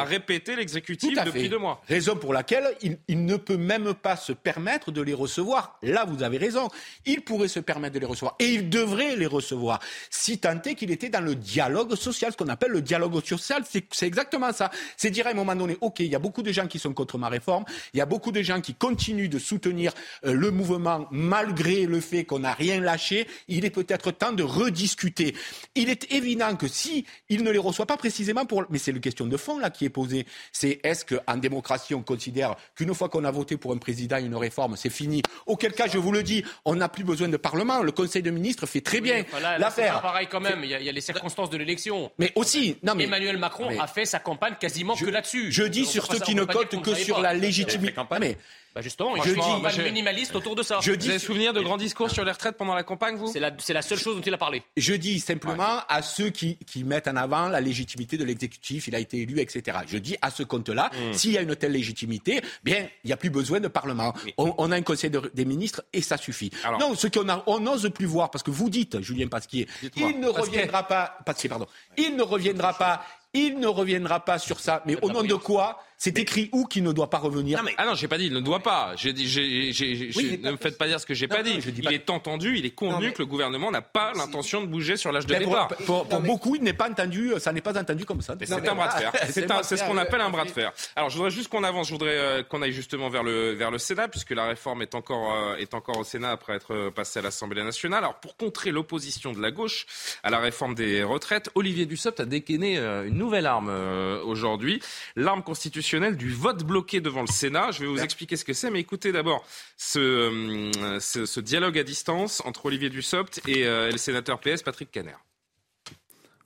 à 0.00 0.04
répéter 0.04 0.56
l'exécutif 0.56 1.10
depuis 1.26 1.42
fait. 1.42 1.48
deux 1.48 1.58
mois. 1.58 1.82
Raison 1.88 2.16
pour 2.16 2.32
laquelle 2.32 2.64
il, 2.82 2.98
il 3.08 3.24
ne 3.24 3.36
peut 3.36 3.56
même 3.58 3.92
pas 3.94 4.16
se 4.16 4.32
permettre 4.32 4.90
de 4.92 5.02
les 5.02 5.12
recevoir. 5.14 5.78
Là, 5.82 6.04
vous 6.06 6.22
avez 6.22 6.38
raison. 6.38 6.68
Il 7.06 7.22
pourrait 7.22 7.48
se 7.48 7.60
permettre 7.60 7.94
de 7.94 7.98
les 8.00 8.06
recevoir. 8.06 8.34
Et 8.38 8.46
il 8.54 8.70
devrait 8.70 9.16
les 9.16 9.26
recevoir. 9.26 9.78
Si 10.08 10.38
tant 10.38 10.60
est 10.62 10.74
qu'il 10.74 10.90
était 10.90 11.08
dans 11.10 11.20
le 11.20 11.34
dialogue 11.34 11.94
social, 11.96 12.32
ce 12.32 12.36
qu'on 12.36 12.48
appelle 12.48 12.70
le 12.70 12.82
dialogue 12.82 13.22
social, 13.24 13.62
c'est 13.68 13.84
c'est 13.92 14.06
exactement 14.06 14.52
ça. 14.52 14.70
C'est 14.96 15.10
dire 15.10 15.26
à 15.26 15.30
un 15.30 15.34
moment 15.34 15.54
donné, 15.54 15.76
OK, 15.80 16.00
il 16.00 16.06
y 16.06 16.14
a 16.14 16.18
beaucoup 16.18 16.42
de 16.42 16.52
gens 16.52 16.66
qui 16.66 16.78
sont 16.78 16.92
contre 16.94 17.18
ma 17.18 17.28
réforme. 17.28 17.64
Il 17.92 17.98
y 17.98 18.00
a 18.00 18.06
beaucoup 18.06 18.32
de 18.32 18.40
gens 18.42 18.60
qui 18.60 18.74
continuent 18.74 19.28
de 19.28 19.38
soutenir 19.38 19.92
euh, 20.24 20.32
le 20.32 20.50
mouvement 20.50 21.06
malgré 21.10 21.84
le 21.86 22.00
fait 22.00 22.24
qu'on 22.24 22.38
n'a 22.40 22.54
rien 22.54 22.80
lâché. 22.80 23.26
Il 23.48 23.64
est 23.64 23.70
peut-être 23.70 24.10
temps 24.12 24.32
de 24.32 24.42
rediscuter. 24.42 25.34
Il 25.74 25.88
est 25.90 26.10
évident 26.12 26.56
que 26.56 26.68
si 26.68 27.04
il 27.28 27.42
ne 27.42 27.49
les 27.50 27.58
reçoit 27.58 27.86
pas 27.86 27.96
précisément 27.96 28.44
pour, 28.46 28.64
mais 28.70 28.78
c'est 28.78 28.90
une 28.90 29.00
question 29.00 29.26
de 29.26 29.36
fond 29.36 29.58
là 29.58 29.70
qui 29.70 29.84
est 29.84 29.90
posée. 29.90 30.26
C'est 30.52 30.80
est-ce 30.82 31.04
qu'en 31.04 31.36
démocratie 31.36 31.94
on 31.94 32.02
considère 32.02 32.54
qu'une 32.74 32.94
fois 32.94 33.08
qu'on 33.08 33.24
a 33.24 33.30
voté 33.30 33.56
pour 33.56 33.72
un 33.72 33.78
président 33.78 34.18
une 34.18 34.34
réforme, 34.36 34.76
c'est 34.76 34.90
fini? 34.90 35.22
Auquel 35.46 35.72
cas, 35.72 35.86
je 35.88 35.98
vous 35.98 36.12
le 36.12 36.22
dis, 36.22 36.44
on 36.64 36.74
n'a 36.76 36.88
plus 36.88 37.04
besoin 37.04 37.28
de 37.28 37.36
parlement. 37.36 37.82
Le 37.82 37.92
Conseil 37.92 38.22
de 38.22 38.30
ministres 38.30 38.66
fait 38.66 38.80
très 38.80 39.00
bien 39.00 39.22
Enfin, 39.32 39.58
l'affaire. 39.58 39.94
pas 39.94 40.00
pareil 40.00 40.28
quand 40.30 40.40
même. 40.40 40.60
Il 40.64 40.70
y, 40.70 40.74
a, 40.74 40.80
il 40.80 40.86
y 40.86 40.88
a 40.88 40.92
les 40.92 41.00
circonstances 41.00 41.50
de 41.50 41.56
l'élection. 41.56 42.10
Mais 42.18 42.32
aussi, 42.34 42.76
non 42.82 42.94
mais 42.94 43.04
Emmanuel 43.04 43.36
Macron 43.38 43.66
mais- 43.70 43.78
a 43.78 43.86
fait 43.86 44.04
sa 44.04 44.18
campagne 44.18 44.54
quasiment 44.60 44.94
Je- 44.94 45.04
que 45.04 45.10
là-dessus. 45.10 45.50
je 45.52 45.62
dis 45.64 45.84
sur 45.86 46.06
ceux 46.06 46.18
pas- 46.18 46.24
qui 46.24 46.34
ne 46.34 46.44
comptent 46.44 46.74
ne 46.74 46.80
que 46.80 46.94
sur 46.94 47.16
pas. 47.16 47.22
la 47.22 47.34
légitimité. 47.34 47.94
Mais 48.20 48.36
Bah 48.74 48.82
justement, 48.82 49.16
il 49.16 49.22
Je 49.22 49.28
y 49.28 49.32
a 49.32 49.34
dis- 49.34 49.40
campagne 49.40 49.74
je- 49.76 49.82
minimaliste 49.82 50.34
autour 50.36 50.54
de 50.54 50.62
ça. 50.62 50.78
je 50.80 50.92
Vous 50.92 50.96
dis 50.96 51.10
avez 51.10 51.18
souvenir 51.18 51.52
de 51.52 51.60
grands 51.60 51.76
discours 51.76 52.08
sur 52.10 52.24
les 52.24 52.30
retraites 52.30 52.56
pendant 52.56 52.74
la 52.74 52.84
campagne, 52.84 53.16
vous? 53.16 53.26
C'est 53.32 53.40
la, 53.72 53.82
seule 53.82 53.98
chose 53.98 54.14
dont 54.16 54.22
il 54.22 54.32
a 54.32 54.38
parlé. 54.38 54.62
Je 54.76 54.94
dis 54.94 55.18
simplement 55.18 55.80
à 55.88 56.02
ceux 56.02 56.30
qui, 56.30 56.56
qui 56.58 56.84
mettent 56.84 57.08
en 57.08 57.16
avant 57.16 57.48
la 57.48 57.60
légitimité 57.60 58.16
de 58.16 58.24
l'exécutif, 58.24 58.86
il 58.86 58.94
a 58.94 59.00
été 59.00 59.18
élu, 59.22 59.40
etc. 59.40 59.78
Je 59.88 59.98
dis 59.98 60.16
à 60.22 60.30
ce 60.30 60.44
compte-là, 60.44 60.90
Hmm. 60.94 61.12
s'il 61.12 61.32
y 61.32 61.38
a 61.38 61.42
une 61.42 61.56
telle 61.56 61.72
légitimité, 61.72 62.40
bien, 62.62 62.86
il 63.02 63.08
n'y 63.08 63.12
a 63.12 63.16
plus 63.16 63.30
besoin 63.30 63.58
de 63.58 63.66
Parlement. 63.68 64.14
On, 64.38 64.54
on 64.58 64.70
a 64.70 64.76
un 64.76 64.82
Conseil 64.82 65.10
de- 65.10 65.30
des 65.34 65.44
ministres 65.44 65.82
et 65.92 66.00
ça 66.00 66.16
suffit. 66.16 66.50
Alors- 66.64 66.78
non, 66.78 66.94
ce 66.94 67.08
qu'on 67.08 67.26
on 67.46 67.58
n'ose 67.60 67.90
plus 67.92 68.06
voir, 68.06 68.30
parce 68.30 68.42
que 68.44 68.50
vous 68.52 68.70
dites, 68.70 69.00
Julien 69.00 69.26
Pasquier, 69.26 69.66
il 69.96 70.20
ne 70.20 70.30
Pasquier. 70.30 70.40
reviendra 70.58 70.86
pas, 70.86 71.18
Pasquier, 71.26 71.48
pardon, 71.48 71.66
il 71.96 72.14
ne 72.16 72.22
reviendra 72.22 72.72
pas, 72.74 73.04
il 73.34 73.58
ne 73.58 73.66
reviendra 73.66 74.24
pas 74.24 74.38
sur 74.38 74.60
ça. 74.60 74.82
Mais 74.86 74.96
au 75.02 75.10
nom 75.10 75.22
de 75.22 75.34
quoi 75.34 75.82
C'est 76.02 76.18
écrit 76.18 76.48
où 76.52 76.64
qu'il 76.64 76.82
ne 76.82 76.92
doit 76.92 77.10
pas 77.10 77.18
revenir 77.18 77.62
Ah 77.76 77.84
non, 77.84 77.94
j'ai 77.94 78.08
pas 78.08 78.16
dit, 78.16 78.24
il 78.24 78.32
ne 78.32 78.40
doit 78.40 78.60
pas. 78.60 78.94
J'ai 78.96 79.12
dit, 79.12 79.28
j'ai, 79.28 79.70
j'ai- 79.70 79.94
j'ai- 79.96 80.06
Oui, 80.16 80.28
j'ai- 80.30 80.38
mais 80.38 80.46
ne 80.48 80.52
me 80.52 80.56
faites 80.56 80.78
pas 80.78 80.86
dire 80.86 80.98
ce 80.98 81.04
que 81.04 81.12
j'ai 81.12 81.28
pas 81.28 81.42
dit. 81.42 81.50
il 81.76 81.82
pas- 81.82 81.92
est 81.92 82.08
entendu, 82.08 82.56
il 82.56 82.64
est 82.64 82.70
convenu 82.70 83.08
mais- 83.08 83.12
que 83.12 83.18
le 83.18 83.26
gouvernement 83.26 83.70
n'a 83.70 83.82
pas 83.82 84.12
l'intention 84.16 84.62
de 84.62 84.66
bouger 84.66 84.96
sur 84.96 85.12
l'âge 85.12 85.26
de 85.26 85.34
pour, 85.34 85.44
départ. 85.44 85.68
pour- 85.84 86.06
beaucoup, 86.22 86.56
il 86.56 86.62
n'est 86.62 86.72
pas 86.72 86.88
entendu, 86.88 87.34
ça 87.38 87.52
n'est 87.52 87.60
pas 87.60 87.78
entendu 87.78 88.06
comme 88.06 88.22
ça. 88.22 88.34
Mais 88.40 88.46
c'est 88.46 88.54
un 88.66 88.74
bras 88.74 88.88
de 88.88 88.92
fer. 88.94 89.12
C'est 89.62 89.76
ce 89.76 89.84
qu'on 89.84 89.98
appelle 89.98 90.22
un 90.22 90.30
bras 90.30 90.46
de 90.46 90.50
fer. 90.50 90.72
Alors, 90.96 91.10
je 91.10 91.16
voudrais 91.18 91.30
juste 91.30 91.48
qu'on 91.48 91.64
avance. 91.64 91.88
Je 91.88 91.92
voudrais 91.92 92.16
euh, 92.16 92.42
qu'on 92.44 92.62
aille 92.62 92.72
justement 92.72 93.10
vers 93.10 93.22
le 93.22 93.52
vers 93.52 93.70
le 93.70 93.76
Sénat, 93.76 94.08
puisque 94.08 94.30
la 94.30 94.46
réforme 94.46 94.80
est 94.80 94.94
encore 94.94 95.34
euh, 95.36 95.56
est 95.56 95.74
encore 95.74 95.98
au 95.98 96.04
Sénat 96.04 96.30
après 96.30 96.54
être 96.54 96.72
euh, 96.74 96.90
passée 96.90 97.18
à 97.18 97.22
l'Assemblée 97.22 97.62
nationale. 97.62 97.98
Alors, 98.04 98.20
pour 98.20 98.38
contrer 98.38 98.70
l'opposition 98.70 99.32
de 99.32 99.40
la 99.42 99.50
gauche 99.50 99.84
à 100.22 100.30
la 100.30 100.38
réforme 100.38 100.74
des 100.74 101.02
retraites, 101.02 101.50
Olivier 101.54 101.84
Dussopt 101.84 102.20
a 102.20 102.24
décainé 102.24 102.78
euh, 102.78 103.06
une 103.06 103.18
nouvelle 103.18 103.44
arme 103.44 103.68
euh, 103.68 104.22
aujourd'hui, 104.24 104.80
l'arme 105.14 105.42
constitutionnelle 105.42 105.89
du 105.98 106.30
vote 106.30 106.62
bloqué 106.62 107.00
devant 107.00 107.22
le 107.22 107.26
Sénat. 107.26 107.72
Je 107.72 107.80
vais 107.80 107.86
vous 107.86 107.98
expliquer 107.98 108.36
ce 108.36 108.44
que 108.44 108.52
c'est, 108.52 108.70
mais 108.70 108.78
écoutez 108.78 109.10
d'abord 109.10 109.44
ce, 109.76 109.98
euh, 109.98 111.00
ce, 111.00 111.26
ce 111.26 111.40
dialogue 111.40 111.76
à 111.78 111.82
distance 111.82 112.40
entre 112.44 112.66
Olivier 112.66 112.90
Dussopt 112.90 113.40
et, 113.48 113.66
euh, 113.66 113.88
et 113.88 113.92
le 113.92 113.98
sénateur 113.98 114.38
PS 114.38 114.62
Patrick 114.62 114.92
Caner. 114.92 115.16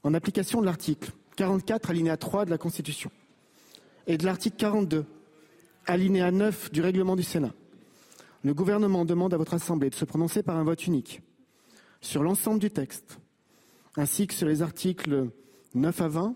en 0.03 0.15
application 0.15 0.63
de 0.63 0.67
l'article 0.67 1.11
44 1.37 1.91
alinéa 1.91 2.17
3 2.17 2.47
de 2.47 2.51
la 2.51 2.57
Constitution 2.57 3.11
et 4.07 4.17
de 4.17 4.25
l'article 4.25 4.57
42 4.57 5.05
alinéa 5.87 6.31
9 6.31 6.73
du 6.73 6.81
règlement 6.81 7.15
du 7.15 7.23
Sénat, 7.23 7.53
le 8.45 8.55
gouvernement 8.55 9.05
demande 9.05 9.35
à 9.35 9.37
votre 9.37 9.53
Assemblée 9.53 9.91
de 9.91 9.95
se 9.95 10.07
prononcer 10.07 10.43
par 10.43 10.57
un 10.57 10.65
vote 10.65 10.87
unique 10.87 11.21
sur 12.01 12.23
l'ensemble 12.23 12.61
du 12.61 12.71
texte, 12.71 13.19
ainsi 13.97 14.27
que 14.27 14.33
sur 14.33 14.47
les 14.47 14.63
articles 14.63 15.29
9 15.75 16.01
à 16.01 16.09
20, 16.09 16.35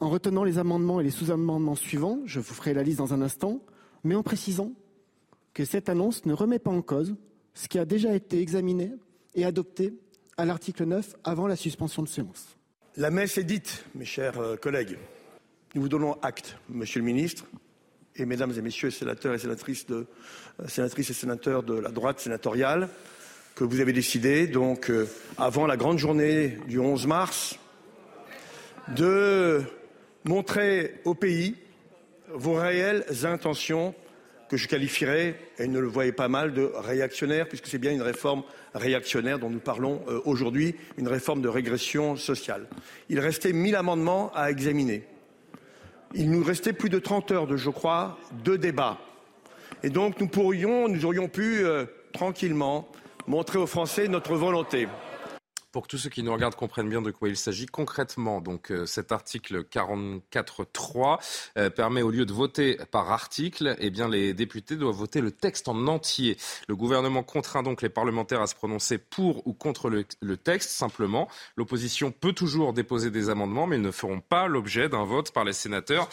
en 0.00 0.08
retenant 0.08 0.44
les 0.44 0.58
amendements 0.58 1.00
et 1.00 1.04
les 1.04 1.10
sous-amendements 1.10 1.74
suivants, 1.74 2.20
je 2.24 2.40
vous 2.40 2.54
ferai 2.54 2.74
la 2.74 2.82
liste 2.82 2.98
dans 2.98 3.14
un 3.14 3.22
instant, 3.22 3.60
mais 4.04 4.14
en 4.14 4.22
précisant 4.22 4.72
que 5.54 5.64
cette 5.64 5.88
annonce 5.88 6.24
ne 6.24 6.32
remet 6.32 6.58
pas 6.58 6.70
en 6.70 6.82
cause 6.82 7.16
ce 7.54 7.68
qui 7.68 7.78
a 7.78 7.84
déjà 7.84 8.14
été 8.14 8.40
examiné 8.40 8.92
et 9.34 9.44
adopté 9.44 9.94
à 10.36 10.44
l'article 10.44 10.84
9 10.84 11.16
avant 11.24 11.46
la 11.46 11.56
suspension 11.56 12.02
de 12.02 12.08
séance. 12.08 12.56
La 12.96 13.10
messe 13.10 13.38
est 13.38 13.44
dite, 13.44 13.84
mes 13.94 14.04
chers 14.04 14.38
euh, 14.38 14.56
collègues. 14.56 14.98
Nous 15.74 15.82
vous 15.82 15.88
donnons 15.88 16.16
acte, 16.22 16.56
Monsieur 16.68 17.00
le 17.00 17.04
Ministre, 17.04 17.44
et 18.16 18.24
Mesdames 18.24 18.52
et 18.56 18.62
Messieurs 18.62 18.88
les 18.88 18.94
sénateurs 18.94 19.34
et 19.34 19.38
sénatrices, 19.38 19.86
de, 19.86 20.06
euh, 20.60 20.68
sénatrices 20.68 21.10
et 21.10 21.14
sénateurs 21.14 21.62
de 21.62 21.74
la 21.74 21.90
droite 21.90 22.20
sénatoriale, 22.20 22.88
que 23.54 23.64
vous 23.64 23.80
avez 23.80 23.92
décidé, 23.92 24.46
donc, 24.46 24.90
euh, 24.90 25.08
avant 25.36 25.66
la 25.66 25.76
grande 25.76 25.98
journée 25.98 26.58
du 26.68 26.78
11 26.78 27.06
mars, 27.06 27.58
de 28.96 29.62
montrer 30.24 31.00
au 31.04 31.14
pays 31.14 31.54
vos 32.32 32.54
réelles 32.54 33.04
intentions 33.24 33.94
que 34.48 34.56
je 34.56 34.66
qualifierais, 34.66 35.36
et 35.58 35.66
ne 35.66 35.78
le 35.78 35.86
voyez 35.86 36.12
pas 36.12 36.28
mal, 36.28 36.54
de 36.54 36.72
réactionnaires, 36.74 37.46
puisque 37.48 37.66
c'est 37.66 37.78
bien 37.78 37.92
une 37.92 38.02
réforme 38.02 38.42
réactionnaire 38.74 39.38
dont 39.38 39.50
nous 39.50 39.58
parlons 39.58 40.02
euh, 40.08 40.20
aujourd'hui, 40.24 40.74
une 40.96 41.08
réforme 41.08 41.42
de 41.42 41.48
régression 41.48 42.16
sociale. 42.16 42.66
Il 43.10 43.20
restait 43.20 43.52
1000 43.52 43.76
amendements 43.76 44.32
à 44.34 44.50
examiner. 44.50 45.04
Il 46.14 46.30
nous 46.30 46.42
restait 46.42 46.72
plus 46.72 46.88
de 46.88 46.98
30 46.98 47.30
heures 47.32 47.46
de, 47.46 47.56
je 47.56 47.68
crois, 47.68 48.18
de 48.42 48.56
débat. 48.56 48.98
Et 49.82 49.90
donc 49.90 50.18
nous 50.18 50.28
pourrions, 50.28 50.88
nous 50.88 51.04
aurions 51.04 51.28
pu 51.28 51.64
euh, 51.64 51.84
tranquillement 52.12 52.88
montrer 53.26 53.58
aux 53.58 53.66
Français 53.66 54.08
notre 54.08 54.34
volonté. 54.34 54.88
Pour 55.78 55.86
que 55.86 55.92
tous 55.92 55.98
ceux 55.98 56.10
qui 56.10 56.24
nous 56.24 56.32
regardent 56.32 56.56
comprennent 56.56 56.88
bien 56.88 57.02
de 57.02 57.12
quoi 57.12 57.28
il 57.28 57.36
s'agit 57.36 57.66
concrètement, 57.66 58.40
donc 58.40 58.72
euh, 58.72 58.84
cet 58.84 59.12
article 59.12 59.62
44.3 59.62 61.20
euh, 61.56 61.70
permet 61.70 62.02
au 62.02 62.10
lieu 62.10 62.26
de 62.26 62.32
voter 62.32 62.80
par 62.90 63.12
article, 63.12 63.76
eh 63.78 63.90
bien 63.90 64.08
les 64.08 64.34
députés 64.34 64.74
doivent 64.74 64.96
voter 64.96 65.20
le 65.20 65.30
texte 65.30 65.68
en 65.68 65.86
entier. 65.86 66.36
Le 66.66 66.74
gouvernement 66.74 67.22
contraint 67.22 67.62
donc 67.62 67.80
les 67.80 67.90
parlementaires 67.90 68.40
à 68.42 68.48
se 68.48 68.56
prononcer 68.56 68.98
pour 68.98 69.46
ou 69.46 69.52
contre 69.52 69.88
le, 69.88 70.04
le 70.20 70.36
texte 70.36 70.70
simplement. 70.70 71.28
L'opposition 71.54 72.10
peut 72.10 72.32
toujours 72.32 72.72
déposer 72.72 73.12
des 73.12 73.30
amendements, 73.30 73.68
mais 73.68 73.76
ils 73.76 73.82
ne 73.82 73.92
feront 73.92 74.18
pas 74.18 74.48
l'objet 74.48 74.88
d'un 74.88 75.04
vote 75.04 75.30
par 75.30 75.44
les 75.44 75.52
sénateurs. 75.52 76.08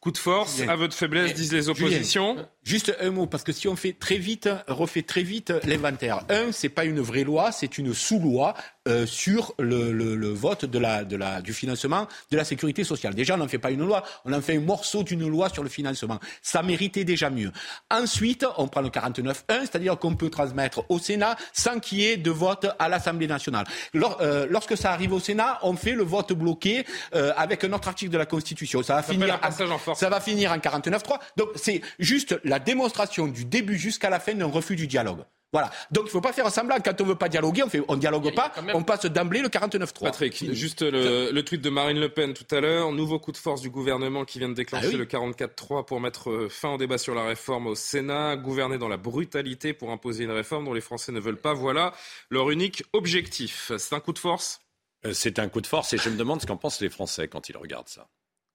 Coup 0.00 0.12
de 0.12 0.16
force, 0.16 0.56
Julien. 0.56 0.72
aveu 0.72 0.88
de 0.88 0.94
faiblesse, 0.94 1.34
disent 1.34 1.52
les 1.52 1.68
oppositions. 1.68 2.36
Julien, 2.36 2.48
juste 2.62 2.96
un 2.98 3.10
mot, 3.10 3.26
parce 3.26 3.44
que 3.44 3.52
si 3.52 3.68
on 3.68 3.76
fait 3.76 3.92
très 3.92 4.16
vite, 4.16 4.48
refait 4.66 5.02
très 5.02 5.22
vite 5.22 5.52
l'inventaire. 5.64 6.24
Un, 6.30 6.52
c'est 6.52 6.70
pas 6.70 6.86
une 6.86 7.00
vraie 7.00 7.24
loi, 7.24 7.52
c'est 7.52 7.76
une 7.76 7.92
sous-loi 7.92 8.54
euh, 8.88 9.04
sur 9.06 9.54
le, 9.58 9.92
le- 9.92 10.16
le 10.16 10.28
vote 10.30 10.64
de 10.64 10.78
la, 10.78 11.04
de 11.04 11.16
la, 11.16 11.42
du 11.42 11.52
financement 11.52 12.08
de 12.30 12.36
la 12.36 12.44
sécurité 12.44 12.82
sociale. 12.84 13.14
Déjà, 13.14 13.34
on 13.34 13.38
n'en 13.38 13.48
fait 13.48 13.58
pas 13.58 13.70
une 13.70 13.84
loi, 13.84 14.02
on 14.24 14.32
en 14.32 14.40
fait 14.40 14.56
un 14.56 14.60
morceau 14.60 15.02
d'une 15.02 15.28
loi 15.28 15.48
sur 15.50 15.62
le 15.62 15.68
financement. 15.68 16.18
Ça 16.42 16.62
méritait 16.62 17.04
déjà 17.04 17.28
mieux. 17.30 17.52
Ensuite, 17.90 18.46
on 18.56 18.68
prend 18.68 18.80
le 18.80 18.88
49.1, 18.88 19.34
c'est-à-dire 19.60 19.98
qu'on 19.98 20.14
peut 20.14 20.30
transmettre 20.30 20.84
au 20.88 20.98
Sénat 20.98 21.36
sans 21.52 21.78
qu'il 21.80 21.98
y 22.00 22.06
ait 22.06 22.16
de 22.16 22.30
vote 22.30 22.66
à 22.78 22.88
l'Assemblée 22.88 23.26
nationale. 23.26 23.66
Lors- 23.92 24.18
euh, 24.20 24.46
lorsque 24.48 24.76
ça 24.76 24.92
arrive 24.92 25.12
au 25.12 25.20
Sénat, 25.20 25.58
on 25.62 25.74
fait 25.76 25.92
le 25.92 26.02
vote 26.02 26.32
bloqué 26.32 26.84
euh, 27.14 27.32
avec 27.36 27.64
un 27.64 27.72
autre 27.72 27.88
article 27.88 28.10
de 28.12 28.18
la 28.18 28.26
Constitution. 28.26 28.82
Ça 28.82 28.94
va 28.94 29.02
finir 29.02 29.34
en 29.34 29.78
force. 29.78 30.00
ça 30.00 30.08
va 30.08 30.20
finir 30.20 30.52
en 30.52 30.56
49.3. 30.58 31.18
Donc 31.36 31.48
c'est 31.56 31.82
juste 31.98 32.38
la 32.44 32.58
démonstration 32.58 33.26
du 33.26 33.44
début 33.44 33.76
jusqu'à 33.78 34.08
la 34.10 34.20
fin 34.20 34.34
d'un 34.34 34.46
refus 34.46 34.76
du 34.76 34.86
dialogue. 34.86 35.20
Voilà. 35.52 35.70
Donc 35.90 36.04
il 36.04 36.06
ne 36.06 36.10
faut 36.10 36.20
pas 36.20 36.32
faire 36.32 36.48
semblant. 36.50 36.76
Quand 36.84 37.00
on 37.00 37.04
ne 37.04 37.08
veut 37.10 37.14
pas 37.16 37.28
dialoguer, 37.28 37.64
on 37.64 37.68
on 37.88 37.96
dialogue 37.96 38.28
a 38.28 38.30
pas, 38.32 38.52
même- 38.62 38.76
on 38.76 38.84
passe 38.84 39.06
d'emblée 39.06 39.40
le 39.42 39.48
49.3. 39.48 40.04
Patrick, 40.04 40.52
juste 40.54 40.82
le, 40.82 41.30
le 41.32 41.44
tweet 41.44 41.60
de 41.60 41.70
Marine 41.70 41.98
Le 41.98 42.08
Pen 42.08 42.34
tout 42.34 42.46
à 42.54 42.60
l'heure. 42.60 42.92
Nouveau 42.92 43.18
coup 43.18 43.32
de 43.32 43.36
force 43.36 43.60
du 43.60 43.68
gouvernement 43.70 44.24
qui 44.24 44.38
vient 44.38 44.48
de 44.48 44.54
déclencher 44.54 44.86
Ah 44.86 44.92
oui. 44.92 44.96
le 44.98 45.06
44-3 45.06 45.84
pour 45.84 46.00
mettre 46.00 46.30
euh, 46.30 46.48
fin 46.48 46.70
au 46.74 46.78
débat 46.78 46.98
sur 46.98 47.14
la 47.16 47.24
réforme 47.24 47.66
au 47.66 47.74
Sénat. 47.74 48.36
Gouverner 48.36 48.78
dans 48.78 48.88
la 48.88 48.96
brutalité 48.96 49.72
pour 49.72 49.90
imposer 49.90 50.22
une 50.24 50.30
réforme 50.30 50.66
dont 50.66 50.72
les 50.72 50.80
Français 50.80 51.10
ne 51.10 51.18
veulent 51.20 51.36
pas. 51.40 51.52
Voilà 51.52 51.92
leur 52.30 52.50
unique 52.50 52.84
objectif. 52.92 53.72
C'est 53.76 53.94
un 53.94 54.00
coup 54.00 54.12
de 54.12 54.18
force? 54.20 54.60
Euh, 55.04 55.12
C'est 55.12 55.38
un 55.40 55.48
coup 55.48 55.60
de 55.60 55.66
force 55.66 55.92
et 55.92 55.98
je 55.98 56.10
me 56.10 56.16
demande 56.16 56.40
ce 56.40 56.46
qu'en 56.46 56.56
pensent 56.58 56.80
les 56.80 56.90
Français 56.90 57.26
quand 57.26 57.48
ils 57.48 57.56
regardent 57.56 57.88
ça. 57.88 58.06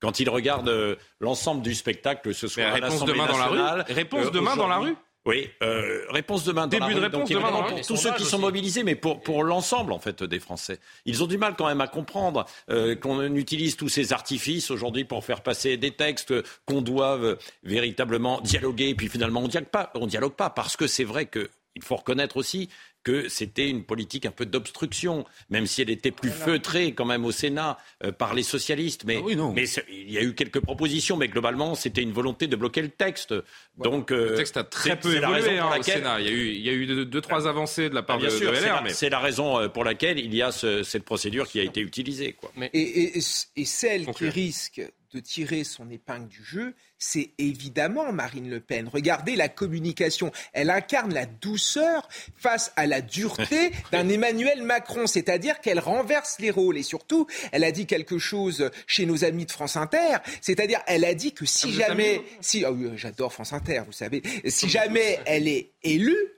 Quand 0.02 0.20
ils 0.20 0.30
regardent 0.30 0.70
euh, 0.70 0.96
l'ensemble 1.20 1.62
du 1.62 1.74
spectacle, 1.76 2.22
que 2.24 2.34
ce 2.34 2.48
soit 2.48 2.64
à 2.64 2.72
réponse 2.74 2.92
l'Assemblée 2.92 3.14
demain 3.14 3.26
dans 3.28 3.38
la 3.38 3.48
rue 3.48 3.58
nationale, 3.58 3.86
Réponse 3.90 4.26
euh, 4.28 4.30
demain 4.32 4.56
dans 4.56 4.68
la 4.68 4.78
rue 4.78 4.96
Oui, 5.26 5.50
euh, 5.64 6.06
réponse 6.10 6.44
demain 6.44 6.68
dans 6.68 6.78
Début 6.78 6.94
de 6.94 7.00
réponse 7.00 7.28
demain 7.28 7.52
dans 7.52 7.64
pour 7.64 7.82
tous 7.82 7.96
ceux 7.96 8.14
qui 8.14 8.26
sont 8.26 8.38
mobilisés, 8.38 8.84
mais 8.84 8.94
pour, 8.96 9.22
pour 9.22 9.44
l'ensemble 9.44 9.92
en 9.92 10.00
fait 10.00 10.24
des 10.24 10.40
Français. 10.40 10.80
Ils 11.06 11.24
ont 11.24 11.28
du 11.28 11.38
mal 11.38 11.56
quand 11.58 11.66
même 11.66 11.82
à 11.82 11.88
comprendre 11.88 12.46
euh, 12.70 12.96
qu'on 12.96 13.22
utilise 13.34 13.76
tous 13.76 13.90
ces 13.90 14.14
artifices 14.14 14.70
aujourd'hui 14.70 15.04
pour 15.04 15.26
faire 15.26 15.42
passer 15.42 15.78
des 15.78 15.92
textes, 15.92 16.34
qu'on 16.66 16.82
doive 16.82 17.38
véritablement 17.64 18.40
dialoguer, 18.42 18.90
et 18.90 18.96
puis 18.96 19.08
finalement 19.08 19.42
on 19.42 19.48
dialogue 19.48 19.70
pas, 19.70 19.92
on 19.96 20.06
dialogue 20.06 20.36
pas, 20.36 20.52
parce 20.52 20.78
que 20.78 20.86
c'est 20.86 21.04
vrai 21.04 21.26
que 21.26 21.50
il 21.76 21.84
faut 21.84 21.96
reconnaître 21.96 22.38
aussi 22.38 22.70
que 23.06 23.30
c'était 23.30 23.70
une 23.70 23.84
politique 23.86 24.26
un 24.26 24.32
peu 24.32 24.46
d'obstruction, 24.46 25.26
même 25.50 25.66
si 25.68 25.82
elle 25.82 25.90
était 25.92 26.12
plus 26.12 26.32
feutrée 26.32 26.94
quand 26.94 27.06
même 27.06 27.24
au 27.24 27.32
Sénat 27.32 27.78
euh, 28.04 28.12
par 28.12 28.34
les 28.34 28.44
socialistes. 28.44 29.04
Mais, 29.06 29.22
Ah 29.24 29.52
mais 29.56 29.66
il 29.90 30.12
y 30.12 30.18
a 30.18 30.24
eu 30.24 30.34
quelques 30.34 30.60
propositions, 30.60 31.16
mais 31.16 31.28
globalement, 31.30 31.76
c'était 31.76 32.02
une 32.02 32.12
volonté 32.12 32.48
de 32.48 32.56
bloquer 32.56 32.82
le 32.82 32.90
texte. 32.90 33.34
Donc, 33.78 34.10
Le 34.12 34.32
euh, 34.34 34.36
texte 34.36 34.58
a 34.58 34.64
très 34.64 35.00
peu 35.00 35.14
c'est 35.14 35.20
la 35.20 35.30
raison 35.30 35.46
évolué 35.48 35.60
pour 35.62 35.68
hein, 35.72 35.76
au 35.76 35.78
laquelle- 35.78 35.96
Sénat. 36.00 36.20
Il 36.20 36.26
y 36.26 36.30
a 36.30 36.32
eu, 36.32 36.48
il 36.50 36.62
y 36.62 36.70
a 36.70 36.74
eu 36.74 36.86
deux, 36.88 37.06
deux, 37.06 37.22
trois 37.22 37.48
avancées 37.48 37.90
de 37.90 37.96
la 37.96 38.02
part 38.04 38.18
Bien 38.18 38.28
de, 38.30 38.34
de 38.34 38.38
sûr, 38.40 38.56
c'est 38.56 38.62
LR. 38.66 38.76
la, 38.76 38.82
mais- 38.82 38.94
c'est 38.94 39.10
la 39.10 39.20
raison 39.20 39.60
euh, 39.60 39.68
pour 39.70 39.84
laquelle 39.84 40.18
il 40.20 40.34
y 40.34 40.42
a 40.42 40.52
ce- 40.52 40.82
cette 40.84 41.04
procédure 41.06 41.48
qui 41.48 41.60
a 41.60 41.64
été 41.64 41.82
utilisée. 41.82 42.34
Quoi. 42.34 42.52
Et, 42.74 42.80
et- 42.80 43.18
et 43.56 43.66
celle 43.66 44.06
Conclure. 44.06 44.34
qui 44.34 44.40
risque 44.40 44.82
de 45.16 45.22
tirer 45.22 45.64
son 45.64 45.90
épingle 45.90 46.28
du 46.28 46.44
jeu, 46.44 46.74
c'est 46.98 47.32
évidemment 47.38 48.12
Marine 48.12 48.50
Le 48.50 48.60
Pen. 48.60 48.90
Regardez 48.92 49.38
la 49.38 49.48
communication. 49.48 50.32
Elle 50.52 50.70
incarne 50.70 51.14
la 51.14 51.26
douceur 51.26 52.10
face 52.36 52.74
à 52.76 52.86
la 52.86 53.00
dureté 53.00 53.72
d'un 53.94 54.10
Emmanuel 54.10 54.62
Macron, 54.62 55.08
c'est-à-dire 55.08 55.62
qu'elle 55.62 55.80
renverse 55.80 56.36
les 56.40 56.52
rôles. 56.52 56.78
Et 56.78 56.84
surtout, 56.84 57.28
elle 57.54 57.64
a 57.64 57.72
dit 57.72 57.86
quelque 57.86 58.18
chose 58.20 58.70
chez 58.88 59.06
nos 59.06 59.24
amis 59.24 59.46
de 59.46 59.52
France 59.52 59.78
Inter, 59.78 60.18
c'est-à-dire 60.42 60.82
elle 60.86 61.06
a 61.06 61.14
dit 61.14 61.32
que 61.32 61.46
si 61.46 61.70
Ah, 61.76 61.88
jamais, 61.88 62.22
si, 62.42 62.66
ah 62.66 62.74
oui, 62.74 62.90
j'adore 62.98 63.32
France 63.32 63.54
Inter, 63.54 63.84
vous 63.86 63.94
savez, 63.94 64.22
si 64.48 64.68
jamais 64.68 65.20
elle 65.26 65.48
est 65.48 65.72
élue, 65.84 66.35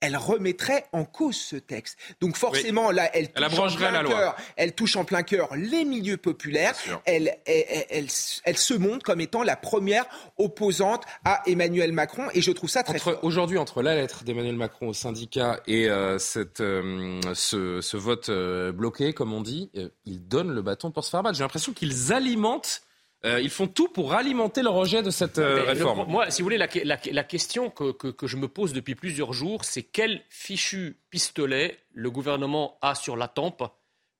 elle 0.00 0.16
remettrait 0.16 0.84
en 0.92 1.04
cause 1.04 1.36
ce 1.36 1.56
texte. 1.56 1.96
Donc 2.20 2.36
forcément, 2.36 2.90
là, 2.90 3.10
elle 3.14 3.28
touche, 3.32 3.34
Elle 3.36 3.60
en 3.60 3.68
plein 3.76 3.90
la 3.90 4.02
loi. 4.02 4.12
cœur, 4.12 4.36
elle 4.56 4.72
touche 4.74 4.96
en 4.96 5.04
plein 5.04 5.22
cœur 5.22 5.48
les 5.56 5.84
milieux 5.84 6.16
populaires. 6.16 6.74
Elle, 7.04 7.36
elle, 7.46 7.64
elle, 7.68 7.84
elle- 7.90 8.06
elle 8.44 8.56
se 8.56 8.74
montre 8.74 9.04
comme 9.04 9.20
étant 9.20 9.42
la 9.42 9.56
première 9.56 10.06
opposante 10.36 11.04
à 11.24 11.42
Emmanuel 11.46 11.92
Macron, 11.92 12.24
et 12.34 12.40
je 12.40 12.52
trouve 12.52 12.70
ça 12.70 12.82
très. 12.82 12.98
Aujourd'hui, 13.22 13.58
entre 13.58 13.82
la 13.82 13.94
lettre 13.94 14.24
d'Emmanuel 14.24 14.56
Macron 14.56 14.88
au 14.88 14.92
syndicat 14.92 15.60
et 15.66 15.88
euh, 15.88 16.18
cette, 16.18 16.60
euh, 16.60 17.20
ce, 17.34 17.80
ce 17.80 17.96
vote 17.96 18.28
euh, 18.28 18.72
bloqué, 18.72 19.12
comme 19.12 19.32
on 19.32 19.40
dit, 19.40 19.70
ils 20.06 20.26
donnent 20.26 20.52
le 20.52 20.62
bâton 20.62 20.90
pour 20.90 21.04
se 21.04 21.10
faire 21.10 21.22
battre. 21.22 21.36
J'ai 21.36 21.44
l'impression 21.44 21.72
qu'ils 21.72 22.12
alimentent, 22.12 22.82
euh, 23.24 23.40
ils 23.40 23.50
font 23.50 23.66
tout 23.66 23.88
pour 23.88 24.12
alimenter 24.14 24.62
le 24.62 24.68
rejet 24.68 25.02
de 25.02 25.10
cette 25.10 25.38
euh, 25.38 25.56
le- 25.56 25.62
réforme. 25.62 26.08
moi, 26.08 26.30
si 26.30 26.40
vous 26.42 26.46
voulez, 26.46 26.58
la, 26.58 26.68
la- 26.84 26.98
la 27.10 27.24
question 27.24 27.68
que, 27.70 27.90
que- 27.92 28.08
que 28.08 28.26
je 28.26 28.36
me 28.36 28.46
pose 28.48 28.72
depuis 28.72 28.94
plusieurs 28.94 29.32
jours, 29.32 29.64
c'est 29.64 29.82
quel 29.82 30.22
fichu 30.28 30.98
pistolet 31.10 31.78
le 31.92 32.10
gouvernement 32.10 32.78
a 32.80 32.94
sur 32.94 33.16
la 33.16 33.26
tempe 33.28 33.64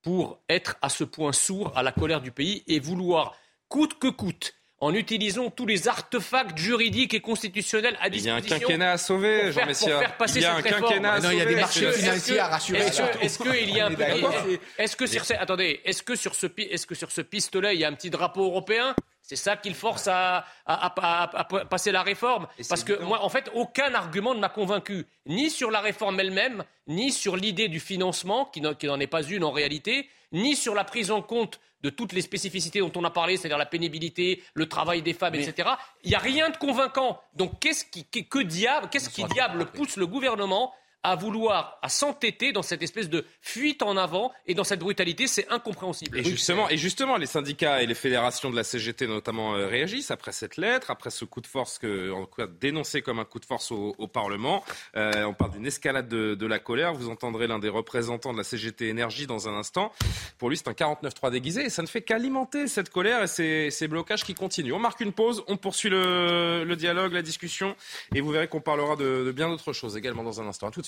pour 0.02 0.40
être 0.48 0.76
à 0.82 0.88
ce 0.88 1.04
point 1.04 1.32
sourd 1.32 1.72
à 1.76 1.82
la 1.82 1.92
colère 1.92 2.20
du 2.20 2.32
pays 2.32 2.64
et 2.66 2.80
vouloir, 2.80 3.36
coûte 3.68 3.98
que 3.98 4.08
coûte, 4.08 4.54
en 4.80 4.94
utilisant 4.94 5.50
tous 5.50 5.66
les 5.66 5.88
artefacts 5.88 6.56
juridiques 6.56 7.12
et 7.12 7.20
constitutionnels 7.20 7.96
à 8.00 8.06
Il 8.08 8.20
y 8.20 8.28
a 8.30 8.34
un 8.34 8.40
disposition. 8.40 8.68
quinquennat 8.68 8.90
à 8.92 8.96
pour 8.96 9.00
sauver, 9.06 9.38
faire- 9.40 9.52
Jean 9.52 9.60
pour 9.60 9.66
Messia. 9.68 9.98
faire 9.98 10.16
passer 10.16 10.38
Il 10.38 10.42
y 10.42 10.44
a 10.44 10.52
un 10.52 10.56
cette 10.56 10.64
réforme. 10.66 10.82
quinquennat 10.88 11.12
à 11.14 11.20
Non, 11.20 11.30
il 11.32 11.38
y 11.38 11.40
a 11.40 11.44
des 11.46 11.54
marchés 11.56 11.80
c'est- 11.80 11.86
Est-ce 11.86 11.96
que- 11.96 12.02
financiers 12.02 12.38
à 12.38 12.46
rassurer, 12.48 12.78
Est-ce 12.78 13.02
est-ce 13.20 13.38
qu'il 13.42 13.70
y 13.74 13.80
a 13.80 13.86
un 13.86 13.88
On 13.88 13.92
est 13.92 13.96
peu- 13.96 14.04
d'accord. 14.04 14.34
est-ce 14.78 14.96
que 14.96 15.06
sur 15.06 15.24
ce, 15.24 15.34
attendez, 15.34 15.80
est-ce 15.84 16.02
que 16.04 16.14
sur 16.14 16.34
ce, 16.36 16.46
pi- 16.46 16.68
est-ce 16.70 16.86
que 16.86 16.94
sur 16.94 17.10
ce 17.10 17.20
pistolet 17.22 17.74
il 17.74 17.80
y 17.80 17.84
a 17.84 17.88
un 17.88 17.92
petit 17.94 18.10
drapeau 18.10 18.44
européen? 18.44 18.94
C'est 19.28 19.36
ça 19.36 19.58
qui 19.58 19.68
le 19.68 19.74
force 19.74 20.08
à, 20.08 20.38
à- 20.38 20.44
à- 20.64 21.24
à- 21.24 21.40
à 21.40 21.44
passer 21.66 21.92
la 21.92 22.02
réforme. 22.02 22.46
Parce 22.66 22.82
que 22.82 22.94
moi, 23.02 23.22
en 23.22 23.28
fait, 23.28 23.50
aucun 23.52 23.92
argument 23.92 24.34
ne 24.34 24.40
m'a 24.40 24.48
convaincu, 24.48 25.06
ni 25.26 25.50
sur 25.50 25.70
la 25.70 25.80
réforme 25.80 26.18
elle-même, 26.18 26.64
ni 26.86 27.12
sur 27.12 27.36
l'idée 27.36 27.68
du 27.68 27.78
financement, 27.78 28.46
qui 28.46 28.62
n'en 28.62 28.98
est 29.00 29.06
pas 29.06 29.22
une 29.22 29.44
en 29.44 29.50
réalité, 29.50 30.08
ni 30.32 30.56
sur 30.56 30.74
la 30.74 30.84
prise 30.84 31.10
en 31.10 31.20
compte 31.20 31.60
de 31.82 31.90
toutes 31.90 32.14
les 32.14 32.22
spécificités 32.22 32.78
dont 32.80 32.90
on 32.96 33.04
a 33.04 33.10
parlé, 33.10 33.36
c'est-à-dire 33.36 33.58
la 33.58 33.66
pénibilité, 33.66 34.42
le 34.54 34.66
travail 34.66 35.02
des 35.02 35.12
femmes, 35.12 35.34
etc. 35.34 35.68
Il 36.04 36.08
n'y 36.08 36.16
a 36.16 36.20
rien 36.20 36.48
de 36.48 36.56
convaincant. 36.56 37.20
Donc, 37.34 37.60
qu'est-ce 37.60 37.84
qui, 37.84 38.06
que, 38.06 38.20
que 38.20 38.38
diable, 38.42 38.88
qu'est-ce 38.90 39.10
qui 39.10 39.24
diable 39.24 39.66
pousse 39.66 39.96
le 39.98 40.06
gouvernement 40.06 40.72
à 41.02 41.14
vouloir, 41.14 41.78
à 41.82 41.88
s'entêter 41.88 42.52
dans 42.52 42.62
cette 42.62 42.82
espèce 42.82 43.08
de 43.08 43.24
fuite 43.40 43.82
en 43.82 43.96
avant 43.96 44.32
et 44.46 44.54
dans 44.54 44.64
cette 44.64 44.80
brutalité, 44.80 45.26
c'est 45.26 45.48
incompréhensible. 45.48 46.18
Et 46.18 46.24
justement, 46.24 46.68
et 46.68 46.76
justement, 46.76 47.16
les 47.16 47.26
syndicats 47.26 47.82
et 47.82 47.86
les 47.86 47.94
fédérations 47.94 48.50
de 48.50 48.56
la 48.56 48.64
CGT 48.64 49.06
notamment 49.06 49.54
euh, 49.54 49.68
réagissent 49.68 50.10
après 50.10 50.32
cette 50.32 50.56
lettre, 50.56 50.90
après 50.90 51.10
ce 51.10 51.24
coup 51.24 51.40
de 51.40 51.46
force 51.46 51.78
que, 51.78 52.10
en 52.10 52.26
dénoncé 52.60 53.00
comme 53.02 53.20
un 53.20 53.24
coup 53.24 53.38
de 53.38 53.44
force 53.44 53.70
au, 53.70 53.94
Parlement. 54.08 54.64
Euh, 54.96 55.24
on 55.24 55.34
parle 55.34 55.52
d'une 55.52 55.66
escalade 55.66 56.08
de, 56.08 56.46
la 56.46 56.58
colère. 56.58 56.94
Vous 56.94 57.10
entendrez 57.10 57.46
l'un 57.46 57.58
des 57.58 57.68
représentants 57.68 58.32
de 58.32 58.38
la 58.38 58.44
CGT 58.44 58.88
Énergie 58.88 59.26
dans 59.26 59.48
un 59.48 59.54
instant. 59.54 59.92
Pour 60.38 60.48
lui, 60.48 60.56
c'est 60.56 60.68
un 60.68 60.72
49-3 60.72 61.30
déguisé 61.30 61.66
et 61.66 61.70
ça 61.70 61.82
ne 61.82 61.86
fait 61.86 62.00
qu'alimenter 62.00 62.68
cette 62.68 62.88
colère 62.88 63.22
et 63.22 63.70
ces, 63.70 63.88
blocages 63.88 64.24
qui 64.24 64.34
continuent. 64.34 64.72
On 64.72 64.78
marque 64.78 65.00
une 65.00 65.12
pause, 65.12 65.44
on 65.46 65.56
poursuit 65.56 65.90
le, 65.90 66.74
dialogue, 66.74 67.12
la 67.12 67.22
discussion 67.22 67.76
et 68.14 68.20
vous 68.20 68.30
verrez 68.30 68.48
qu'on 68.48 68.60
parlera 68.60 68.96
de, 68.96 69.24
de 69.24 69.32
bien 69.32 69.48
d'autres 69.48 69.72
choses 69.72 69.96
également 69.96 70.24
dans 70.24 70.40
un 70.40 70.46
instant. 70.46 70.68
À 70.68 70.70
tout 70.70 70.80
de. 70.80 70.87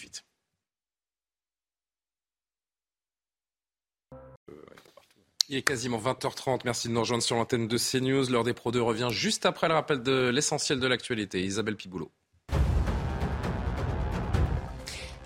Il 5.48 5.56
est 5.56 5.62
quasiment 5.62 5.98
20h30. 5.98 6.60
Merci 6.64 6.86
de 6.88 6.92
nous 6.92 7.00
rejoindre 7.00 7.24
sur 7.24 7.34
l'antenne 7.34 7.66
de 7.66 7.76
CNews. 7.76 8.30
L'heure 8.30 8.44
des 8.44 8.54
Pro 8.54 8.70
2 8.70 8.80
revient 8.80 9.08
juste 9.10 9.46
après 9.46 9.66
le 9.66 9.74
rappel 9.74 10.00
de 10.02 10.28
l'essentiel 10.28 10.78
de 10.78 10.86
l'actualité. 10.86 11.42
Isabelle 11.42 11.76
Piboulot. 11.76 12.12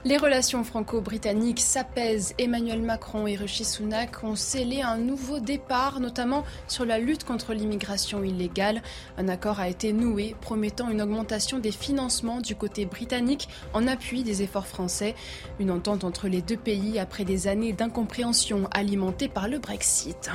Les 0.06 0.18
relations 0.18 0.64
franco-britanniques 0.64 1.60
s'apaisent. 1.60 2.34
Emmanuel 2.36 2.82
Macron 2.82 3.26
et 3.26 3.36
Rishi 3.36 3.64
Sunak 3.64 4.22
ont 4.22 4.36
scellé 4.36 4.82
un 4.82 4.98
nouveau 4.98 5.40
départ, 5.40 5.98
notamment 5.98 6.44
sur 6.68 6.84
la 6.84 6.98
lutte 6.98 7.24
contre 7.24 7.54
l'immigration 7.54 8.22
illégale. 8.22 8.82
Un 9.16 9.28
accord 9.28 9.60
a 9.60 9.68
été 9.70 9.94
noué, 9.94 10.36
promettant 10.42 10.90
une 10.90 11.00
augmentation 11.00 11.58
des 11.58 11.72
financements 11.72 12.42
du 12.42 12.54
côté 12.54 12.84
britannique 12.84 13.48
en 13.72 13.86
appui 13.86 14.24
des 14.24 14.42
efforts 14.42 14.66
français. 14.66 15.14
Une 15.58 15.70
entente 15.70 16.04
entre 16.04 16.28
les 16.28 16.42
deux 16.42 16.58
pays 16.58 16.98
après 16.98 17.24
des 17.24 17.48
années 17.48 17.72
d'incompréhension 17.72 18.68
alimentée 18.72 19.28
par 19.28 19.48
le 19.48 19.58
Brexit. 19.58 20.30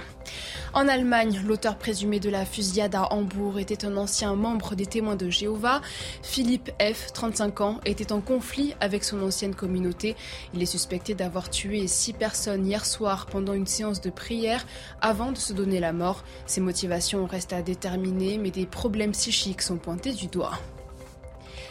En 0.73 0.87
Allemagne, 0.87 1.41
l'auteur 1.45 1.77
présumé 1.77 2.19
de 2.19 2.29
la 2.29 2.45
fusillade 2.45 2.93
à 2.95 3.11
Hambourg 3.11 3.59
était 3.59 3.85
un 3.85 3.97
ancien 3.97 4.35
membre 4.35 4.75
des 4.75 4.85
témoins 4.85 5.15
de 5.15 5.29
Jéhovah. 5.29 5.81
Philippe 6.21 6.71
F., 6.79 7.11
35 7.13 7.61
ans, 7.61 7.79
était 7.85 8.11
en 8.11 8.21
conflit 8.21 8.75
avec 8.79 9.03
son 9.03 9.21
ancienne 9.23 9.55
communauté. 9.55 10.15
Il 10.53 10.61
est 10.61 10.67
suspecté 10.67 11.15
d'avoir 11.15 11.49
tué 11.49 11.87
six 11.87 12.13
personnes 12.13 12.65
hier 12.65 12.85
soir 12.85 13.25
pendant 13.25 13.53
une 13.53 13.67
séance 13.67 14.01
de 14.01 14.09
prière 14.09 14.65
avant 15.01 15.31
de 15.31 15.37
se 15.37 15.53
donner 15.53 15.79
la 15.79 15.93
mort. 15.93 16.23
Ses 16.45 16.61
motivations 16.61 17.25
restent 17.25 17.53
à 17.53 17.61
déterminer, 17.61 18.37
mais 18.37 18.51
des 18.51 18.65
problèmes 18.65 19.11
psychiques 19.11 19.61
sont 19.61 19.77
pointés 19.77 20.13
du 20.13 20.27
doigt. 20.27 20.59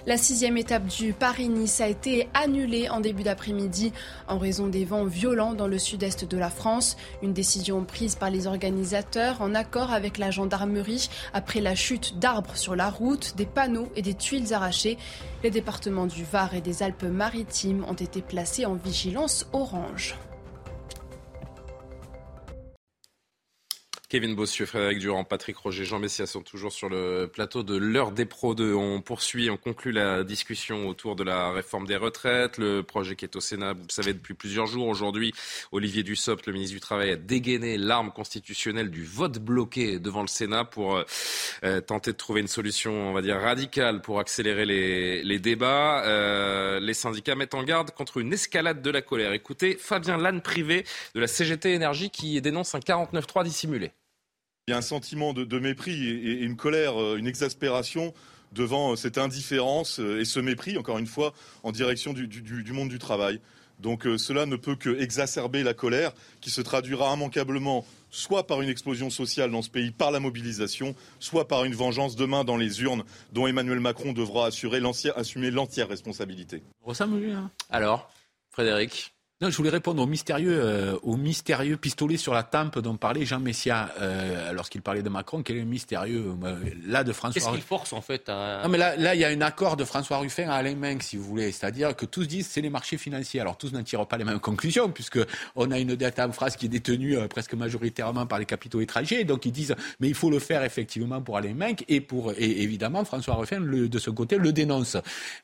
La 0.09 0.17
sixième 0.17 0.57
étape 0.57 0.87
du 0.87 1.13
Paris-Nice 1.13 1.83
a 1.83 1.87
été 1.87 2.31
annulée 2.33 2.89
en 2.89 3.01
début 3.01 3.25
d'après-midi 3.25 3.93
en 4.27 4.39
raison 4.39 4.67
des 4.67 4.87
vents 4.87 5.05
violents 5.05 5.53
dans 5.53 5.67
le 5.67 5.77
sud-est 5.77 6.25
de 6.25 6.39
la 6.39 6.49
France. 6.49 6.97
Une 7.23 7.35
décision 7.35 7.85
prise 7.85 8.15
par 8.15 8.31
les 8.31 8.47
organisateurs 8.47 9.43
en 9.43 9.55
accord 9.55 9.93
avec 9.93 10.17
la 10.17 10.31
gendarmerie 10.31 11.11
après 11.35 11.61
la 11.61 11.75
chute 11.75 12.19
d'arbres 12.19 12.57
sur 12.57 12.75
la 12.75 12.89
route, 12.89 13.37
des 13.37 13.45
panneaux 13.45 13.93
et 13.97 14.01
des 14.01 14.15
tuiles 14.15 14.55
arrachées. 14.55 14.97
Les 15.45 15.51
départements 15.51 16.07
du 16.07 16.25
Var 16.25 16.55
et 16.55 16.63
des 16.63 16.83
Alpes-Maritimes 16.83 17.85
ont 17.87 17.93
été 17.93 18.23
placés 18.23 18.65
en 18.65 18.77
vigilance 18.77 19.47
orange. 19.53 20.17
Kevin 24.11 24.35
Bossuet, 24.35 24.65
Frédéric 24.65 25.01
Durand, 25.01 25.25
Patrick 25.25 25.59
Roger, 25.59 25.85
Jean 25.85 25.99
Messia 25.99 26.25
sont 26.25 26.41
toujours 26.41 26.73
sur 26.73 26.89
le 26.89 27.27
plateau 27.31 27.63
de 27.63 27.77
l'heure 27.77 28.11
des 28.11 28.25
pros 28.25 28.55
2. 28.55 28.73
On 28.73 29.03
poursuit, 29.03 29.51
on 29.51 29.59
conclut 29.59 29.93
la 29.93 30.25
discussion 30.25 30.89
autour 30.89 31.15
de 31.15 31.23
la 31.25 31.51
réforme 31.51 31.87
des 31.87 31.99
retraites, 31.99 32.57
le 32.57 32.83
projet 32.83 33.17
qui 33.17 33.27
est 33.27 33.37
au 33.37 33.41
Sénat, 33.41 33.75
vous 33.75 33.83
le 33.87 33.93
savez, 33.93 34.15
depuis 34.15 34.33
plusieurs 34.33 34.65
jours. 34.65 34.87
Aujourd'hui, 34.89 35.35
Olivier 35.73 36.05
Dussopt, 36.05 36.47
le 36.47 36.55
ministre 36.55 36.75
du 36.75 36.81
Travail, 36.81 37.11
a 37.11 37.17
dégainé 37.17 37.77
l'arme 37.77 38.11
constitutionnelle 38.11 38.91
du 38.91 39.05
vote 39.05 39.39
bloqué 39.41 39.99
devant 39.99 40.23
le 40.23 40.27
Sénat 40.27 40.65
pour 40.65 41.05
euh, 41.65 41.81
tenter 41.83 42.13
de 42.13 42.17
trouver 42.17 42.41
une 42.41 42.49
solution, 42.49 43.11
on 43.11 43.13
va 43.13 43.21
dire, 43.21 43.39
radicale 43.39 44.01
pour 44.01 44.21
accélérer 44.21 44.65
les, 44.65 45.23
les 45.23 45.39
débats. 45.39 46.03
Euh, 46.07 46.81
les 46.81 46.95
syndicats 46.95 47.35
mettent 47.35 47.53
en 47.53 47.63
garde 47.63 47.91
contre 47.91 48.17
une 48.17 48.33
escalade 48.33 48.81
de 48.81 48.91
la 48.91 49.03
colère. 49.03 49.35
Écoutez, 49.35 49.77
Fabien 49.79 50.17
Lannes 50.17 50.41
privé 50.41 50.87
de 51.15 51.21
la 51.21 51.27
CGT 51.27 51.75
Énergie 51.75 52.09
qui 52.09 52.41
dénonce 52.41 52.75
un 52.75 52.79
49-3 52.79 53.45
dissimulé. 53.45 53.93
Il 54.69 54.73
y 54.73 54.75
a 54.75 54.77
un 54.77 54.83
sentiment 54.83 55.33
de, 55.33 55.45
de 55.45 55.59
mépris 55.59 56.07
et, 56.07 56.13
et 56.13 56.43
une 56.43 56.55
colère, 56.57 57.01
euh, 57.01 57.17
une 57.17 57.27
exaspération 57.27 58.13
devant 58.53 58.93
euh, 58.93 58.97
cette 58.97 59.17
indifférence 59.17 59.99
euh, 59.99 60.21
et 60.21 60.27
ce 60.27 60.41
mépris, 60.41 60.77
encore 60.77 60.99
une 60.99 61.07
fois, 61.07 61.33
en 61.63 61.73
direction 61.73 62.13
du, 62.13 62.29
du- 62.29 62.43
du- 62.43 62.63
du 62.63 62.73
monde 62.75 62.91
du 62.91 62.99
travail. 62.99 63.41
Donc 63.81 64.07
euh, 64.07 64.19
cela 64.19 64.45
ne 64.45 64.57
peut 64.57 64.77
que 64.77 65.01
exacerber 65.01 65.63
la 65.63 65.73
colère 65.73 66.13
qui 66.43 66.51
se 66.51 66.61
traduira 66.61 67.15
immanquablement 67.15 67.87
soit 68.11 68.47
par 68.47 68.61
une 68.61 68.69
explosion 68.69 69.09
sociale 69.09 69.51
dans 69.51 69.63
ce 69.63 69.71
pays 69.71 69.91
par 69.91 70.11
la 70.11 70.21
mobilisation, 70.21 70.95
soit 71.19 71.49
par 71.49 71.65
une 71.65 71.75
vengeance 71.75 72.15
demain 72.15 72.45
dans 72.45 72.59
les 72.59 72.83
urnes 72.83 73.05
dont 73.33 73.47
Emmanuel 73.47 73.81
Macron 73.81 74.13
devra 74.13 74.49
assurer 74.49 74.83
assumer 75.17 75.51
l'entière 75.51 75.89
responsabilité. 75.89 76.63
Alors, 77.71 78.11
Frédéric? 78.51 79.15
Non, 79.41 79.51
je 79.51 79.57
voulais 79.57 79.71
répondre 79.71 80.03
au 80.03 80.07
mystérieux, 80.07 80.59
euh, 80.61 80.99
au 81.05 81.17
mystérieux 81.17 81.77
pistolet 81.77 82.17
sur 82.17 82.35
la 82.35 82.43
tempe 82.43 82.81
dont 82.81 82.97
parlait 82.97 83.25
Jean 83.25 83.39
Messia 83.39 83.89
euh, 84.01 84.53
lorsqu'il 84.53 84.83
parlait 84.83 85.03
de 85.03 85.09
Macron. 85.09 85.45
Quel 85.45 85.59
est 85.59 85.61
le 85.61 85.67
mystérieux 85.67 86.35
euh, 86.43 86.57
là 86.85 87.05
de 87.05 87.13
François 87.13 87.41
Qu'est-ce 87.41 87.53
qu'il 87.53 87.63
force 87.63 87.93
en 87.93 88.01
fait 88.01 88.29
à... 88.29 88.63
Non, 88.65 88.69
mais 88.69 88.79
là, 88.79 88.97
là, 88.97 89.15
il 89.15 89.21
y 89.21 89.25
a 89.25 89.29
un 89.29 89.41
accord 89.41 89.77
de 89.77 89.85
François 89.85 90.19
Ruffin 90.19 90.49
à 90.49 90.55
Alain 90.55 90.75
Menck, 90.75 91.05
si 91.05 91.17
vous 91.17 91.23
voulez. 91.23 91.53
C'est-à-dire 91.53 91.95
que 91.95 92.05
tous 92.05 92.27
disent 92.27 92.49
c'est 92.49 92.61
les 92.61 92.69
marchés 92.69 92.99
financiers. 92.99 93.39
Alors 93.39 93.57
tous 93.57 93.73
n'en 93.73 93.85
tirent 93.85 94.09
pas 94.09 94.17
les 94.17 94.25
mêmes 94.25 94.41
conclusions, 94.41 94.91
puisque 94.91 95.21
on 95.55 95.71
a 95.71 95.79
une 95.79 95.95
dette 95.95 96.19
en 96.19 96.33
France 96.33 96.57
qui 96.57 96.67
est 96.67 96.69
détenue 96.69 97.17
euh, 97.17 97.29
presque 97.29 97.55
majoritairement 97.55 98.27
par 98.27 98.41
les 98.41 98.45
capitaux 98.45 98.81
étrangers. 98.81 99.23
Donc 99.23 99.47
ils 99.47 99.53
disent 99.53 99.77
mais 100.01 100.09
il 100.09 100.15
faut 100.15 100.31
le 100.31 100.41
faire 100.41 100.65
effectivement 100.65 101.23
pour 101.23 101.37
Alain 101.37 101.55
Menck 101.55 101.85
et 101.87 102.01
pour 102.01 102.33
et 102.33 102.63
évidemment 102.63 103.05
François 103.05 103.37
Ruffin 103.37 103.61
le, 103.61 103.89
de 103.89 103.99
ce 104.01 104.11
côté 104.11 104.37
le 104.37 104.53
dénonce. 104.53 104.97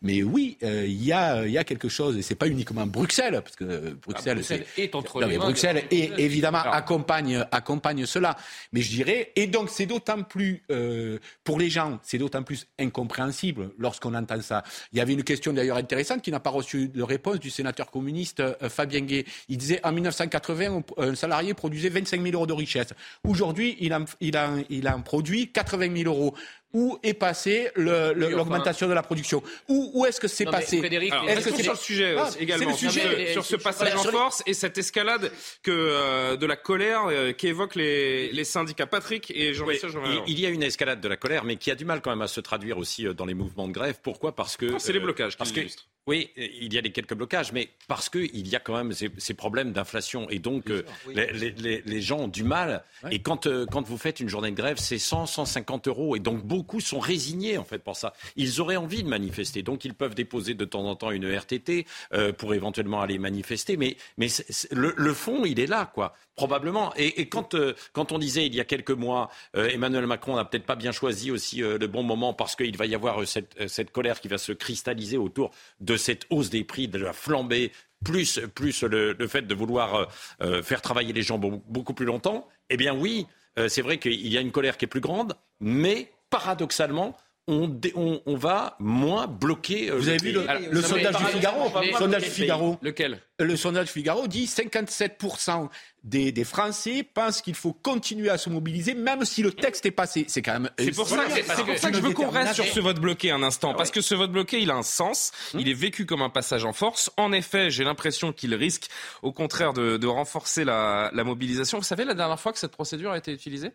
Mais 0.02 0.24
oui, 0.24 0.58
euh, 0.64 0.84
il 0.84 1.04
y 1.04 1.12
a 1.12 1.46
il 1.46 1.52
y 1.52 1.58
a 1.58 1.62
quelque 1.62 1.88
chose 1.88 2.16
et 2.16 2.22
c'est 2.22 2.34
pas 2.34 2.48
uniquement 2.48 2.88
Bruxelles, 2.88 3.40
parce 3.40 3.54
que 3.54 3.83
Bruxelles, 3.90 4.32
Ah, 4.32 4.34
Bruxelles 4.34 4.66
est 4.76 4.94
entre 4.94 5.20
non, 5.20 5.26
les 5.26 5.38
mains 5.38 5.44
Bruxelles 5.44 5.84
évidemment 5.90 6.58
accompagne 6.58 7.44
accompagne 7.52 8.06
cela. 8.06 8.36
Mais 8.72 8.80
je 8.82 8.90
dirais 8.90 9.32
et 9.36 9.46
donc 9.46 9.70
c'est 9.70 9.86
d'autant 9.86 10.22
plus 10.22 10.62
euh, 10.70 11.18
pour 11.44 11.58
les 11.58 11.70
gens, 11.70 11.98
c'est 12.02 12.18
d'autant 12.18 12.42
plus 12.42 12.66
incompréhensible 12.78 13.70
lorsqu'on 13.78 14.14
entend 14.14 14.40
ça. 14.40 14.62
Il 14.92 14.98
y 14.98 15.00
avait 15.00 15.12
une 15.12 15.24
question 15.24 15.52
d'ailleurs 15.52 15.76
intéressante 15.76 16.22
qui 16.22 16.30
n'a 16.30 16.40
pas 16.40 16.50
reçu 16.50 16.88
de 16.88 17.02
réponse 17.02 17.38
du 17.40 17.50
sénateur 17.50 17.90
communiste 17.90 18.40
euh, 18.40 18.68
Fabien 18.68 19.00
Gay. 19.00 19.24
Il 19.48 19.58
disait 19.58 19.80
en 19.84 19.92
1980 19.92 20.82
on- 20.96 21.02
un 21.02 21.14
salarié 21.14 21.54
produisait 21.54 21.88
25 21.90 22.22
000 22.22 22.34
euros 22.34 22.46
de 22.46 22.52
richesse. 22.52 22.88
Aujourd'hui 23.26 23.76
il 23.80 23.92
en, 23.94 24.04
il 24.20 24.36
en, 24.36 24.62
il 24.70 24.88
en 24.88 25.00
produit 25.02 25.50
80 25.52 25.96
000 26.04 26.12
euros. 26.12 26.34
Où 26.74 26.98
est 27.02 27.14
passée 27.14 27.70
le- 27.76 28.12
le- 28.12 28.14
Oui, 28.14 28.24
enfin- 28.26 28.36
l'augmentation 28.36 28.88
de 28.88 28.92
la 28.92 29.02
production? 29.02 29.42
Où, 29.68 29.92
où 29.94 30.04
est-ce 30.06 30.20
que 30.20 30.28
c'est 30.28 30.44
passé? 30.44 30.78
Frédéric, 30.78 31.12
Alors, 31.12 31.28
Est-ce 31.28 31.48
que 31.48 31.54
c'est- 31.56 31.62
sur 31.62 31.72
le 31.72 31.78
sujet 31.78 32.14
Ah, 32.18 32.22
euh, 32.26 32.30
c'est 32.32 32.42
également, 32.42 32.70
le 32.70 32.74
sujet. 32.76 33.00
sur 33.00 33.10
ce- 33.10 33.16
Mais- 33.16 33.32
sur 33.32 33.44
ce 33.46 33.56
mais- 33.56 33.62
passage 33.62 33.94
en 33.94 34.02
force 34.02 34.42
et 34.46 34.54
cette 34.54 34.76
escalade 34.76 35.30
que, 35.62 35.70
euh, 35.70 36.36
de 36.36 36.46
la 36.46 36.56
colère 36.56 37.06
euh, 37.08 37.32
qu'évoquent 37.32 37.76
les, 37.76 38.30
les 38.32 38.44
syndicats. 38.44 38.86
Patrick 38.86 39.30
et 39.34 39.54
jean 39.54 39.66
Oui, 39.66 39.74
michel 39.74 39.90
il, 40.26 40.32
il 40.34 40.40
y 40.40 40.46
a 40.46 40.50
une 40.50 40.62
escalade 40.64 41.00
de 41.00 41.08
la 41.08 41.16
colère, 41.16 41.44
mais 41.44 41.56
qui 41.56 41.70
a 41.70 41.74
du 41.76 41.84
mal 41.84 42.00
quand 42.02 42.10
même 42.10 42.22
à 42.22 42.28
se 42.28 42.40
traduire 42.40 42.76
aussi 42.76 43.06
euh, 43.06 43.14
dans 43.14 43.24
les 43.24 43.34
mouvements 43.34 43.68
de 43.68 43.72
grève. 43.72 43.98
Pourquoi? 44.02 44.34
Parce 44.34 44.56
que 44.56 44.66
Non, 44.66 44.78
c'est 44.80 44.92
les 44.92 44.98
euh, 44.98 45.02
blocages 45.02 45.32
qui 45.32 45.38
Parce 45.38 45.52
que. 45.52 45.60
Oui, 46.06 46.30
il 46.36 46.72
y 46.74 46.78
a 46.78 46.82
des 46.82 46.92
quelques 46.92 47.14
blocages, 47.14 47.52
mais 47.52 47.70
parce 47.88 48.08
que 48.08 48.18
il 48.18 48.46
y 48.48 48.54
a 48.56 48.60
quand 48.60 48.76
même 48.76 48.92
ces, 48.92 49.10
ces 49.18 49.32
problèmes 49.34 49.72
d'inflation 49.72 50.28
et 50.28 50.38
donc 50.38 50.68
euh, 50.70 50.82
les, 51.14 51.32
les- 51.32 51.50
les- 51.52 51.82
les 51.86 52.00
gens 52.02 52.18
ont 52.20 52.28
du 52.28 52.44
mal. 52.44 52.84
Et 53.10 53.20
quand 53.20 53.46
euh, 53.46 53.64
quand 53.64 53.82
vous 53.86 53.96
faites 53.96 54.20
une 54.20 54.28
journée 54.28 54.50
de 54.50 54.56
grève, 54.56 54.76
c'est 54.78 54.98
100, 54.98 55.26
150 55.26 55.88
euros 55.88 56.14
et 56.16 56.20
donc 56.20 56.44
beaucoup 56.44 56.80
sont 56.80 56.98
résignés 57.00 57.56
en 57.58 57.64
fait 57.64 57.78
pour 57.78 57.96
ça. 57.96 58.12
Ils 58.36 58.60
auraient 58.60 58.76
envie 58.76 59.02
de 59.02 59.08
manifester, 59.08 59.62
donc 59.62 59.84
ils 59.86 59.94
peuvent 59.94 60.14
déposer 60.14 60.54
de 60.54 60.64
temps 60.64 60.84
en 60.84 60.94
temps 60.94 61.10
une 61.10 61.26
RTT 61.34 61.86
euh, 62.12 62.32
pour 62.32 62.52
éventuellement 62.54 63.00
aller 63.00 63.18
manifester, 63.18 63.76
mais 63.76 63.96
mais 64.18 64.28
le, 64.72 64.92
le 64.96 65.14
fond 65.14 65.44
il 65.46 65.58
est 65.60 65.66
là 65.66 65.90
quoi. 65.94 66.14
Probablement. 66.36 66.92
Et, 66.96 67.20
et 67.20 67.28
quand, 67.28 67.54
euh, 67.54 67.74
quand 67.92 68.10
on 68.10 68.18
disait 68.18 68.44
il 68.44 68.54
y 68.56 68.60
a 68.60 68.64
quelques 68.64 68.90
mois, 68.90 69.30
Emmanuel 69.54 70.04
Macron 70.06 70.34
n'a 70.34 70.44
peut-être 70.44 70.66
pas 70.66 70.74
bien 70.74 70.90
choisi 70.90 71.30
aussi 71.30 71.58
le 71.60 71.86
bon 71.86 72.02
moment 72.02 72.34
parce 72.34 72.56
qu'il 72.56 72.76
va 72.76 72.86
y 72.86 72.94
avoir 72.96 73.24
cette, 73.26 73.68
cette 73.68 73.92
colère 73.92 74.20
qui 74.20 74.26
va 74.26 74.36
se 74.36 74.50
cristalliser 74.50 75.16
autour 75.16 75.52
de 75.80 75.93
cette 75.96 76.26
hausse 76.30 76.50
des 76.50 76.64
prix, 76.64 76.88
de 76.88 76.98
la 76.98 77.12
flambée, 77.12 77.72
plus, 78.04 78.40
plus 78.54 78.82
le, 78.82 79.16
fait 79.28 79.42
de 79.42 79.54
vouloir 79.54 79.94
euh, 79.94 80.04
euh, 80.42 80.62
faire 80.62 80.82
travailler 80.82 81.12
les 81.12 81.22
gens 81.22 81.38
beau- 81.38 81.62
beaucoup 81.66 81.94
plus 81.94 82.06
longtemps. 82.06 82.46
Eh 82.70 82.76
bien 82.76 82.94
oui, 82.94 83.26
euh, 83.58 83.68
c'est 83.68 83.82
vrai 83.82 83.98
qu'il 83.98 84.26
y 84.28 84.36
a 84.36 84.40
une 84.40 84.52
colère 84.52 84.76
qui 84.76 84.84
est 84.84 84.88
plus 84.88 85.00
grande, 85.00 85.34
mais 85.60 86.12
paradoxalement, 86.30 87.16
on, 87.46 87.68
dé- 87.68 87.92
on, 87.94 88.22
on 88.24 88.36
va 88.36 88.76
moins 88.78 89.26
bloquer. 89.26 89.90
euh, 89.90 89.96
Vous 89.98 90.04
le 90.06 90.08
avez 90.12 90.18
vu 90.18 90.32
le, 90.32 90.82
sondage 90.82 91.16
du 91.16 91.24
Figaro 91.26 91.70
Le 91.82 91.92
sondage. 91.98 92.22
Figaro 92.24 92.78
Lequel 92.82 93.20
le 93.40 93.56
sondage 93.56 93.88
Figaro 93.88 94.28
dit 94.28 94.46
57% 94.46 95.68
des, 96.04 96.30
des 96.32 96.44
Français 96.44 97.02
pensent 97.02 97.42
qu'il 97.42 97.54
faut 97.56 97.72
continuer 97.72 98.30
à 98.30 98.38
se 98.38 98.48
mobiliser, 98.48 98.94
même 98.94 99.24
si 99.24 99.42
le 99.42 99.50
texte 99.52 99.84
est 99.86 99.90
passé. 99.90 100.24
C'est 100.28 100.40
quand 100.40 100.52
même. 100.52 100.70
C'est 100.78 100.94
pour 100.94 101.08
ça, 101.08 101.16
que- 101.16 101.20
parce 101.28 101.34
c'est 101.58 101.64
pour 101.64 101.74
que- 101.74 101.80
ça 101.80 101.90
que 101.90 101.96
je 101.96 102.02
veux 102.02 102.12
qu'on 102.12 102.28
reste 102.30 102.54
sur 102.54 102.64
ce 102.64 102.80
vote 102.80 103.00
bloqué 103.00 103.30
un 103.32 103.42
instant, 103.42 103.72
Ah 103.72 103.76
parce 103.76 103.90
que 103.90 104.00
ce 104.00 104.14
vote 104.14 104.30
bloqué, 104.30 104.60
il 104.60 104.70
a 104.70 104.74
un 104.76 104.82
sens, 104.84 105.32
il 105.54 105.68
est 105.68 105.74
vécu 105.74 106.06
comme 106.06 106.22
un 106.22 106.30
passage 106.30 106.64
en 106.64 106.72
force. 106.72 107.10
En 107.16 107.32
effet, 107.32 107.70
j'ai 107.70 107.82
l'impression 107.84 108.32
qu'il 108.32 108.54
risque, 108.54 108.88
au 109.22 109.32
contraire, 109.32 109.72
de, 109.72 109.96
de 109.96 110.06
renforcer 110.06 110.64
la, 110.64 111.10
la 111.12 111.24
mobilisation. 111.24 111.78
Vous 111.78 111.84
savez, 111.84 112.04
la 112.04 112.14
dernière 112.14 112.38
fois 112.40 112.52
que 112.52 112.58
cette 112.60 112.72
procédure 112.72 113.10
a 113.10 113.18
été 113.18 113.32
utilisée? 113.32 113.70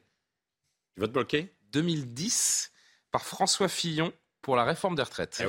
Tu 0.95 1.01
vas 1.01 1.07
te 1.07 1.11
bloquer 1.13 1.51
2010, 1.73 2.71
par 3.11 3.25
François 3.25 3.67
Fillon 3.67 4.11
pour 4.41 4.55
la 4.55 4.63
réforme 4.63 4.95
des 4.95 5.03
retraites. 5.03 5.43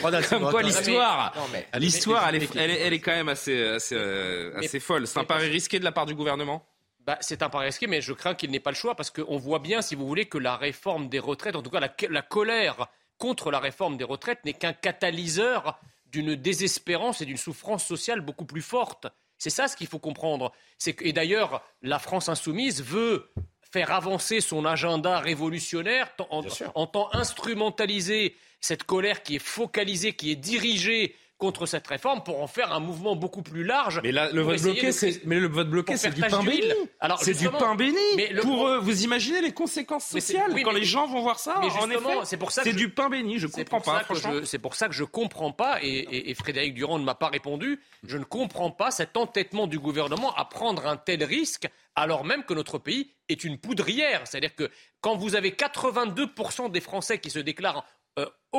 Voilà, 0.00 0.22
c'est 0.22 0.38
Comme 0.38 0.50
quoi 0.50 0.62
l'histoire, 0.62 1.34
l'histoire, 1.74 2.28
elle 2.28 2.42
elle, 2.56 2.70
elle 2.70 2.92
est 2.92 3.00
quand 3.00 3.12
même 3.12 3.28
assez, 3.28 3.62
assez, 3.62 3.94
euh, 3.94 4.56
assez 4.58 4.80
folle. 4.80 5.06
C'est 5.06 5.18
un 5.18 5.24
pari 5.24 5.48
risqué 5.48 5.78
de 5.78 5.84
la 5.84 5.92
part 5.92 6.06
du 6.06 6.14
gouvernement? 6.14 6.66
Bah, 7.00 7.18
c'est 7.20 7.42
un 7.42 7.48
pari 7.48 7.66
risqué, 7.66 7.86
mais 7.86 8.00
je 8.00 8.12
crains 8.12 8.34
qu'il 8.34 8.50
n'ait 8.50 8.60
pas 8.60 8.70
le 8.70 8.76
choix 8.76 8.96
parce 8.96 9.10
qu'on 9.10 9.36
voit 9.36 9.58
bien, 9.58 9.82
si 9.82 9.94
vous 9.94 10.06
voulez, 10.06 10.26
que 10.26 10.38
la 10.38 10.56
réforme 10.56 11.08
des 11.08 11.18
retraites, 11.18 11.56
en 11.56 11.62
tout 11.62 11.70
cas 11.70 11.80
la, 11.80 11.94
la 12.08 12.22
colère 12.22 12.88
contre 13.18 13.50
la 13.50 13.60
réforme 13.60 13.96
des 13.96 14.04
retraites, 14.04 14.44
n'est 14.44 14.54
qu'un 14.54 14.72
catalyseur 14.72 15.78
d'une 16.06 16.34
désespérance 16.34 17.20
et 17.20 17.26
d'une 17.26 17.36
souffrance 17.36 17.84
sociale 17.84 18.20
beaucoup 18.20 18.44
plus 18.44 18.62
forte. 18.62 19.06
C'est 19.38 19.50
ça 19.50 19.68
ce 19.68 19.76
qu'il 19.76 19.86
faut 19.86 19.98
comprendre. 19.98 20.52
Et 21.00 21.12
d'ailleurs, 21.12 21.62
la 21.82 21.98
France 21.98 22.28
insoumise 22.28 22.82
veut 22.82 23.30
faire 23.70 23.92
avancer 23.92 24.40
son 24.40 24.64
agenda 24.64 25.18
révolutionnaire 25.20 26.08
en, 26.30 26.48
sûr. 26.48 26.70
en 26.74 26.86
tant 26.86 27.08
instrumentaliser 27.12 28.36
cette 28.60 28.84
colère 28.84 29.22
qui 29.22 29.36
est 29.36 29.40
focalisée, 29.40 30.14
qui 30.14 30.30
est 30.30 30.36
dirigée 30.36 31.14
contre 31.38 31.66
cette 31.66 31.86
réforme 31.86 32.22
pour 32.22 32.42
en 32.42 32.46
faire 32.46 32.72
un 32.72 32.80
mouvement 32.80 33.14
beaucoup 33.14 33.42
plus 33.42 33.62
large. 33.62 34.00
Mais 34.02 34.12
là, 34.12 34.30
le 34.32 34.40
vote 34.42 34.60
bloqué, 34.62 34.90
c'est, 34.92 35.20
mais 35.26 35.38
le 35.38 35.48
vote 35.48 35.68
bloqué, 35.68 35.92
pour 35.92 36.00
c'est 36.00 36.10
faire 36.10 36.14
du 36.14 36.34
pain 36.34 36.42
béni. 36.42 36.72
Alors, 37.00 37.20
C'est 37.20 37.34
du 37.34 37.48
pain 37.50 37.74
béni. 37.74 37.96
mais 38.16 38.28
le 38.30 38.40
Pour 38.40 38.66
eux, 38.68 38.78
vous 38.78 39.04
imaginez 39.04 39.42
les 39.42 39.52
conséquences 39.52 40.06
sociales 40.06 40.50
oui, 40.54 40.62
quand 40.62 40.72
mais- 40.72 40.80
les 40.80 40.86
gens 40.86 41.06
vont 41.06 41.20
voir 41.20 41.38
ça 41.38 41.56
Mais 41.60 41.68
En 41.78 41.90
effet, 41.90 42.24
c'est 42.24 42.36
pour 42.38 42.52
ça 42.52 42.62
que 42.62 42.68
c'est 42.68 42.72
je- 42.72 42.78
du 42.78 42.88
pain 42.88 43.10
béni. 43.10 43.38
Je 43.38 43.46
comprends 43.48 43.80
pas, 43.80 44.02
je- 44.14 44.44
C'est 44.44 44.58
pour 44.58 44.74
ça 44.74 44.88
que 44.88 44.94
je 44.94 45.04
comprends 45.04 45.52
pas, 45.52 45.78
et, 45.82 45.88
et- 45.88 46.30
et 46.30 46.34
Frédéric 46.34 46.72
Durand 46.74 46.98
ne 46.98 47.04
m'a 47.04 47.14
pas 47.14 47.28
répondu, 47.28 47.80
je 48.06 48.16
ne 48.16 48.24
comprends 48.24 48.70
pas 48.70 48.90
cet 48.90 49.16
entêtement 49.16 49.66
du 49.66 49.78
gouvernement 49.78 50.34
à 50.36 50.44
prendre 50.46 50.86
un 50.86 50.96
tel 50.96 51.22
risque 51.24 51.68
alors 51.98 52.24
même 52.24 52.44
que 52.44 52.52
notre 52.54 52.78
pays 52.78 53.10
est 53.28 53.42
une 53.44 53.58
poudrière. 53.58 54.22
C'est-à-dire 54.24 54.54
que 54.54 54.70
quand 55.00 55.16
vous 55.16 55.34
avez 55.34 55.52
82% 55.52 56.68
des 56.68 56.80
Français 56.80 57.18
qui 57.18 57.30
se 57.30 57.38
déclarent 57.38 57.78
euh, 57.78 57.80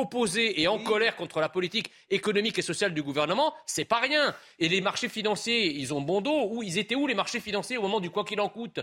opposés 0.00 0.60
et 0.60 0.68
en 0.68 0.78
colère 0.78 1.16
contre 1.16 1.40
la 1.40 1.48
politique 1.48 1.90
économique 2.10 2.58
et 2.58 2.62
sociale 2.62 2.94
du 2.94 3.02
gouvernement, 3.02 3.54
c'est 3.66 3.84
pas 3.84 4.00
rien. 4.00 4.34
Et 4.58 4.68
les 4.68 4.80
marchés 4.80 5.08
financiers, 5.08 5.72
ils 5.72 5.92
ont 5.94 6.00
bon 6.00 6.20
dos. 6.20 6.48
Où 6.50 6.62
ils 6.62 6.78
étaient 6.78 6.94
où 6.94 7.06
les 7.06 7.14
marchés 7.14 7.40
financiers 7.40 7.76
au 7.76 7.82
moment 7.82 8.00
du 8.00 8.10
quoi 8.10 8.24
qu'il 8.24 8.40
en 8.40 8.48
coûte? 8.48 8.80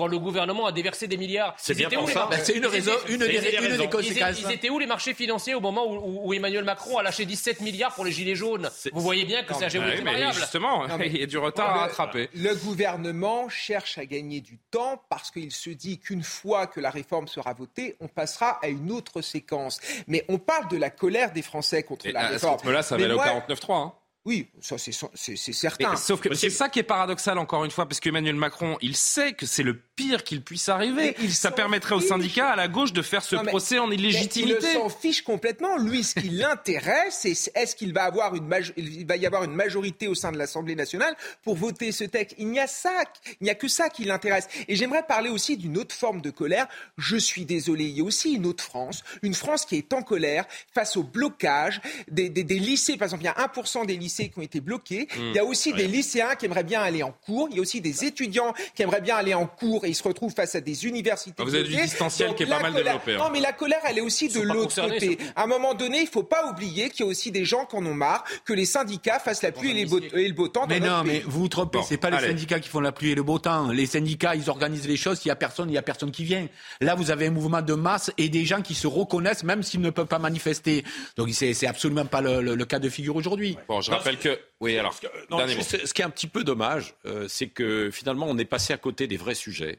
Quand 0.00 0.06
le 0.06 0.18
gouvernement 0.18 0.64
a 0.64 0.72
déversé 0.72 1.06
des 1.08 1.18
milliards 1.18 1.54
C'est 1.58 1.74
bien 1.74 1.90
pour 1.90 2.04
où, 2.04 2.06
les 2.06 2.14
ça. 2.14 2.20
marchés- 2.20 2.36
Ben, 2.38 2.44
c'est 2.44 2.52
une 2.54 2.66
raison, 2.66 2.92
étaient- 2.92 3.12
une 3.12 3.18
des, 3.18 3.26
conséquences. 3.26 4.06
étaient, 4.10 4.40
ils 4.48 4.50
étaient 4.52 4.70
où 4.70 4.78
les 4.78 4.86
marchés 4.86 5.12
financiers 5.12 5.54
au 5.54 5.60
moment 5.60 5.84
où, 5.86 5.96
où- 5.96 6.28
où 6.28 6.32
Emmanuel 6.32 6.64
Macron 6.64 6.96
a 6.96 7.02
lâché 7.02 7.26
17 7.26 7.60
milliards 7.60 7.94
pour 7.94 8.06
les 8.06 8.12
gilets 8.12 8.34
jaunes 8.34 8.70
Vous 8.94 9.00
voyez 9.02 9.26
bien 9.26 9.42
que 9.44 9.52
c'est 9.52 9.66
un 9.66 9.68
géométrie 9.68 10.02
variable. 10.02 10.32
justement, 10.34 10.86
Non, 10.88 10.96
mais- 10.96 11.08
il 11.12 11.18
y 11.18 11.22
a 11.22 11.26
du 11.26 11.36
retard 11.36 11.68
à 11.76 11.78
rattraper. 11.80 12.30
Le 12.34 12.54
gouvernement 12.54 13.48
cherche 13.50 13.98
à 13.98 14.06
gagner 14.06 14.40
du 14.40 14.56
temps 14.70 15.02
parce 15.10 15.30
qu'il 15.30 15.52
se 15.52 15.68
dit 15.70 15.98
qu'une 15.98 16.22
fois 16.22 16.66
que 16.66 16.80
la 16.80 16.88
réforme 16.90 17.28
sera 17.28 17.52
votée, 17.52 17.96
on 18.00 18.08
passera 18.08 18.58
à 18.62 18.68
une 18.68 18.90
autre 18.90 19.20
séquence. 19.20 19.80
Mais 20.06 20.24
on 20.28 20.38
parle 20.38 20.68
de 20.68 20.78
la 20.78 20.88
colère 20.88 21.32
des 21.32 21.42
Français 21.42 21.82
contre 21.82 22.06
Et 22.06 22.12
la 22.12 22.20
à 22.20 22.28
ce 22.28 22.32
réforme. 22.32 22.54
rythme-là, 22.56 22.82
ça 22.82 22.96
va 22.96 23.04
aller 23.04 23.12
au 23.12 23.16
moi- 23.16 23.26
49-3. 23.26 23.99
Oui, 24.26 24.48
ça 24.60 24.76
c'est 24.76 24.92
certain. 24.92 25.96
sauf 25.96 26.20
que 26.20 26.34
c'est 26.34 26.50
ça 26.50 26.68
qui 26.68 26.78
est 26.78 26.82
paradoxal 26.82 27.38
encore 27.38 27.64
une 27.64 27.70
fois, 27.70 27.86
parce 27.88 28.00
qu'Emmanuel 28.00 28.34
Macron, 28.34 28.76
il 28.82 28.94
sait 28.94 29.32
que 29.32 29.46
c'est 29.46 29.62
le 29.62 29.74
pire 29.78 30.24
qu'il 30.24 30.42
puisse 30.42 30.68
arriver. 30.68 30.94
Mais 30.94 31.16
il 31.22 31.32
Ça 31.34 31.50
permettrait 31.50 31.94
aux 31.94 32.02
syndicats, 32.02 32.50
à 32.50 32.56
la 32.56 32.68
gauche, 32.68 32.92
de 32.92 33.00
faire 33.00 33.22
ce 33.22 33.36
Non, 33.36 33.42
mais- 33.44 33.50
procès 33.50 33.78
en 33.78 33.86
Mais 33.86 33.94
illégitimité. 33.96 34.58
Il 34.74 34.78
s'en 34.78 34.90
fiche 34.90 35.22
complètement. 35.22 35.78
Lui, 35.78 36.04
ce 36.04 36.14
qui 36.20 36.28
l'intéresse, 36.30 37.18
c'est 37.22 37.50
est-ce 37.54 37.74
qu'il 37.74 37.94
va 37.94 38.04
avoir 38.04 38.34
une 38.34 38.46
majo- 38.46 38.74
il 38.76 39.06
va 39.06 39.16
y 39.16 39.24
avoir 39.24 39.42
une 39.44 39.54
majorité 39.54 40.06
au 40.06 40.14
sein 40.14 40.32
de 40.32 40.36
l'Assemblée 40.36 40.74
nationale 40.74 41.16
pour 41.42 41.56
voter 41.56 41.90
ce 41.90 42.04
texte? 42.04 42.36
Il 42.38 42.48
n'y 42.48 42.60
a 42.60 42.66
ça, 42.66 43.04
il 43.40 43.44
n'y 43.44 43.50
a 43.50 43.54
que 43.54 43.68
ça 43.68 43.88
qui 43.88 44.04
l'intéresse. 44.04 44.48
Et 44.68 44.76
j'aimerais 44.76 45.02
parler 45.06 45.30
aussi 45.30 45.56
d'une 45.56 45.78
autre 45.78 45.94
forme 45.94 46.20
de 46.20 46.30
colère. 46.30 46.66
Je 46.98 47.16
suis 47.16 47.46
désolé, 47.46 47.84
il 47.84 47.96
y 47.96 48.00
a 48.02 48.04
aussi 48.04 48.34
une 48.34 48.44
autre 48.44 48.62
France, 48.64 49.02
une 49.22 49.34
France 49.34 49.64
qui 49.64 49.76
est 49.76 49.94
en 49.94 50.02
colère 50.02 50.44
face 50.74 50.98
au 50.98 51.02
blocage 51.04 51.80
des, 52.10 52.28
des- 52.28 52.44
des 52.44 52.58
lycées. 52.58 52.98
Par 52.98 53.06
exemple, 53.06 53.22
il 53.22 53.26
y 53.26 53.28
a 53.28 53.46
1% 53.46 53.86
des 53.86 53.96
lycées 53.96 54.09
qui 54.10 54.38
ont 54.38 54.42
été 54.42 54.60
bloqués. 54.60 55.08
Il 55.18 55.32
y 55.34 55.38
a 55.38 55.44
aussi 55.44 55.72
des 55.72 55.86
lycéens 55.86 56.34
qui 56.34 56.46
aimeraient 56.46 56.64
bien 56.64 56.80
aller 56.82 57.02
en 57.02 57.12
cours. 57.12 57.48
Il 57.50 57.56
y 57.56 57.58
a 57.58 57.62
aussi 57.62 57.80
des 57.80 58.04
étudiants 58.04 58.52
qui 58.74 58.82
aimeraient 58.82 59.00
bien 59.00 59.16
aller 59.16 59.34
en 59.34 59.46
cours 59.46 59.84
et 59.84 59.88
ils 59.88 59.94
se 59.94 60.02
retrouvent 60.02 60.32
face 60.34 60.54
à 60.54 60.60
des 60.60 60.86
universités. 60.86 61.34
Ah, 61.38 61.44
vous 61.44 61.54
avez 61.54 61.64
du 61.64 61.76
distanciel 61.76 62.28
Donc, 62.28 62.36
qui 62.36 62.42
est 62.42 62.46
pas 62.46 62.60
mal 62.60 62.72
colère- 62.72 62.84
développé, 63.00 63.14
hein. 63.14 63.18
Non, 63.18 63.30
mais 63.32 63.40
la 63.40 63.52
colère, 63.52 63.80
elle 63.88 63.98
est 63.98 64.02
aussi 64.02 64.28
de 64.28 64.40
l'autre 64.40 64.74
côté. 64.82 65.00
surtout. 65.10 65.24
À 65.36 65.44
un 65.44 65.46
moment 65.46 65.74
donné, 65.74 65.98
il 65.98 66.04
ne 66.04 66.08
faut 66.10 66.22
pas 66.22 66.50
oublier 66.50 66.90
qu'il 66.90 67.04
y 67.04 67.08
a 67.08 67.10
aussi 67.10 67.30
des 67.30 67.44
gens 67.44 67.64
qui 67.64 67.76
en 67.76 67.86
ont 67.86 67.94
marre, 67.94 68.24
que 68.44 68.52
les 68.52 68.66
syndicats 68.66 69.18
fassent 69.18 69.42
la 69.42 69.52
pluie 69.52 69.70
et, 69.70 69.74
les 69.74 69.86
beaux- 69.86 70.00
et 70.00 70.28
le 70.28 70.34
beau 70.34 70.48
temps 70.48 70.62
dans 70.62 70.66
Mais 70.68 70.80
notre 70.80 70.92
non, 70.98 71.04
mais 71.04 71.18
pays. 71.20 71.22
vous 71.26 71.40
vous 71.40 71.48
trompez, 71.48 71.78
Bon, 71.78 71.84
c'est 71.84 71.96
pas 71.96 72.10
les 72.10 72.16
allez. 72.16 72.28
syndicats 72.28 72.60
qui 72.60 72.68
font 72.68 72.80
la 72.80 72.92
pluie 72.92 73.10
et 73.10 73.14
le 73.14 73.22
beau 73.22 73.38
temps. 73.38 73.68
Les 73.70 73.86
syndicats, 73.86 74.34
ils 74.34 74.48
organisent 74.50 74.88
les 74.88 74.96
choses, 74.96 75.20
il 75.24 75.28
y 75.28 75.30
a 75.30 75.36
personne, 75.36 75.70
il 75.70 75.74
y 75.74 75.78
a 75.78 75.82
personne 75.82 76.10
qui 76.10 76.24
vient. 76.24 76.46
Là, 76.80 76.94
vous 76.94 77.10
avez 77.10 77.26
un 77.26 77.30
mouvement 77.30 77.62
de 77.62 77.74
masse 77.74 78.10
et 78.18 78.28
des 78.28 78.44
gens 78.44 78.62
qui 78.62 78.74
se 78.74 78.86
reconnaissent 78.86 79.44
même 79.44 79.62
s'ils 79.62 79.80
ne 79.80 79.90
peuvent 79.90 80.06
pas 80.06 80.18
manifester. 80.18 80.84
Donc 81.16 81.28
c'est 81.32 81.66
absolument 81.66 82.04
pas 82.06 82.20
le, 82.20 82.40
le- 82.42 82.54
le 82.54 82.64
cas 82.64 82.78
de 82.78 82.88
figure 82.88 83.16
aujourd'hui. 83.16 83.56
Bon, 83.68 83.80
je 83.80 83.90
rappelle 84.00 84.18
que 84.18 84.38
oui, 84.60 84.76
alors, 84.76 84.94
non, 85.30 85.38
ce 85.38 85.94
qui 85.94 86.02
est 86.02 86.04
un 86.04 86.10
petit 86.10 86.26
peu 86.26 86.44
dommage, 86.44 86.94
euh, 87.06 87.26
c'est 87.28 87.48
que 87.48 87.90
finalement, 87.90 88.26
on 88.28 88.36
est 88.36 88.44
passé 88.44 88.74
à 88.74 88.76
côté 88.76 89.06
des 89.06 89.16
vrais 89.16 89.34
sujets, 89.34 89.78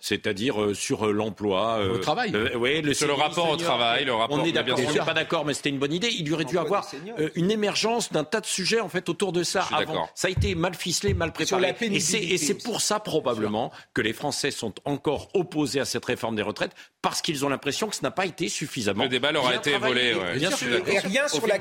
c'est-à-dire 0.00 0.60
euh, 0.60 0.74
sur 0.74 1.06
l'emploi, 1.12 1.80
le 1.82 2.00
travail. 2.00 2.32
oui, 2.56 2.82
le 2.82 2.94
sur 2.94 3.06
le 3.06 3.14
rapport 3.14 3.50
au 3.50 3.56
travail, 3.56 4.04
le 4.04 4.14
rapport. 4.14 4.38
On 4.38 4.44
est 4.44 4.52
d'accord, 4.52 4.78
on 4.78 4.92
n'est 4.92 4.98
pas 4.98 5.14
d'accord, 5.14 5.44
mais 5.44 5.54
c'était 5.54 5.70
une 5.70 5.78
bonne 5.78 5.92
idée. 5.92 6.08
Il 6.18 6.28
y 6.28 6.32
aurait 6.32 6.44
dû 6.44 6.58
avoir 6.58 6.88
une 7.34 7.50
émergence 7.50 8.12
d'un 8.12 8.24
tas 8.24 8.40
de 8.40 8.46
sujets 8.46 8.80
en 8.80 8.88
fait 8.88 9.08
autour 9.08 9.32
de 9.32 9.42
ça. 9.42 9.66
Avant, 9.72 10.08
ça 10.14 10.28
a 10.28 10.30
été 10.30 10.54
mal 10.54 10.74
ficelé, 10.74 11.14
mal 11.14 11.32
préparé. 11.32 11.74
et 11.80 12.38
c'est 12.38 12.62
pour 12.62 12.80
ça 12.80 13.00
probablement 13.00 13.72
que 13.92 14.02
les 14.02 14.12
Français 14.12 14.50
sont 14.50 14.74
encore 14.84 15.28
opposés 15.34 15.80
à 15.80 15.84
cette 15.84 16.04
réforme 16.04 16.36
des 16.36 16.42
retraites 16.42 16.72
parce 17.02 17.20
qu'ils 17.20 17.44
ont 17.44 17.48
l'impression 17.48 17.88
que 17.88 17.96
ce 17.96 18.02
n'a 18.02 18.10
pas 18.10 18.26
été 18.26 18.48
suffisamment. 18.48 19.04
Le 19.04 19.10
débat 19.10 19.32
leur 19.32 19.46
a 19.46 19.54
été 19.54 19.76
volé. 19.76 20.14
Bien 20.36 20.50
sûr. 20.50 20.88
Et 20.88 20.98
rien 20.98 21.28
sur 21.28 21.46
la 21.46 21.58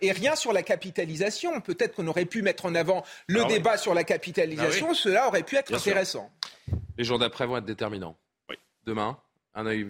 et 0.00 0.12
rien 0.12 0.36
sur 0.36 0.52
la 0.52 0.62
capitalisation. 0.62 1.60
Peut-être 1.60 1.94
qu'on 1.94 2.06
aurait 2.06 2.24
pu 2.24 2.42
mettre 2.42 2.66
en 2.66 2.74
avant 2.74 3.04
le 3.26 3.42
ah 3.42 3.48
débat 3.48 3.76
sur 3.76 3.94
la 3.94 4.04
capitalisation, 4.04 4.88
ah 4.90 4.94
cela 4.94 5.28
aurait 5.28 5.42
pu 5.42 5.56
être 5.56 5.72
intéressant. 5.74 6.30
Les 6.98 7.04
jours 7.04 7.18
d'après 7.18 7.46
vont 7.46 7.56
être 7.56 7.64
déterminants. 7.64 8.18
Demain, 8.84 9.18
un 9.54 9.66
œil 9.66 9.86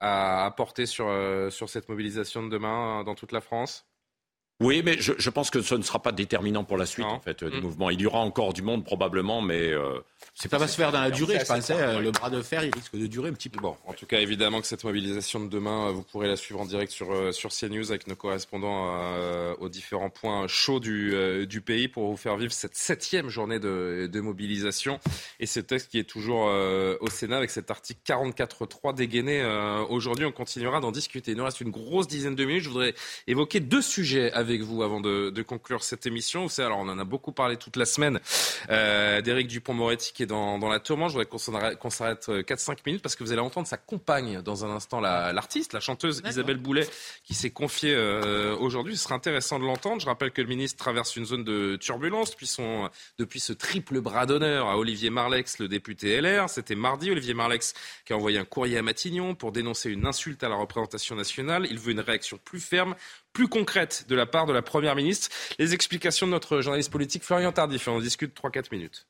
à 0.00 0.52
porter 0.56 0.84
sur, 0.86 1.08
euh, 1.08 1.48
sur 1.50 1.68
cette 1.68 1.88
mobilisation 1.88 2.42
de 2.42 2.48
demain 2.48 3.00
euh, 3.00 3.04
dans 3.04 3.14
toute 3.14 3.32
la 3.32 3.40
France 3.40 3.86
oui, 4.62 4.82
mais 4.84 4.96
je, 4.98 5.12
je, 5.18 5.30
pense 5.30 5.50
que 5.50 5.60
ce 5.62 5.74
ne 5.74 5.82
sera 5.82 6.00
pas 6.00 6.12
déterminant 6.12 6.64
pour 6.64 6.76
la 6.76 6.86
suite 6.86 7.04
en 7.04 7.20
fait, 7.20 7.44
du 7.44 7.58
mm. 7.58 7.62
mouvement. 7.62 7.90
Il 7.90 8.00
y 8.00 8.06
aura 8.06 8.20
encore 8.20 8.52
du 8.52 8.62
monde 8.62 8.84
probablement, 8.84 9.42
mais 9.42 9.70
euh, 9.70 9.98
c'est 10.34 10.48
pas 10.48 10.58
va 10.58 10.68
se 10.68 10.76
faire 10.76 10.92
dans 10.92 11.00
la 11.00 11.10
durée. 11.10 11.38
Je 11.38 11.44
pensais 11.44 11.74
euh, 11.74 12.00
le 12.00 12.10
bras 12.10 12.30
de 12.30 12.40
fer, 12.42 12.64
il 12.64 12.72
risque 12.74 12.96
de 12.96 13.06
durer 13.06 13.28
un 13.28 13.32
petit 13.32 13.48
peu. 13.48 13.60
Bon, 13.60 13.76
en 13.86 13.92
tout 13.92 14.06
cas, 14.06 14.18
évidemment 14.20 14.60
que 14.60 14.66
cette 14.66 14.84
mobilisation 14.84 15.40
de 15.40 15.48
demain, 15.48 15.88
euh, 15.88 15.92
vous 15.92 16.02
pourrez 16.02 16.28
la 16.28 16.36
suivre 16.36 16.60
en 16.60 16.64
direct 16.64 16.90
sur 16.92 17.12
euh, 17.12 17.32
sur 17.32 17.50
CNews 17.50 17.90
avec 17.90 18.06
nos 18.06 18.16
correspondants 18.16 18.94
euh, 18.94 19.54
aux 19.58 19.68
différents 19.68 20.10
points 20.10 20.46
chauds 20.48 20.80
du 20.80 21.12
du 21.46 21.60
pays 21.60 21.88
pour 21.88 22.10
vous 22.10 22.16
faire 22.16 22.36
vivre 22.36 22.52
cette 22.52 22.76
septième 22.76 23.28
journée 23.28 23.58
de, 23.58 24.08
de 24.10 24.20
mobilisation 24.20 24.98
et 25.40 25.46
ce 25.46 25.60
texte 25.60 25.90
qui 25.90 25.98
est 25.98 26.08
toujours 26.08 26.46
au 27.00 27.10
Sénat 27.10 27.36
avec 27.36 27.50
cet 27.50 27.70
article 27.70 28.00
44.3 28.06 28.94
dégainé 28.94 29.44
aujourd'hui. 29.88 30.24
On 30.24 30.32
continuera 30.32 30.80
d'en 30.80 30.92
discuter. 30.92 31.32
Il 31.32 31.38
nous 31.38 31.44
reste 31.44 31.60
une 31.60 31.70
grosse 31.70 32.08
dizaine 32.08 32.34
de 32.34 32.44
minutes. 32.44 32.64
Je 32.64 32.68
voudrais 32.68 32.94
évoquer 33.26 33.60
deux 33.60 33.82
sujets 33.82 34.32
avec 34.32 34.51
avec 34.52 34.62
vous 34.62 34.82
avant 34.82 35.00
de, 35.00 35.30
de 35.30 35.42
conclure 35.42 35.82
cette 35.82 36.06
émission. 36.06 36.42
Vous 36.42 36.48
savez, 36.48 36.66
alors 36.66 36.78
on 36.78 36.88
en 36.88 36.98
a 36.98 37.04
beaucoup 37.04 37.32
parlé 37.32 37.56
toute 37.56 37.76
la 37.76 37.84
semaine 37.84 38.20
euh, 38.70 39.20
d'Éric 39.20 39.48
Dupont-Moretti 39.48 40.12
qui 40.12 40.22
est 40.22 40.26
dans, 40.26 40.58
dans 40.58 40.68
la 40.68 40.78
tourmente. 40.78 41.10
Je 41.10 41.18
voudrais 41.18 41.76
qu'on 41.76 41.90
s'arrête 41.90 42.28
4-5 42.28 42.70
euh, 42.70 42.74
minutes 42.86 43.02
parce 43.02 43.16
que 43.16 43.24
vous 43.24 43.32
allez 43.32 43.40
entendre 43.40 43.66
sa 43.66 43.76
compagne 43.76 44.42
dans 44.42 44.64
un 44.64 44.70
instant, 44.70 45.00
l'artiste, 45.00 45.72
la, 45.72 45.80
chanteuse 45.80 46.22
Isabelle 46.26 46.58
Boulet, 46.58 46.86
qui 47.24 47.34
s'est 47.34 47.50
confiée 47.50 47.94
euh, 47.94 48.54
aujourd'hui. 48.56 48.96
Ce 48.96 49.04
sera 49.04 49.14
intéressant 49.14 49.58
de 49.58 49.64
l'entendre. 49.64 50.00
Je 50.00 50.06
rappelle 50.06 50.30
que 50.30 50.42
le 50.42 50.48
ministre 50.48 50.78
traverse 50.78 51.16
une 51.16 51.24
zone 51.24 51.44
de 51.44 51.76
turbulence 51.76 52.30
depuis, 52.32 52.46
son, 52.46 52.90
depuis 53.18 53.40
ce 53.40 53.52
triple 53.52 54.00
bras 54.00 54.26
d'honneur 54.26 54.68
à 54.68 54.78
Olivier 54.78 55.10
Marlex, 55.10 55.58
le 55.58 55.68
député 55.68 56.20
LR. 56.20 56.48
C'était 56.48 56.74
mardi, 56.74 57.10
Olivier 57.10 57.34
Marlex 57.34 57.74
qui 58.04 58.12
a 58.12 58.16
envoyé 58.16 58.38
un 58.38 58.44
courrier 58.44 58.78
à 58.78 58.82
Matignon 58.82 59.34
pour 59.34 59.52
dénoncer 59.52 59.90
une 59.90 60.06
insulte 60.06 60.44
à 60.44 60.48
la 60.48 60.56
représentation 60.56 61.16
nationale. 61.16 61.66
Il 61.70 61.78
veut 61.78 61.92
une 61.92 62.00
réaction 62.00 62.38
plus 62.44 62.60
ferme, 62.60 62.94
plus 63.32 63.48
concrète 63.48 64.06
de 64.08 64.14
la 64.14 64.26
part 64.26 64.46
de 64.46 64.52
la 64.52 64.62
Première 64.62 64.96
ministre. 64.96 65.28
Les 65.58 65.74
explications 65.74 66.26
de 66.26 66.32
notre 66.32 66.60
journaliste 66.60 66.90
politique 66.90 67.24
Florian 67.24 67.52
Tardif. 67.52 67.88
On 67.88 68.00
discute 68.00 68.36
3-4 68.36 68.66
minutes. 68.72 69.06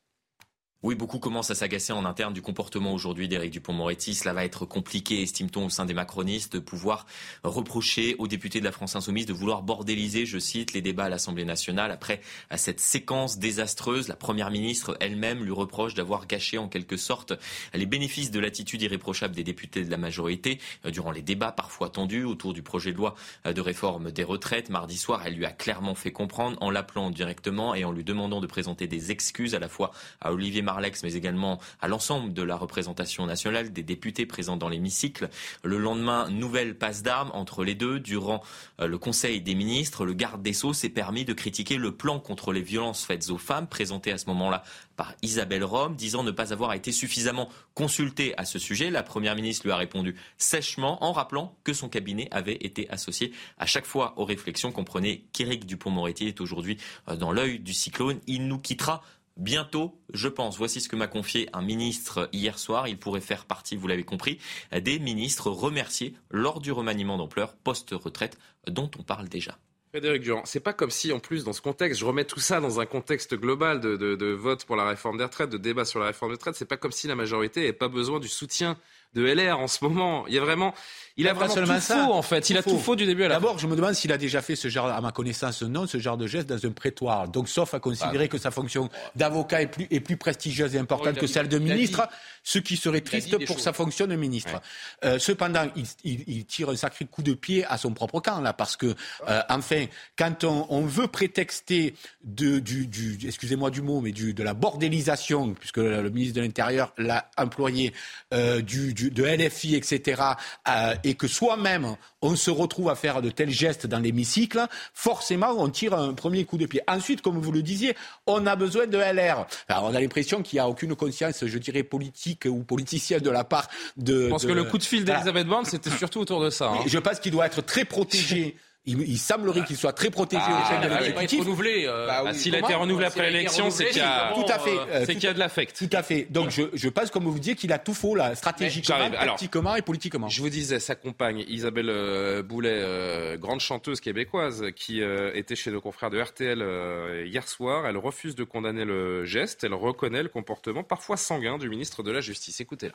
Oui, 0.85 0.97
beaucoup 0.97 1.21
commencent 1.21 1.53
à 1.53 1.55
s'agacer 1.55 1.93
en 1.93 2.05
interne 2.05 2.33
du 2.33 2.43
comportement 2.43 2.93
aujourd'hui 2.93 3.29
d'Éric 3.29 3.53
Dupont-Moretti. 3.53 4.17
Cela 4.17 4.33
va 4.33 4.45
être 4.45 4.67
compliqué, 4.67 5.23
estime-t-on, 5.23 5.67
au 5.67 5.71
sein 5.71 5.85
des 5.85 5.95
macronistes, 5.95 6.55
de 6.55 6.59
pouvoir 6.59 7.07
reprocher 7.45 8.17
aux 8.19 8.27
députés 8.27 8.59
de 8.59 8.65
la 8.65 8.73
France 8.73 8.97
Insoumise 8.97 9.27
de 9.27 9.33
vouloir 9.33 9.63
bordéliser, 9.63 10.27
je 10.27 10.41
cite, 10.41 10.73
les 10.73 10.83
débats 10.83 11.05
à 11.05 11.09
l'Assemblée 11.09 11.45
nationale. 11.45 11.93
Après 11.93 12.21
cette 12.57 12.81
séquence 12.81 13.39
désastreuse, 13.39 14.09
la 14.09 14.17
Première 14.17 14.51
ministre 14.51 14.97
elle-même 14.99 15.45
lui 15.45 15.53
reproche 15.53 15.95
d'avoir 15.95 16.27
gâché 16.27 16.59
en 16.59 16.67
quelque 16.67 16.97
sorte 16.97 17.33
les 17.75 17.87
bénéfices 17.87 18.33
de 18.33 18.41
l'attitude 18.41 18.83
irréprochable 18.83 19.37
des 19.37 19.45
députés 19.45 19.85
de 19.85 19.91
la 19.91 19.99
majorité 19.99 20.59
euh, 20.85 20.91
durant 20.91 21.13
les 21.13 21.23
débats 21.23 21.53
parfois 21.53 21.91
tendus 21.91 22.25
autour 22.25 22.55
du 22.55 22.63
projet 22.63 22.91
de 22.91 22.97
loi 22.97 23.15
euh, 23.47 23.53
de 23.53 23.61
réforme 23.61 24.11
des 24.11 24.25
retraites. 24.25 24.69
Mardi 24.69 24.99
soir, 24.99 25.23
elle 25.25 25.35
lui 25.35 25.47
a 25.47 25.53
clairement 25.53 25.95
fait 25.95 26.11
comprendre 26.11 26.59
en 26.61 26.71
l'appelant 26.71 27.11
directement 27.11 27.77
et 27.77 27.85
en 27.85 27.93
lui 27.93 28.03
demandant 28.03 28.41
de 28.41 28.49
présenter 28.49 28.89
des 28.89 29.13
excuses 29.13 29.55
à 29.55 29.61
la 29.61 29.69
fois 29.69 29.93
à 30.21 30.33
Olivier 30.33 30.63
Mais 31.03 31.15
également 31.15 31.59
à 31.81 31.89
l'ensemble 31.89 32.33
de 32.33 32.43
la 32.43 32.57
représentation 32.57 33.27
nationale, 33.27 33.73
des 33.73 33.83
députés 33.83 34.27
présents 34.27 34.57
dans 34.57 34.69
l'hémicycle. 34.69 35.29
Le 35.65 35.79
lendemain, 35.79 36.29
nouvelle 36.31 36.77
passe 36.77 37.03
d'armes 37.03 37.31
entre 37.35 37.65
les 37.65 37.75
deux. 37.75 38.01
Durant 38.01 38.43
euh, 38.81 38.87
le 38.87 38.99
Conseil 38.99 39.41
des 39.41 39.55
ministres, 39.55 40.05
le 40.05 40.13
garde 40.13 40.43
des 40.43 40.53
Sceaux 40.53 40.73
s'est 40.73 40.89
permis 40.89 41.25
de 41.25 41.33
critiquer 41.33 41.77
le 41.77 41.93
plan 41.93 42.19
contre 42.19 42.53
les 42.53 42.63
violences 42.63 43.05
faites 43.05 43.31
aux 43.31 43.39
femmes, 43.39 43.67
présenté 43.67 44.13
à 44.13 44.19
ce 44.19 44.27
moment-là 44.27 44.63
par 44.97 45.15
Isabelle 45.23 45.65
Rome, 45.65 45.97
disant 45.97 46.23
ne 46.23 46.31
pas 46.31 46.53
avoir 46.53 46.75
été 46.75 46.93
suffisamment 46.93 47.49
consultée 47.75 48.37
à 48.39 48.45
ce 48.45 48.59
sujet. 48.59 48.91
La 48.91 49.03
Première 49.03 49.35
ministre 49.35 49.67
lui 49.67 49.73
a 49.73 49.77
répondu 49.77 50.17
sèchement 50.37 51.03
en 51.05 51.13
rappelant 51.13 51.57
que 51.65 51.73
son 51.73 51.89
cabinet 51.89 52.29
avait 52.31 52.59
été 52.61 52.89
associé 52.91 53.33
à 53.59 53.67
chaque 53.67 53.87
fois 53.87 54.15
aux 54.17 54.25
réflexions. 54.25 54.73
Comprenez 54.73 55.27
qu'Éric 55.33 55.67
Dupont-Moretti 55.67 56.29
est 56.29 56.41
aujourd'hui 56.41 56.79
euh, 57.09 57.17
dans 57.17 57.33
l'œil 57.33 57.59
du 57.59 57.73
cyclone. 57.73 58.21
Il 58.27 58.47
nous 58.47 58.59
quittera 58.59 59.03
bientôt, 59.37 60.01
je 60.13 60.29
pense. 60.29 60.57
Voici 60.57 60.81
ce 60.81 60.89
que 60.89 60.97
m'a 60.97 61.07
confié 61.07 61.49
un 61.53 61.63
ministre 61.63 62.29
hier 62.33 62.59
soir. 62.59 62.89
Il 62.89 62.99
pourrait 62.99 63.21
faire 63.21 63.45
partie, 63.45 63.77
vous 63.77 63.87
l'avez 63.87 64.05
compris, 64.05 64.39
des 64.73 64.99
ministres 64.99 65.51
remerciés 65.51 66.15
lors 66.31 66.61
du 66.61 66.73
remaniement 66.73 67.19
d'ampleur 67.19 67.55
post-retraite 67.55 68.39
dont 68.67 68.91
on 68.99 69.03
parle 69.03 69.29
déjà. 69.29 69.59
Frédéric 69.93 70.23
Durand, 70.23 70.43
c'est 70.47 70.61
pas 70.61 70.73
comme 70.73 70.91
si, 70.91 71.13
en 71.13 71.21
plus, 71.21 71.45
dans 71.45 71.53
ce 71.53 71.61
contexte, 71.61 72.01
je 72.01 72.07
remets 72.07 72.25
tout 72.25 72.41
ça 72.41 72.61
dans 72.61 72.81
un 72.81 72.87
contexte 72.87 73.35
global 73.35 73.79
de, 73.79 74.33
vote 74.33 74.65
pour 74.65 74.75
la 74.75 74.87
réforme 74.87 75.19
des 75.19 75.25
retraites, 75.25 75.51
de 75.51 75.59
débat 75.59 75.85
sur 75.85 76.01
la 76.01 76.07
réforme 76.07 76.31
des 76.33 76.37
retraites, 76.37 76.55
c'est 76.55 76.65
pas 76.65 76.79
comme 76.79 76.93
si 76.93 77.09
la 77.09 77.15
majorité 77.15 77.61
n'avait 77.61 77.75
pas 77.75 77.89
besoin 77.89 78.19
du 78.19 78.29
soutien 78.29 78.79
de 79.15 79.23
LR 79.25 79.59
en 79.59 79.69
ce 79.69 79.85
moment. 79.85 80.27
Il 80.27 80.35
y 80.35 80.39
a 80.39 80.41
vraiment, 80.41 80.75
il 81.17 81.29
a 81.29 81.35
vraiment 81.35 81.55
tout 81.55 81.81
faux 81.81 82.13
en 82.13 82.23
fait. 82.23 82.49
Il 82.51 82.57
a 82.57 82.63
tout 82.63 82.79
faux 82.79 82.97
du 82.97 83.05
début 83.05 83.25
à 83.25 83.29
la 83.29 83.35
fin. 83.35 83.41
D'abord, 83.41 83.59
je 83.59 83.67
me 83.67 83.77
demande 83.77 83.95
s'il 83.95 84.13
a 84.13 84.19
déjà 84.19 84.41
fait 84.41 84.57
ce 84.57 84.69
genre, 84.69 84.87
à 84.87 85.01
ma 85.01 85.13
connaissance, 85.13 85.63
non, 85.63 85.87
ce 85.87 85.99
genre 85.99 86.17
de 86.17 86.27
geste 86.27 86.49
dans 86.49 86.65
un 86.67 86.73
prétoire. 86.73 87.29
Donc, 87.29 87.49
sauf 87.49 87.75
à 87.75 87.81
considérer 87.81 88.29
que 88.29 88.39
sa 88.39 88.51
fonction 88.51 88.89
d'avocat 89.15 89.63
est 89.63 89.67
plus, 89.67 89.87
est 89.91 90.01
plus 90.01 90.17
prestigieuse 90.17 90.75
et 90.75 90.79
importante 90.79 91.17
que 91.17 91.27
celle 91.27 91.49
de 91.49 91.59
ministre, 91.59 92.09
ce 92.43 92.59
qui 92.59 92.77
serait 92.77 93.03
triste 93.03 93.45
pour 93.47 93.61
sa 93.61 93.73
fonction 93.73 94.07
de 94.07 94.17
ministre. 94.17 94.61
Euh, 95.05 95.19
cependant, 95.19 95.67
il, 96.05 96.45
tire 96.47 96.71
un 96.71 96.77
sacré 96.77 97.05
coup 97.05 97.23
de 97.23 97.35
pied 97.35 97.65
à 97.67 97.77
son 97.77 97.93
propre 97.93 98.21
camp 98.21 98.41
là, 98.41 98.53
parce 98.53 98.77
que, 98.77 98.95
euh, 99.29 99.43
enfin, 99.49 99.87
quand 100.17 100.45
on, 100.45 100.83
veut 100.83 101.07
prétexter 101.07 101.95
de, 102.25 102.59
du, 102.59 102.87
du 102.87 103.19
excusez-moi 103.25 103.71
du 103.71 103.83
mot, 103.83 104.01
mais 104.01 104.13
du, 104.13 104.35
de 104.35 104.43
la 104.43 104.55
bordélisation, 104.55 105.55
puisque 105.55 105.77
le, 105.79 106.11
ministre 106.11 106.37
de 106.37 106.41
l'Intérieur 106.41 106.93
l'a 106.99 107.31
employé, 107.37 107.93
euh, 108.35 108.61
du 108.61 108.93
de 109.11 109.25
LFI, 109.25 109.75
etc., 109.75 110.23
euh, 110.69 110.95
et 111.05 111.15
que 111.15 111.27
soi-même, 111.27 111.97
on 112.21 112.37
se 112.37 112.51
retrouve 112.51 112.89
à 112.89 112.95
faire 112.95 113.23
de 113.23 113.31
tels 113.31 113.51
gestes 113.51 113.87
dans 113.87 113.99
l'hémicycle, 113.99 114.67
forcément, 114.95 115.51
on 115.59 115.69
tire 115.69 115.95
un 115.95 116.15
premier 116.15 116.45
coup 116.45 116.59
de 116.59 116.67
pied. 116.67 116.81
Ensuite, 116.87 117.23
comme 117.23 117.39
vous 117.39 117.53
le 117.53 117.63
disiez, 117.63 117.97
on 118.27 118.47
a 118.47 118.57
besoin 118.57 118.87
de 118.87 118.99
LR. 118.99 119.47
Alors, 119.69 119.85
on 119.85 119.95
a 119.95 120.01
l'impression 120.01 120.43
qu'il 120.43 120.57
n'y 120.57 120.61
a 120.61 120.69
aucune 120.69 120.95
conscience, 120.95 121.45
je 121.45 121.59
dirais, 121.59 121.83
politique 121.83 122.47
ou 122.47 122.63
politicienne 122.63 123.21
de 123.21 123.31
la 123.31 123.45
part 123.45 123.69
de... 123.97 124.25
Je 124.25 124.29
pense 124.29 124.47
que 124.47 124.53
le 124.53 124.65
coup 124.65 124.79
de 124.79 124.85
fil 124.85 125.05
d'Elisabeth 125.05 125.47
Borne, 125.47 125.65
c'était 125.65 125.91
surtout 125.91 126.21
autour 126.21 126.43
de 126.43 126.51
ça. 126.51 126.71
Hein. 126.71 126.85
Je 126.87 126.99
pense 126.99 127.21
qu'il 127.21 127.33
doit 127.33 127.47
être 127.47 127.63
très 127.63 127.85
protégé 127.85 128.57
il, 128.85 129.19
semblerait 129.19 129.65
qu'il 129.65 129.77
soit 129.77 129.93
très 129.93 130.11
protégé 130.11 130.43
au 130.43 130.67
sein 130.67 130.81
de 130.81 130.89
ah, 130.91 131.01
l'exécutif. 131.01 131.41
renouvelé. 131.41 131.85
Euh, 131.87 132.07
bah 132.07 132.25
bah, 132.25 132.35
S'il 132.35 132.55
a 132.57 132.59
été 132.59 132.75
renouvelé 132.75 133.07
après 133.07 133.31
l'élection, 133.31 133.71
c'est 133.71 133.87
qu'il 133.87 133.99
y 133.99 134.01
a, 134.01 134.33
tout 134.35 134.45
à 134.49 134.59
fait, 134.59 134.77
euh, 134.77 135.05
c'est 135.07 135.15
qu'il 135.15 135.25
y 135.25 135.29
a 135.29 135.35
de 135.35 135.39
l'affect. 135.39 135.77
Tout 135.77 135.97
à 135.97 136.03
fait. 136.03 136.27
Donc 136.31 136.51
je, 136.51 136.63
je 136.73 136.89
pense, 136.89 137.11
comme 137.11 137.25
vous 137.25 137.39
dites, 137.39 137.59
qu'il 137.59 137.73
a 137.73 137.79
tout 137.79 137.95
faux 137.95 138.17
là, 138.17 138.35
stratégiquement, 138.35 139.11
tactiquement 139.11 139.77
et 139.77 139.83
politiquement. 139.83 140.29
Je 140.29 140.43
vous 140.43 140.49
disais, 140.49 140.81
sa 140.81 140.97
compagne 140.97 141.45
Isabelle 141.49 141.91
euh, 141.91 142.43
Boulet, 142.43 143.37
grande 143.39 143.61
chanteuse 143.61 144.01
québécoise, 144.01 144.65
qui 144.75 145.01
était 145.01 145.57
chez 145.57 145.71
nos 145.71 145.81
confrères 145.81 146.11
de 146.11 146.21
RTL 146.21 147.25
hier 147.27 147.47
soir, 147.47 147.87
elle 147.87 147.97
refuse 147.97 148.35
de 148.35 148.45
condamner 148.45 148.85
le 148.85 149.25
geste. 149.25 149.63
Elle 149.65 149.75
reconnaît 149.75 150.23
le 150.23 150.29
comportement 150.29 150.83
parfois 150.83 151.17
sanguin 151.17 151.59
du 151.59 151.69
ministre 151.69 152.03
de 152.03 152.11
la 152.11 152.21
Justice. 152.21 152.61
Écoutez-la. 152.61 152.95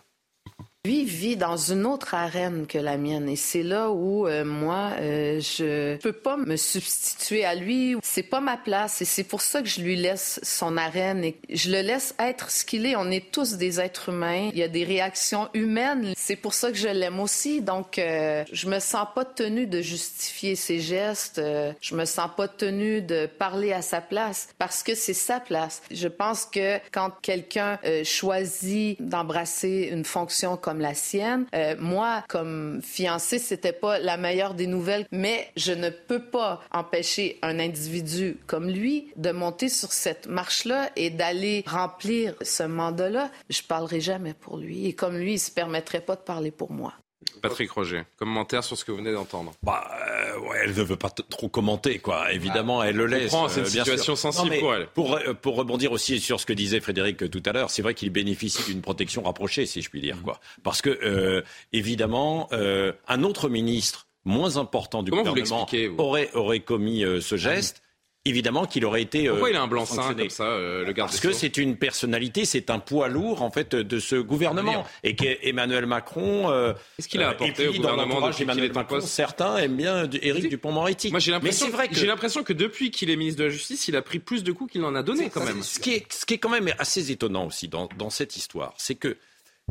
Lui 0.87 1.03
vit 1.03 1.35
dans 1.35 1.57
une 1.57 1.85
autre 1.85 2.13
arène 2.13 2.65
que 2.65 2.77
la 2.77 2.95
mienne 2.95 3.27
et 3.27 3.35
c'est 3.35 3.61
là 3.61 3.91
où 3.91 4.25
euh, 4.25 4.45
moi 4.45 4.91
euh, 5.01 5.41
je 5.41 5.97
peux 5.97 6.13
pas 6.13 6.37
me 6.37 6.55
substituer 6.55 7.43
à 7.43 7.55
lui. 7.55 7.97
C'est 8.01 8.23
pas 8.23 8.39
ma 8.39 8.55
place 8.55 9.01
et 9.01 9.05
c'est 9.05 9.25
pour 9.25 9.41
ça 9.41 9.61
que 9.61 9.67
je 9.67 9.81
lui 9.81 9.97
laisse 9.97 10.39
son 10.43 10.77
arène 10.77 11.25
et 11.25 11.35
je 11.49 11.71
le 11.71 11.81
laisse 11.81 12.15
être 12.19 12.49
ce 12.51 12.63
qu'il 12.63 12.85
est. 12.85 12.95
On 12.95 13.11
est 13.11 13.31
tous 13.33 13.55
des 13.55 13.81
êtres 13.81 14.13
humains. 14.13 14.49
Il 14.53 14.57
y 14.57 14.63
a 14.63 14.69
des 14.69 14.85
réactions 14.85 15.49
humaines. 15.53 16.13
C'est 16.15 16.37
pour 16.37 16.53
ça 16.53 16.71
que 16.71 16.77
je 16.77 16.87
l'aime 16.87 17.19
aussi. 17.19 17.61
Donc 17.61 17.99
euh, 17.99 18.45
je 18.53 18.69
me 18.69 18.79
sens 18.79 19.07
pas 19.13 19.25
tenue 19.25 19.67
de 19.67 19.81
justifier 19.81 20.55
ses 20.55 20.79
gestes. 20.79 21.41
je 21.81 21.95
me 21.95 22.05
sens 22.05 22.29
pas 22.37 22.47
tenue 22.47 23.01
de 23.01 23.25
parler 23.25 23.73
à 23.73 23.81
sa 23.81 23.99
place 23.99 24.47
parce 24.57 24.83
que 24.83 24.95
c'est 24.95 25.13
sa 25.13 25.41
place. 25.41 25.81
Je 25.91 26.07
pense 26.07 26.45
que 26.45 26.77
quand 26.93 27.11
quelqu'un 27.21 27.77
choisit 28.05 29.01
d'embrasser 29.01 29.89
une 29.91 30.05
fonction 30.05 30.55
comme 30.55 30.76
la 30.79 30.93
sienne. 30.93 31.45
Euh, 31.55 31.75
moi, 31.79 32.23
comme 32.27 32.81
fiancée, 32.81 33.39
c'était 33.39 33.73
pas 33.73 33.99
la 33.99 34.17
meilleure 34.17 34.53
des 34.53 34.67
nouvelles, 34.67 35.05
mais 35.11 35.49
je 35.55 35.71
ne 35.71 35.89
peux 35.89 36.23
pas 36.23 36.61
empêcher 36.71 37.39
un 37.41 37.59
individu 37.59 38.37
comme 38.47 38.69
lui 38.69 39.11
de 39.15 39.31
monter 39.31 39.69
sur 39.69 39.91
cette 39.91 40.27
marche-là 40.27 40.89
et 40.95 41.09
d'aller 41.09 41.63
remplir 41.67 42.35
ce 42.41 42.63
mandat-là. 42.63 43.31
Je 43.49 43.61
parlerai 43.61 44.01
jamais 44.01 44.33
pour 44.33 44.57
lui. 44.57 44.87
Et 44.87 44.93
comme 44.93 45.17
lui, 45.17 45.33
il 45.33 45.39
se 45.39 45.51
permettrait 45.51 46.01
pas 46.01 46.15
de 46.15 46.21
parler 46.21 46.51
pour 46.51 46.71
moi. 46.71 46.93
Patrick 47.41 47.71
Roger, 47.71 48.03
commentaire 48.17 48.63
sur 48.63 48.77
ce 48.77 48.85
que 48.85 48.91
vous 48.91 48.97
venez 48.97 49.13
d'entendre. 49.13 49.53
Bah, 49.63 49.89
euh, 50.07 50.39
ouais, 50.39 50.57
elle 50.63 50.75
ne 50.75 50.83
veut 50.83 50.95
pas 50.95 51.09
trop 51.09 51.49
commenter, 51.49 51.99
quoi. 51.99 52.31
Évidemment, 52.33 52.83
elle 52.83 52.95
le 52.95 53.05
laisse. 53.05 53.31
c'est 53.49 53.59
une 53.59 53.65
euh, 53.65 53.69
situation 53.69 54.15
sûr. 54.15 54.17
sensible 54.17 54.55
Non, 54.55 54.59
pour 54.59 54.73
elle. 54.73 54.87
Pour, 54.87 55.15
euh, 55.15 55.33
pour 55.33 55.55
rebondir 55.55 55.91
aussi 55.91 56.19
sur 56.19 56.39
ce 56.39 56.45
que 56.45 56.53
disait 56.53 56.79
Frédéric 56.79 57.21
euh, 57.23 57.29
tout 57.29 57.43
à 57.45 57.51
l'heure, 57.51 57.69
c'est 57.69 57.81
vrai 57.81 57.93
qu'il 57.93 58.09
bénéficie 58.09 58.63
d'une 58.63 58.81
protection 58.81 59.21
rapprochée, 59.23 59.65
si 59.65 59.81
je 59.81 59.89
puis 59.89 60.01
dire, 60.01 60.17
quoi. 60.23 60.39
Parce 60.63 60.81
que, 60.81 60.89
euh, 61.03 61.41
évidemment, 61.73 62.47
euh, 62.51 62.91
un 63.07 63.23
autre 63.23 63.49
ministre 63.49 64.07
moins 64.25 64.57
important 64.57 65.03
du 65.03 65.11
Comment 65.11 65.23
gouvernement 65.23 65.65
vous? 65.71 65.95
aurait, 66.03 66.29
aurait 66.33 66.59
commis 66.59 67.03
euh, 67.03 67.21
ce 67.21 67.37
geste. 67.37 67.81
Évidemment 68.27 68.65
qu'il 68.65 68.85
aurait 68.85 69.01
été. 69.01 69.27
euh, 69.27 69.31
Pourquoi 69.31 69.49
il 69.49 69.55
a 69.55 69.61
un 69.61 69.67
blanc-seing 69.67 70.13
comme 70.15 70.29
ça, 70.29 70.43
euh, 70.43 70.85
le 70.85 70.91
garde 70.93 71.09
Parce 71.09 71.19
que 71.21 71.31
c'est 71.31 71.57
une 71.57 71.77
personnalité, 71.77 72.45
c'est 72.45 72.69
un 72.69 72.79
poids 72.79 73.07
lourd 73.07 73.41
en 73.41 73.51
fait 73.51 73.75
de 73.75 73.99
ce 73.99 74.15
gouvernement 74.15 74.85
et 75.03 75.15
qu'Emmanuel 75.15 75.85
Macron. 75.85 76.49
euh, 76.51 76.73
Qu'est-ce 76.97 77.07
qu'il 77.07 77.21
a 77.23 77.29
apporté 77.29 77.67
au 77.67 77.73
gouvernement 77.73 78.29
d'Emmanuel 78.29 78.73
Macron, 78.73 79.01
certains 79.01 79.57
aiment 79.57 79.77
bien 79.77 80.09
Éric 80.21 80.49
Dupont-Moretti. 80.49 81.11
Moi, 81.11 81.19
j'ai 81.19 81.31
Mais 81.31 81.37
l'impression 81.37 81.65
c'est 81.67 81.71
vrai 81.71 81.87
que 81.87 81.95
j'ai 81.95 82.07
l'impression 82.07 82.43
que 82.43 82.53
depuis 82.53 82.91
qu'il 82.91 83.09
est 83.09 83.15
ministre 83.15 83.39
de 83.39 83.45
la 83.45 83.49
Justice, 83.49 83.87
il 83.87 83.95
a 83.95 84.01
pris 84.01 84.19
plus 84.19 84.43
de 84.43 84.51
coups 84.51 84.71
qu'il 84.73 84.83
en 84.83 84.93
a 84.95 85.03
donné 85.03 85.29
quand 85.29 85.43
même. 85.43 85.63
Ce 85.63 85.79
qui, 85.79 85.93
est, 85.93 86.11
ce 86.11 86.25
qui 86.25 86.33
est 86.35 86.37
quand 86.37 86.49
même 86.49 86.73
assez 86.79 87.11
étonnant 87.11 87.45
aussi 87.47 87.67
dans, 87.67 87.87
dans 87.97 88.09
cette 88.09 88.35
histoire, 88.37 88.73
c'est 88.77 88.95
que 88.95 89.17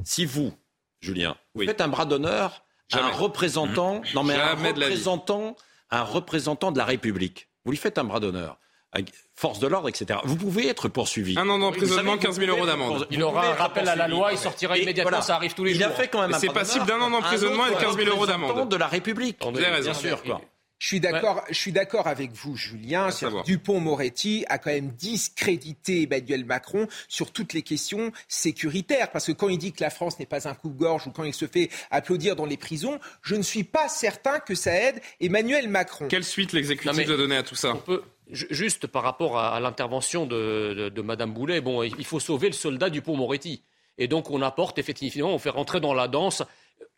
si 0.04 0.24
vous, 0.24 0.52
Julien, 1.00 1.36
faites 1.58 1.80
un 1.80 1.88
bras 1.88 2.04
d'honneur 2.06 2.64
à 2.92 2.98
un 3.04 3.10
représentant, 3.10 4.02
non 4.14 4.22
mais 4.22 4.34
un 4.34 4.56
Jamais 4.56 4.68
représentant, 4.70 5.56
un 5.90 6.02
représentant 6.02 6.72
de 6.72 6.78
la 6.78 6.84
République, 6.84 7.48
vous 7.66 7.72
lui 7.72 7.78
faites 7.78 7.98
un 7.98 8.04
bras 8.04 8.20
d'honneur. 8.20 8.58
Force 9.34 9.58
de 9.58 9.66
l'ordre, 9.66 9.90
etc. 9.90 10.20
Vous 10.24 10.36
pouvez 10.36 10.68
être 10.68 10.88
poursuivi. 10.88 11.34
Un 11.38 11.46
an 11.50 11.58
d'emprisonnement, 11.58 12.14
Vous 12.14 12.22
savez, 12.22 12.26
15 12.28 12.36
000 12.38 12.50
vous 12.50 12.56
euros 12.56 12.66
d'amende. 12.66 13.06
Il 13.10 13.22
aura 13.22 13.46
un 13.48 13.54
rappel 13.54 13.86
à 13.88 13.94
la 13.94 14.08
loi, 14.08 14.32
il 14.32 14.38
sortira 14.38 14.78
Et 14.78 14.82
immédiatement, 14.82 15.20
ça 15.20 15.34
arrive 15.34 15.52
tous 15.52 15.64
les 15.64 15.72
il 15.72 15.82
jours. 15.82 15.88
a 15.88 15.90
fait 15.90 16.08
quand 16.08 16.26
même 16.26 16.32
c'est 16.38 16.48
passible 16.48 16.86
d'un 16.86 17.00
an 17.00 17.10
d'emprisonnement 17.10 17.66
et 17.66 17.74
de 17.74 17.80
15 17.80 17.96
000 17.96 18.08
euros 18.08 18.26
d'amende. 18.26 18.70
de 18.70 18.76
la 18.76 18.86
République. 18.86 19.36
Vous 19.42 19.48
avez 19.58 19.66
raison. 19.66 19.90
Bien 19.90 20.00
sûr, 20.00 20.22
quoi. 20.22 20.40
Je 20.78 20.88
suis 20.88 21.00
d'accord, 21.00 21.42
je 21.48 21.54
suis 21.54 21.72
d'accord 21.72 22.06
avec 22.06 22.32
vous, 22.32 22.54
Julien. 22.54 23.08
Dupont-Moretti 23.46 24.44
a 24.48 24.58
quand 24.58 24.70
même 24.70 24.90
discrédité 24.90 26.02
Emmanuel 26.02 26.44
Macron 26.44 26.86
sur 27.08 27.32
toutes 27.32 27.54
les 27.54 27.62
questions 27.62 28.12
sécuritaires. 28.28 29.10
Parce 29.10 29.26
que 29.26 29.32
quand 29.32 29.48
il 29.48 29.58
dit 29.58 29.72
que 29.72 29.82
la 29.82 29.90
France 29.90 30.18
n'est 30.18 30.26
pas 30.26 30.48
un 30.48 30.54
coupe-gorge 30.54 31.06
ou 31.06 31.10
quand 31.10 31.24
il 31.24 31.34
se 31.34 31.46
fait 31.46 31.70
applaudir 31.90 32.36
dans 32.36 32.46
les 32.46 32.56
prisons, 32.58 32.98
je 33.22 33.34
ne 33.36 33.42
suis 33.42 33.64
pas 33.64 33.88
certain 33.88 34.38
que 34.38 34.54
ça 34.54 34.74
aide 34.74 35.00
Emmanuel 35.20 35.68
Macron. 35.68 36.08
Quelle 36.08 36.24
suite 36.24 36.52
l'exécutif 36.52 36.92
mais- 36.96 37.04
doit 37.04 37.16
donner 37.16 37.36
à 37.36 37.42
tout 37.42 37.54
ça 37.56 37.72
On 37.74 37.78
peut- 37.78 38.02
ju- 38.30 38.46
juste 38.50 38.86
par 38.86 39.02
rapport 39.02 39.38
à, 39.38 39.58
l'intervention 39.60 40.26
de, 40.26 40.74
de, 40.76 40.88
de 40.90 41.02
Madame 41.02 41.32
Boulet, 41.32 41.60
bon, 41.62 41.82
il 41.82 42.04
faut 42.04 42.20
sauver 42.20 42.48
le 42.48 42.54
soldat 42.54 42.90
du 42.90 43.00
pont 43.02 43.16
Moretti. 43.16 43.62
Et 43.98 44.08
donc 44.08 44.30
on 44.30 44.42
apporte 44.42 44.78
effectivement, 44.78 45.32
on 45.32 45.38
fait 45.38 45.48
rentrer 45.48 45.80
dans 45.80 45.94
la 45.94 46.06
danse 46.06 46.42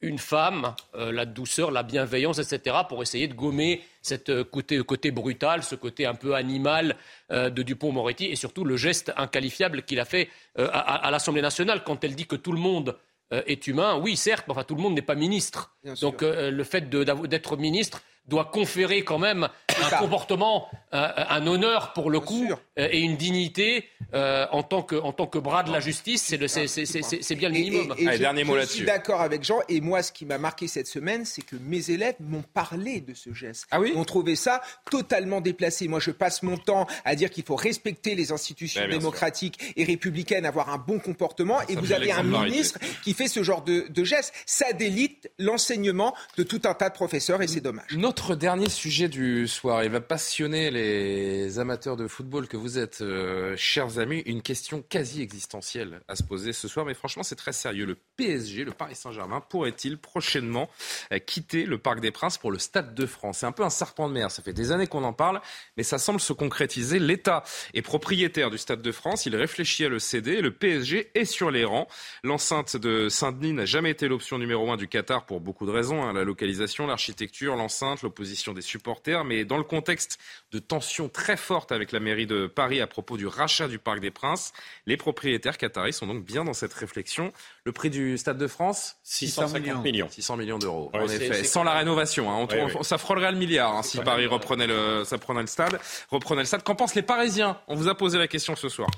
une 0.01 0.19
femme, 0.19 0.75
euh, 0.95 1.11
la 1.11 1.25
douceur, 1.25 1.71
la 1.71 1.83
bienveillance, 1.83 2.39
etc., 2.39 2.77
pour 2.89 3.03
essayer 3.03 3.27
de 3.27 3.35
gommer 3.35 3.83
cette 4.03 4.31
euh, 4.31 4.45
côté, 4.45 4.79
côté 4.79 5.11
brutal, 5.11 5.63
ce 5.63 5.75
côté 5.75 6.07
un 6.07 6.15
peu 6.15 6.35
animal 6.35 6.97
euh, 7.31 7.51
de 7.51 7.63
Dupont-Moretti, 7.63 8.27
et 8.27 8.37
surtout 8.37 8.65
le 8.65 8.77
geste 8.77 9.13
inqualifiable 9.17 9.83
qu'il 9.83 10.01
a 10.01 10.05
fait 10.05 10.29
euh, 10.59 10.69
à, 10.73 11.11
l'Assemblée 11.11 11.43
nationale 11.43 11.83
quand 11.85 12.05
elle 12.05 12.15
dit 12.15 12.27
que 12.27 12.37
tout 12.37 12.53
le 12.53 12.61
monde 12.61 12.97
est 13.31 13.67
humain. 13.67 14.01
Oui, 14.03 14.17
certes, 14.17 14.45
mais 14.49 14.53
enfin 14.53 14.65
tout 14.65 14.75
le 14.75 14.81
monde 14.81 14.95
n'est 14.95 15.03
pas 15.03 15.15
ministre. 15.15 15.77
Bien. 15.85 15.93
Donc 16.01 16.23
le 16.23 16.65
fait 16.65 16.89
d'être 16.89 17.59
ministre 17.59 18.01
doit 18.29 18.45
conférer 18.47 19.03
quand 19.03 19.19
même 19.19 19.49
un 19.83 19.97
comportement, 19.97 20.69
euh, 20.93 21.09
un 21.17 21.47
honneur 21.47 21.93
pour 21.93 22.11
le 22.11 22.21
coup, 22.21 22.49
euh, 22.79 22.89
et 22.91 22.99
une 23.01 23.17
dignité 23.17 23.89
euh, 24.15 24.47
en, 24.53 24.63
tant 24.63 24.83
que, 24.83 24.97
en 24.97 25.13
tant 25.13 25.27
que 25.27 25.39
bras 25.39 25.63
de 25.63 25.71
la 25.71 25.81
justice. 25.81 26.23
C'est 26.23 26.37
le- 26.39 26.49
c'est- 26.49 26.67
c'est- 26.67 26.87
c'est- 26.87 27.03
c'est- 27.03 27.23
c'est 27.23 27.35
bien 27.35 27.49
le 27.49 27.55
minimum. 27.55 27.95
et- 27.99 28.05
et 28.05 28.09
Allez, 28.09 28.17
je- 28.17 28.23
dernier 28.23 28.45
mot 28.45 28.55
je 28.55 28.59
là-dessus. 28.61 28.77
suis 28.79 28.85
d'accord 28.87 29.21
avec 29.21 29.45
Jean. 29.45 29.59
Et 29.69 29.81
moi, 29.81 30.03
ce 30.03 30.13
qui 30.13 30.25
m'a 30.25 30.39
marqué 30.39 30.67
cette 30.67 30.87
semaine, 30.87 31.25
c'est 31.27 31.43
que 31.43 31.57
mes 31.61 31.91
élèves 31.91 32.15
m'ont 32.21 32.43
parlé 32.55 33.01
de 33.01 33.13
ce 33.15 33.33
geste. 33.35 33.67
Ah 33.71 33.81
oui 33.81 33.91
Ils 33.95 33.99
ont 33.99 34.05
trouvé 34.05 34.35
ça 34.35 34.63
totalement 34.91 35.41
déplacé. 35.41 35.89
Moi, 35.89 36.01
je 36.01 36.11
passe 36.11 36.43
mon 36.43 36.57
temps 36.57 36.87
à 37.05 37.15
dire 37.15 37.31
qu'il 37.31 37.45
faut 37.45 37.57
respecter 37.57 38.15
les 38.15 38.33
institutions 38.33 38.81
démocratiques 38.89 39.73
et 39.77 39.85
républicaines, 39.85 40.47
avoir 40.47 40.71
un 40.71 40.79
bon 40.79 40.99
comportement. 40.99 41.61
et 41.69 41.75
Ça 41.75 41.81
vous 41.81 41.93
avez 41.93 42.11
un 42.13 42.23
ministre 42.23 42.79
qui 43.05 43.13
fait 43.15 43.29
ce 43.29 43.43
genre 43.43 43.63
de, 43.63 43.87
de 43.91 44.05
geste. 44.05 44.33
Ça 44.47 44.73
délite 44.73 45.31
l'enseignement 45.39 46.15
de 46.37 46.43
tout 46.43 46.63
un 46.65 46.75
tas 46.75 46.89
de 46.89 46.95
professeurs 46.95 47.43
et 47.43 47.47
c'est 47.47 47.61
dommage. 47.61 47.91
Notre 47.95 48.18
dernier 48.37 48.69
sujet 48.69 49.09
du 49.09 49.49
soir, 49.49 49.85
il 49.85 49.91
va 49.91 50.01
passionner 50.01 50.71
les 50.71 51.59
amateurs 51.59 51.97
de 51.97 52.07
football 52.07 52.47
que 52.47 52.59
vous 52.59 52.79
êtes, 52.79 53.01
euh, 53.01 53.55
chers 53.57 53.99
amis. 53.99 54.23
Une 54.27 54.43
question 54.43 54.83
quasi 54.87 55.23
existentielle 55.23 56.01
à 56.09 56.15
se 56.15 56.23
poser 56.23 56.53
ce 56.53 56.69
soir, 56.69 56.85
mais 56.85 56.93
franchement, 56.93 57.23
c'est 57.23 57.37
très 57.37 57.53
sérieux. 57.55 57.87
Le 57.87 57.97
PSG, 58.17 58.65
le 58.65 58.73
Paris 58.73 58.95
Saint-Germain, 58.97 59.41
pourrait-il 59.41 59.97
prochainement 59.97 60.69
euh, 61.13 61.19
quitter 61.19 61.65
le 61.65 61.79
Parc 61.79 62.01
des 62.01 62.11
Princes 62.11 62.37
pour 62.37 62.53
le 62.53 62.59
Stade 62.59 62.95
de 62.95 63.07
France? 63.07 63.39
C'est 63.39 63.47
un 63.47 63.53
peu 63.53 63.63
un 63.63 63.71
serpent 63.71 64.09
de 64.09 64.13
mer. 64.13 64.31
Ça 64.31 64.43
fait 64.43 64.53
des 64.53 64.73
années 64.73 64.87
qu'on 64.87 65.05
en 65.05 65.15
parle, 65.15 65.41
mais 65.79 65.83
ça 65.83 65.99
semble 65.99 66.21
se 66.21 66.35
concrétiser. 66.35 66.99
L'État 66.99 67.45
est 67.73 67.83
propriétaire 67.83 68.51
du 68.51 68.59
Stade 68.59 68.83
de 68.83 68.93
France. 68.93 69.25
Il 69.25 69.35
réfléchit 69.37 69.87
à 69.87 69.89
le 69.89 69.99
céder. 69.99 70.43
Le 70.43 70.51
PSG 70.51 71.11
est 71.15 71.25
sur 71.25 71.51
les 71.51 71.65
rangs. 71.65 71.89
L'enceinte 72.25 72.77
de 72.77 73.09
Saint-Denis 73.09 73.55
n'a 73.55 73.65
jamais 73.65 73.91
été 73.91 74.07
l'option 74.07 74.39
numéro 74.39 74.71
un 74.71 74.77
du 74.77 74.87
Qatar 74.87 75.25
pour 75.25 75.41
beaucoup 75.41 75.65
de 75.65 75.71
raisons. 75.71 76.03
hein. 76.05 76.13
La 76.13 76.25
localisation, 76.25 76.87
l'architecture, 76.87 77.57
l'enceinte, 77.57 78.03
l'opposition 78.09 78.53
des 78.53 78.63
supporters. 78.63 79.25
Mais 79.25 79.45
dans 79.45 79.57
le 79.59 79.63
contexte 79.65 80.19
de 80.53 80.59
tensions 80.59 81.09
très 81.09 81.37
fortes 81.37 81.71
avec 81.73 81.93
la 81.93 82.01
mairie 82.01 82.27
de 82.27 82.47
Paris 82.47 82.81
à 82.81 82.87
propos 82.87 83.17
du 83.17 83.27
rachat 83.27 83.69
du 83.69 83.79
Parc 83.79 84.01
des 84.01 84.11
Princes, 84.11 84.53
les 84.87 84.97
propriétaires 84.97 85.59
qataris 85.59 85.93
sont 85.93 86.07
donc 86.07 86.25
bien 86.25 86.45
dans 86.45 86.53
cette 86.55 86.73
réflexion. 86.75 87.33
Le 87.65 87.73
prix 87.73 87.91
du 87.91 88.19
Stade 88.19 88.39
de 88.39 88.47
France 88.47 88.97
650 89.05 89.85
millions. 89.85 90.09
600 90.11 90.37
millions 90.37 90.59
d'euros, 90.59 90.91
Ouais, 90.95 91.01
en 91.01 91.09
effet. 91.09 91.45
Sans 91.45 91.65
la 91.65 91.73
rénovation. 91.75 92.31
hein. 92.31 92.37
On- 92.39 92.47
Ouais, 92.53 92.63
on- 92.63 92.79
ouais. 92.79 92.83
Ça 92.85 92.99
frôlerait 92.99 93.33
le 93.33 93.39
milliard 93.39 93.75
hein, 93.77 93.83
si 93.83 93.99
Paris 93.99 94.27
reprenait 94.27 94.67
le, 94.67 95.05
ça 95.05 95.19
prenait 95.19 95.43
le 95.43 95.47
stade. 95.47 95.79
Reprenait 96.11 96.43
le 96.43 96.47
stade. 96.47 96.63
Qu'en 96.63 96.75
pensent 96.75 96.95
les 96.95 97.03
Parisiens? 97.03 97.59
On 97.69 97.75
vous 97.75 97.89
a 97.89 97.95
posé 97.97 98.17
la 98.19 98.27
question 98.29 98.57
ce 98.57 98.69
soir. 98.69 98.89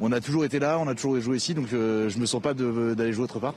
On 0.00 0.10
a 0.12 0.20
toujours 0.20 0.44
été 0.44 0.58
là, 0.58 0.78
on 0.78 0.88
a 0.88 0.94
toujours 0.94 1.20
joué 1.20 1.36
ici, 1.36 1.54
donc 1.54 1.72
euh, 1.72 2.08
je 2.08 2.18
me 2.18 2.26
sens 2.26 2.42
pas 2.42 2.54
d'aller 2.54 3.12
jouer 3.12 3.24
autre 3.24 3.38
part. 3.38 3.54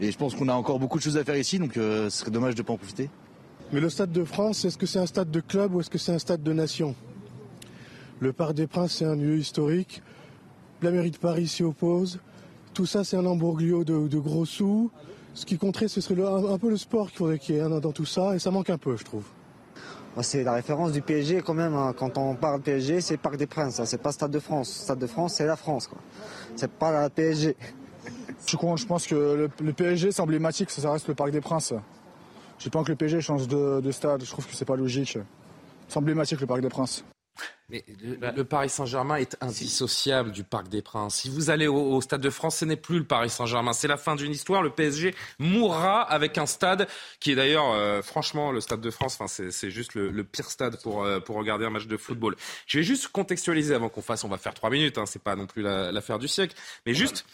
Et 0.00 0.12
je 0.12 0.18
pense 0.18 0.34
qu'on 0.34 0.48
a 0.48 0.52
encore 0.52 0.78
beaucoup 0.78 0.98
de 0.98 1.02
choses 1.02 1.16
à 1.16 1.24
faire 1.24 1.36
ici, 1.36 1.58
donc 1.58 1.76
euh, 1.76 2.10
ce 2.10 2.18
serait 2.20 2.30
dommage 2.30 2.54
de 2.54 2.60
ne 2.60 2.66
pas 2.66 2.74
en 2.74 2.76
profiter. 2.76 3.08
Mais 3.72 3.80
le 3.80 3.88
Stade 3.90 4.12
de 4.12 4.24
France, 4.24 4.64
est-ce 4.64 4.78
que 4.78 4.86
c'est 4.86 4.98
un 5.00 5.06
stade 5.06 5.30
de 5.30 5.40
club 5.40 5.74
ou 5.74 5.80
est-ce 5.80 5.90
que 5.90 5.98
c'est 5.98 6.12
un 6.12 6.18
stade 6.18 6.42
de 6.42 6.52
nation? 6.52 6.94
Le 8.20 8.32
Parc 8.32 8.54
des 8.54 8.66
Princes, 8.66 8.92
c'est 8.92 9.04
un 9.04 9.16
lieu 9.16 9.36
historique. 9.36 10.02
La 10.82 10.90
mairie 10.90 11.10
de 11.10 11.16
Paris 11.18 11.48
s'y 11.48 11.62
oppose. 11.62 12.20
Tout 12.74 12.86
ça, 12.86 13.04
c'est 13.04 13.16
un 13.16 13.26
embroglio 13.26 13.84
de, 13.84 14.06
de 14.08 14.18
gros 14.18 14.44
sous. 14.44 14.90
Ce 15.34 15.44
qui 15.44 15.58
compterait, 15.58 15.88
ce 15.88 16.00
serait 16.00 16.14
le- 16.14 16.26
un, 16.26 16.52
un 16.54 16.58
peu 16.58 16.70
le 16.70 16.76
sport 16.76 17.08
qu'il 17.08 17.18
faudrait 17.18 17.38
qu'il 17.38 17.56
y 17.56 17.58
ait 17.58 17.62
hein, 17.62 17.80
dans 17.80 17.92
tout 17.92 18.04
ça, 18.06 18.34
et 18.34 18.38
ça 18.38 18.50
manque 18.50 18.70
un 18.70 18.78
peu, 18.78 18.96
je 18.96 19.04
trouve. 19.04 19.24
C'est 20.22 20.44
la 20.44 20.54
référence 20.54 20.92
du 20.92 21.02
PSG 21.02 21.42
quand 21.42 21.52
même. 21.52 21.74
hein. 21.74 21.92
Quand 21.94 22.16
on 22.16 22.34
parle 22.36 22.62
PSG, 22.62 23.02
c'est 23.02 23.18
Parc 23.18 23.36
des 23.36 23.46
Princes. 23.46 23.80
hein. 23.80 23.84
C'est 23.84 24.00
pas 24.00 24.12
Stade 24.12 24.30
de 24.30 24.38
France. 24.38 24.70
Stade 24.70 24.98
de 24.98 25.06
France, 25.06 25.34
c'est 25.34 25.44
la 25.46 25.56
France. 25.56 25.88
quoi. 25.88 25.98
C'est 26.54 26.70
pas 26.70 26.90
la 26.92 27.10
PSG. 27.10 27.54
Je, 28.46 28.56
je 28.76 28.86
pense 28.86 29.06
que 29.06 29.14
le, 29.14 29.50
le 29.62 29.72
PSG, 29.74 30.12
c'est 30.12 30.22
emblématique, 30.22 30.70
ça 30.70 30.90
reste 30.90 31.08
le 31.08 31.14
Parc 31.14 31.32
des 31.32 31.42
Princes. 31.42 31.74
J'ai 32.58 32.70
pas 32.70 32.82
que 32.82 32.90
le 32.90 32.96
PSG 32.96 33.20
change 33.20 33.48
de, 33.48 33.80
de 33.80 33.90
stade, 33.92 34.24
je 34.24 34.30
trouve 34.30 34.46
que 34.46 34.54
c'est 34.54 34.64
pas 34.64 34.76
logique. 34.76 35.18
C'est 35.88 35.96
emblématique 35.98 36.40
le 36.40 36.46
Parc 36.46 36.60
des 36.60 36.68
Princes. 36.68 37.04
Mais 37.68 37.84
le, 38.02 38.30
le 38.34 38.44
Paris 38.44 38.70
Saint-Germain 38.70 39.16
est 39.16 39.36
indissociable 39.42 40.32
du 40.32 40.42
Parc 40.42 40.68
des 40.68 40.80
Princes. 40.80 41.16
Si 41.16 41.28
vous 41.28 41.50
allez 41.50 41.66
au, 41.66 41.76
au 41.96 42.00
Stade 42.00 42.22
de 42.22 42.30
France, 42.30 42.56
ce 42.56 42.64
n'est 42.64 42.76
plus 42.76 42.98
le 43.00 43.04
Paris 43.04 43.28
Saint-Germain. 43.28 43.72
C'est 43.74 43.88
la 43.88 43.98
fin 43.98 44.16
d'une 44.16 44.30
histoire. 44.32 44.62
Le 44.62 44.70
PSG 44.70 45.14
mourra 45.38 46.00
avec 46.00 46.38
un 46.38 46.46
stade 46.46 46.88
qui 47.20 47.32
est 47.32 47.34
d'ailleurs, 47.34 47.72
euh, 47.72 48.00
franchement, 48.02 48.52
le 48.52 48.60
Stade 48.62 48.80
de 48.80 48.90
France, 48.90 49.14
enfin, 49.16 49.26
c'est 49.26 49.50
c'est 49.50 49.70
juste 49.70 49.94
le, 49.94 50.10
le 50.10 50.24
pire 50.24 50.48
stade 50.50 50.80
pour, 50.82 51.02
euh, 51.04 51.20
pour 51.20 51.36
regarder 51.36 51.66
un 51.66 51.70
match 51.70 51.86
de 51.88 51.96
football. 51.98 52.36
Je 52.66 52.78
vais 52.78 52.84
juste 52.84 53.08
contextualiser 53.08 53.74
avant 53.74 53.90
qu'on 53.90 54.00
fasse, 54.02 54.24
on 54.24 54.28
va 54.28 54.38
faire 54.38 54.54
trois 54.54 54.70
minutes, 54.70 54.96
hein, 54.96 55.04
c'est 55.04 55.22
pas 55.22 55.36
non 55.36 55.46
plus 55.46 55.60
la- 55.62 55.92
l'affaire 55.92 56.18
du 56.18 56.28
siècle. 56.28 56.56
Mais 56.86 56.94
juste, 56.94 57.26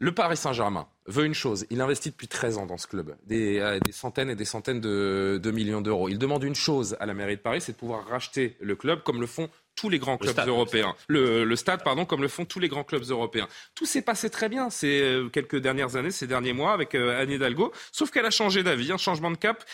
le 0.00 0.12
Paris 0.12 0.36
Saint-Germain 0.36 0.86
veut 1.06 1.24
une 1.24 1.34
chose. 1.34 1.66
Il 1.70 1.80
investit 1.80 2.10
depuis 2.10 2.28
13 2.28 2.58
ans 2.58 2.66
dans 2.66 2.76
ce 2.76 2.86
club, 2.86 3.16
des, 3.24 3.58
euh, 3.58 3.80
des 3.80 3.92
centaines 3.92 4.30
et 4.30 4.36
des 4.36 4.44
centaines 4.44 4.80
de, 4.80 5.40
de 5.42 5.50
millions 5.50 5.80
d'euros. 5.80 6.08
Il 6.08 6.18
demande 6.18 6.44
une 6.44 6.54
chose 6.54 6.96
à 7.00 7.06
la 7.06 7.14
mairie 7.14 7.36
de 7.36 7.40
Paris, 7.40 7.60
c'est 7.60 7.72
de 7.72 7.76
pouvoir 7.76 8.06
racheter 8.06 8.56
le 8.60 8.76
club 8.76 9.02
comme 9.02 9.20
le 9.20 9.26
font 9.26 9.48
tous 9.74 9.88
les 9.88 9.98
grands 9.98 10.18
clubs 10.18 10.32
stade. 10.32 10.48
européens. 10.48 10.94
Le, 11.06 11.44
le 11.44 11.56
stade, 11.56 11.82
pardon, 11.84 12.04
comme 12.04 12.20
le 12.20 12.28
font 12.28 12.44
tous 12.44 12.58
les 12.58 12.68
grands 12.68 12.84
clubs 12.84 13.04
européens. 13.10 13.48
Tout 13.74 13.86
s'est 13.86 14.02
passé 14.02 14.28
très 14.28 14.48
bien 14.48 14.70
ces 14.70 15.00
euh, 15.00 15.28
quelques 15.28 15.56
dernières 15.58 15.96
années, 15.96 16.10
ces 16.10 16.26
derniers 16.26 16.52
mois 16.52 16.72
avec 16.72 16.94
euh, 16.94 17.20
Anne 17.20 17.30
Hidalgo, 17.30 17.72
sauf 17.92 18.10
qu'elle 18.10 18.26
a 18.26 18.30
changé 18.30 18.62
d'avis, 18.62 18.92
un 18.92 18.98
changement 18.98 19.30
de 19.30 19.36
cap 19.36 19.64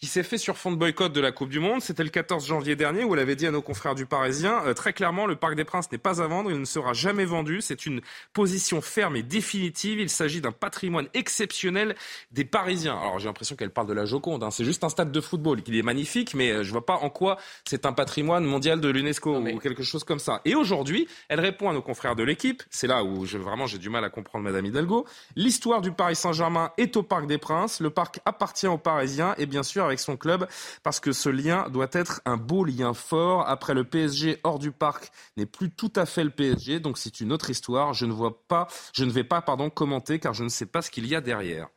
qui 0.00 0.06
s'est 0.06 0.22
fait 0.22 0.38
sur 0.38 0.56
fond 0.56 0.72
de 0.72 0.76
boycott 0.76 1.12
de 1.12 1.20
la 1.20 1.30
Coupe 1.30 1.50
du 1.50 1.60
Monde. 1.60 1.82
C'était 1.82 2.02
le 2.02 2.08
14 2.08 2.46
janvier 2.46 2.74
dernier 2.74 3.04
où 3.04 3.14
elle 3.14 3.20
avait 3.20 3.36
dit 3.36 3.46
à 3.46 3.50
nos 3.50 3.60
confrères 3.60 3.94
du 3.94 4.06
Parisien, 4.06 4.62
euh, 4.64 4.72
très 4.72 4.94
clairement, 4.94 5.26
le 5.26 5.36
Parc 5.36 5.56
des 5.56 5.64
Princes 5.64 5.92
n'est 5.92 5.98
pas 5.98 6.22
à 6.22 6.26
vendre, 6.26 6.50
il 6.50 6.58
ne 6.58 6.64
sera 6.64 6.94
jamais 6.94 7.26
vendu. 7.26 7.60
C'est 7.60 7.84
une 7.84 8.00
position 8.32 8.80
ferme 8.80 9.16
et 9.16 9.22
définitive. 9.22 10.00
Il 10.00 10.08
s'agit 10.08 10.40
d'un 10.40 10.52
patrimoine 10.52 11.08
exceptionnel 11.12 11.94
des 12.32 12.46
Parisiens. 12.46 12.96
Alors 12.98 13.18
j'ai 13.18 13.26
l'impression 13.26 13.56
qu'elle 13.56 13.70
parle 13.70 13.88
de 13.88 13.92
la 13.92 14.06
Joconde. 14.06 14.42
Hein. 14.42 14.50
C'est 14.50 14.64
juste 14.64 14.84
un 14.84 14.88
stade 14.88 15.12
de 15.12 15.20
football 15.20 15.62
qui 15.62 15.78
est 15.78 15.82
magnifique, 15.82 16.32
mais 16.34 16.50
euh, 16.50 16.62
je 16.62 16.70
vois 16.70 16.86
pas 16.86 16.96
en 16.96 17.10
quoi 17.10 17.36
c'est 17.66 17.84
un 17.84 17.92
patrimoine 17.92 18.44
mondial 18.44 18.80
de 18.80 18.88
l'UNESCO 18.88 19.36
ou 19.36 19.58
quelque 19.58 19.82
chose 19.82 20.04
comme 20.04 20.18
ça. 20.18 20.40
Et 20.46 20.54
aujourd'hui, 20.54 21.08
elle 21.28 21.40
répond 21.40 21.68
à 21.68 21.74
nos 21.74 21.82
confrères 21.82 22.16
de 22.16 22.22
l'équipe. 22.22 22.62
C'est 22.70 22.86
là 22.86 23.04
où 23.04 23.26
je, 23.26 23.36
vraiment 23.36 23.66
j'ai 23.66 23.78
du 23.78 23.90
mal 23.90 24.04
à 24.04 24.08
comprendre 24.08 24.44
Madame 24.44 24.64
Hidalgo. 24.64 25.06
L'histoire 25.36 25.82
du 25.82 25.92
Paris 25.92 26.16
Saint-Germain 26.16 26.72
est 26.78 26.96
au 26.96 27.02
Parc 27.02 27.26
des 27.26 27.38
Princes. 27.38 27.80
Le 27.80 27.90
parc 27.90 28.20
appartient 28.24 28.66
aux 28.66 28.78
Parisiens 28.78 29.34
et 29.36 29.44
bien 29.44 29.62
sûr 29.62 29.89
avec 29.90 30.00
son 30.00 30.16
club 30.16 30.48
parce 30.82 31.00
que 31.00 31.12
ce 31.12 31.28
lien 31.28 31.68
doit 31.68 31.90
être 31.92 32.20
un 32.24 32.36
beau 32.36 32.64
lien 32.64 32.94
fort. 32.94 33.48
Après 33.48 33.74
le 33.74 33.84
PSG 33.84 34.40
hors 34.44 34.58
du 34.58 34.72
parc 34.72 35.10
n'est 35.36 35.46
plus 35.46 35.70
tout 35.70 35.92
à 35.96 36.06
fait 36.06 36.24
le 36.24 36.30
PSG, 36.30 36.80
donc 36.80 36.98
c'est 36.98 37.20
une 37.20 37.32
autre 37.32 37.50
histoire. 37.50 37.92
Je 37.92 38.06
ne 38.06 38.12
vois 38.12 38.42
pas, 38.48 38.68
je 38.94 39.04
ne 39.04 39.10
vais 39.10 39.24
pas 39.24 39.42
pardon 39.42 39.70
commenter 39.70 40.18
car 40.18 40.34
je 40.34 40.44
ne 40.44 40.48
sais 40.48 40.66
pas 40.66 40.82
ce 40.82 40.90
qu'il 40.90 41.06
y 41.06 41.14
a 41.14 41.20
derrière. 41.20 41.68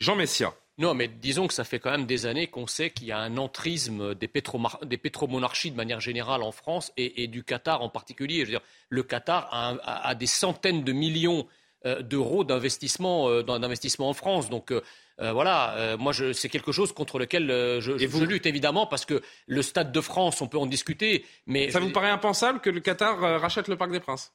Jean 0.00 0.16
Messia. 0.16 0.52
Non, 0.78 0.92
mais 0.92 1.08
disons 1.08 1.46
que 1.46 1.54
ça 1.54 1.64
fait 1.64 1.78
quand 1.78 1.90
même 1.90 2.04
des 2.04 2.26
années 2.26 2.48
qu'on 2.48 2.66
sait 2.66 2.90
qu'il 2.90 3.06
y 3.06 3.12
a 3.12 3.18
un 3.18 3.38
entrisme 3.38 4.14
des, 4.14 4.28
pétromonarchies 4.28 5.70
de 5.70 5.76
manière 5.76 6.00
générale 6.00 6.42
en 6.42 6.52
France 6.52 6.92
et, 6.98 7.28
du 7.28 7.44
Qatar 7.44 7.80
en 7.80 7.88
particulier. 7.88 8.40
Je 8.40 8.44
veux 8.44 8.50
dire, 8.50 8.60
le 8.90 9.02
Qatar 9.02 9.48
a, 9.50 10.14
des 10.14 10.26
centaines 10.26 10.84
de 10.84 10.92
millions 10.92 11.46
euh, 11.86 12.02
d'euros 12.02 12.44
d'investissement 12.44 13.30
euh, 13.30 13.42
en 13.46 14.12
France. 14.12 14.50
Donc 14.50 14.70
euh, 14.70 14.82
euh, 15.20 15.32
voilà, 15.32 15.74
euh, 15.76 15.96
moi, 15.96 16.12
c'est 16.12 16.50
quelque 16.50 16.72
chose 16.72 16.92
contre 16.92 17.18
lequel 17.18 17.50
euh, 17.50 17.80
je, 17.80 17.96
je, 17.96 18.24
lutte 18.24 18.44
évidemment 18.44 18.86
parce 18.86 19.06
que 19.06 19.22
le 19.46 19.62
Stade 19.62 19.90
de 19.90 20.00
France, 20.02 20.42
on 20.42 20.46
peut 20.46 20.58
en 20.58 20.66
discuter, 20.66 21.24
mais 21.46 21.70
ça 21.70 21.80
vous 21.80 21.90
paraît 21.90 22.10
impensable 22.10 22.60
que 22.60 22.68
le 22.68 22.80
Qatar 22.80 23.18
rachète 23.40 23.68
le 23.68 23.76
Parc 23.76 23.92
des 23.92 24.00
Princes? 24.00 24.34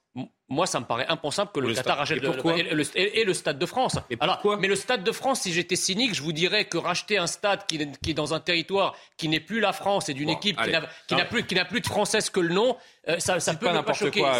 Moi, 0.49 0.65
ça 0.65 0.79
me 0.79 0.85
paraît 0.85 1.05
impensable 1.07 1.51
que 1.53 1.59
le, 1.59 1.73
Qatar 1.73 1.97
rachète 1.97 2.21
le, 2.23 2.97
et, 2.97 3.23
le, 3.23 3.33
Stade 3.33 3.59
de 3.59 3.65
France. 3.65 3.99
Et 4.09 4.17
mais 4.59 4.67
le 4.67 4.75
Stade 4.75 5.03
de 5.03 5.11
France, 5.11 5.41
si 5.41 5.53
j'étais 5.53 5.75
cynique, 5.75 6.15
je 6.15 6.23
vous 6.23 6.33
dirais 6.33 6.65
que 6.65 6.77
racheter 6.77 7.17
un 7.19 7.27
stade 7.27 7.65
qui, 7.67 7.77
est 8.09 8.13
dans 8.13 8.33
un 8.33 8.39
territoire 8.39 8.95
qui 9.17 9.29
n'est 9.29 9.39
plus 9.39 9.59
la 9.59 9.73
France 9.73 10.09
et 10.09 10.13
d'une 10.15 10.29
équipe 10.29 10.59
qui 11.07 11.15
n'a 11.15 11.25
plus, 11.25 11.43
plus 11.43 11.81
de 11.81 11.87
française 11.87 12.29
que 12.31 12.39
le 12.39 12.53
nom, 12.53 12.75
ça, 13.19 13.39
ça 13.39 13.53
peut 13.55 13.71
me 13.71 13.81
pas 13.81 13.93
choquer. 13.93 14.21
Quoi, 14.21 14.39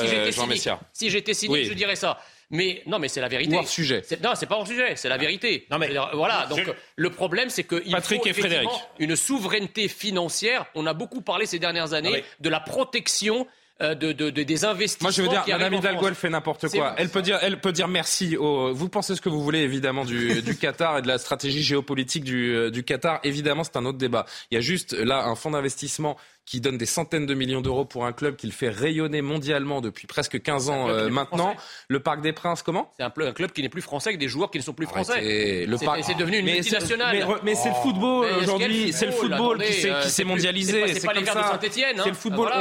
si 0.94 1.10
j'étais 1.10 1.34
cynique, 1.34 1.66
je 1.66 1.74
dirais 1.74 1.96
ça. 1.96 2.20
Mais 2.54 2.84
non, 2.86 3.00
mais 3.00 3.08
c'est 3.08 3.22
la 3.22 3.30
vérité. 3.30 3.56
Hors 3.56 3.68
sujet. 3.68 4.02
Non, 4.22 4.32
c'est 4.36 4.46
pas 4.46 4.56
hors 4.56 4.68
sujet, 4.68 4.98
c'est 4.98 5.08
la 5.08 5.18
vérité. 5.18 5.66
Non, 5.72 5.78
mais 5.78 5.90
voilà. 6.14 6.48
Donc 6.48 6.70
le 6.96 7.10
problème, 7.10 7.50
c'est 7.50 7.64
qu'il 7.64 7.96
faut 8.02 8.26
et 8.26 8.34
Frédéric. 8.34 8.70
une 9.00 9.16
souveraineté 9.16 9.88
financière. 9.88 10.66
On 10.76 10.86
a 10.86 10.94
beaucoup 10.94 11.22
parlé 11.22 11.46
ces 11.46 11.60
dernières 11.60 11.94
années 11.94 12.24
de 12.42 12.50
la 12.50 12.60
protection 12.60 13.48
euh, 13.82 13.96
de, 13.96 14.12
de, 14.12 14.30
des 14.30 14.66
investissements. 14.66 15.08
Moi, 15.08 15.12
je 15.12 15.22
veux 15.24 15.30
dire, 15.30 15.44
Madame 15.48 15.74
Hidalgo, 15.74 16.10
elle 16.10 16.16
fait 16.16 16.30
n'importe 16.30 16.68
quoi. 16.68 16.94
Elle 16.98 17.10
peut 17.10 17.22
dire, 17.22 17.40
elle 17.42 17.60
peut 17.60 17.72
dire 17.72 17.88
merci. 17.88 18.38
Au... 18.38 18.74
Vous 18.74 18.90
pensez 18.90 19.16
ce 19.16 19.22
que 19.22 19.30
vous 19.30 19.42
voulez, 19.42 19.60
évidemment, 19.60 20.06
du, 20.06 20.42
du 20.42 20.58
Qatar 20.58 21.00
et 21.00 21.02
de 21.02 21.08
la 21.08 21.18
stratégie 21.18 21.64
géopolitique 21.64 22.24
du, 22.24 22.54
euh, 22.54 22.70
du 22.70 22.84
Qatar. 22.84 23.22
Évidemment, 23.24 23.64
c'est 23.64 23.78
un 23.78 23.86
autre 23.86 23.98
débat. 23.98 24.26
Il 24.52 24.56
y 24.56 24.58
a 24.58 24.62
juste 24.62 24.94
là 24.94 25.24
un 25.24 25.36
fonds 25.36 25.52
d'investissement 25.52 26.18
qui 26.46 26.60
donne 26.60 26.78
des 26.78 26.86
centaines 26.86 27.26
de 27.26 27.34
millions 27.34 27.62
d'euros 27.62 27.86
pour 27.86 28.06
un 28.06 28.14
club 28.14 28.36
qu'il 28.36 28.52
fait 28.52 28.70
rayonner 28.70 29.22
mondialement 29.22 29.80
depuis 29.80 30.08
presque 30.08 30.42
15 30.42 30.70
ans 30.70 30.90
euh, 30.90 31.10
maintenant. 31.10 31.56
Le 31.88 32.00
Parc 32.00 32.22
des 32.22 32.34
Princes, 32.34 32.64
comment? 32.64 32.92
C'est 32.98 33.04
un, 33.04 33.14
un, 33.16 33.34
club 33.34 33.52
qui 33.52 33.62
n'est 33.62 33.70
plus 33.70 33.82
français 33.82 34.10
avec 34.10 34.20
des 34.20 34.28
joueurs 34.28 34.52
qui 34.52 34.58
ne 34.58 34.64
sont 34.64 34.74
plus 34.74 34.88
français. 34.88 35.66
Le 35.66 35.78
C'est 35.78 36.16
devenu 36.16 36.40
une 36.40 36.46
multinationale. 36.46 37.26
Mais, 37.44 37.56
c'est 37.56 37.70
le 37.70 37.76
football 37.76 38.28
aujourd'hui. 38.42 38.92
C'est 38.94 39.06
le 39.06 39.12
football 39.12 39.64
qui 39.64 40.10
s'est 40.10 40.24
mondialisé. 40.24 40.94
C'est 40.94 41.06
pas, 41.06 41.14
les 41.14 41.24
Verts 41.24 41.36
de 41.36 41.42
Saint-Etienne. 41.42 42.02
C'est 42.04 42.10
le 42.10 42.16
football. 42.16 42.52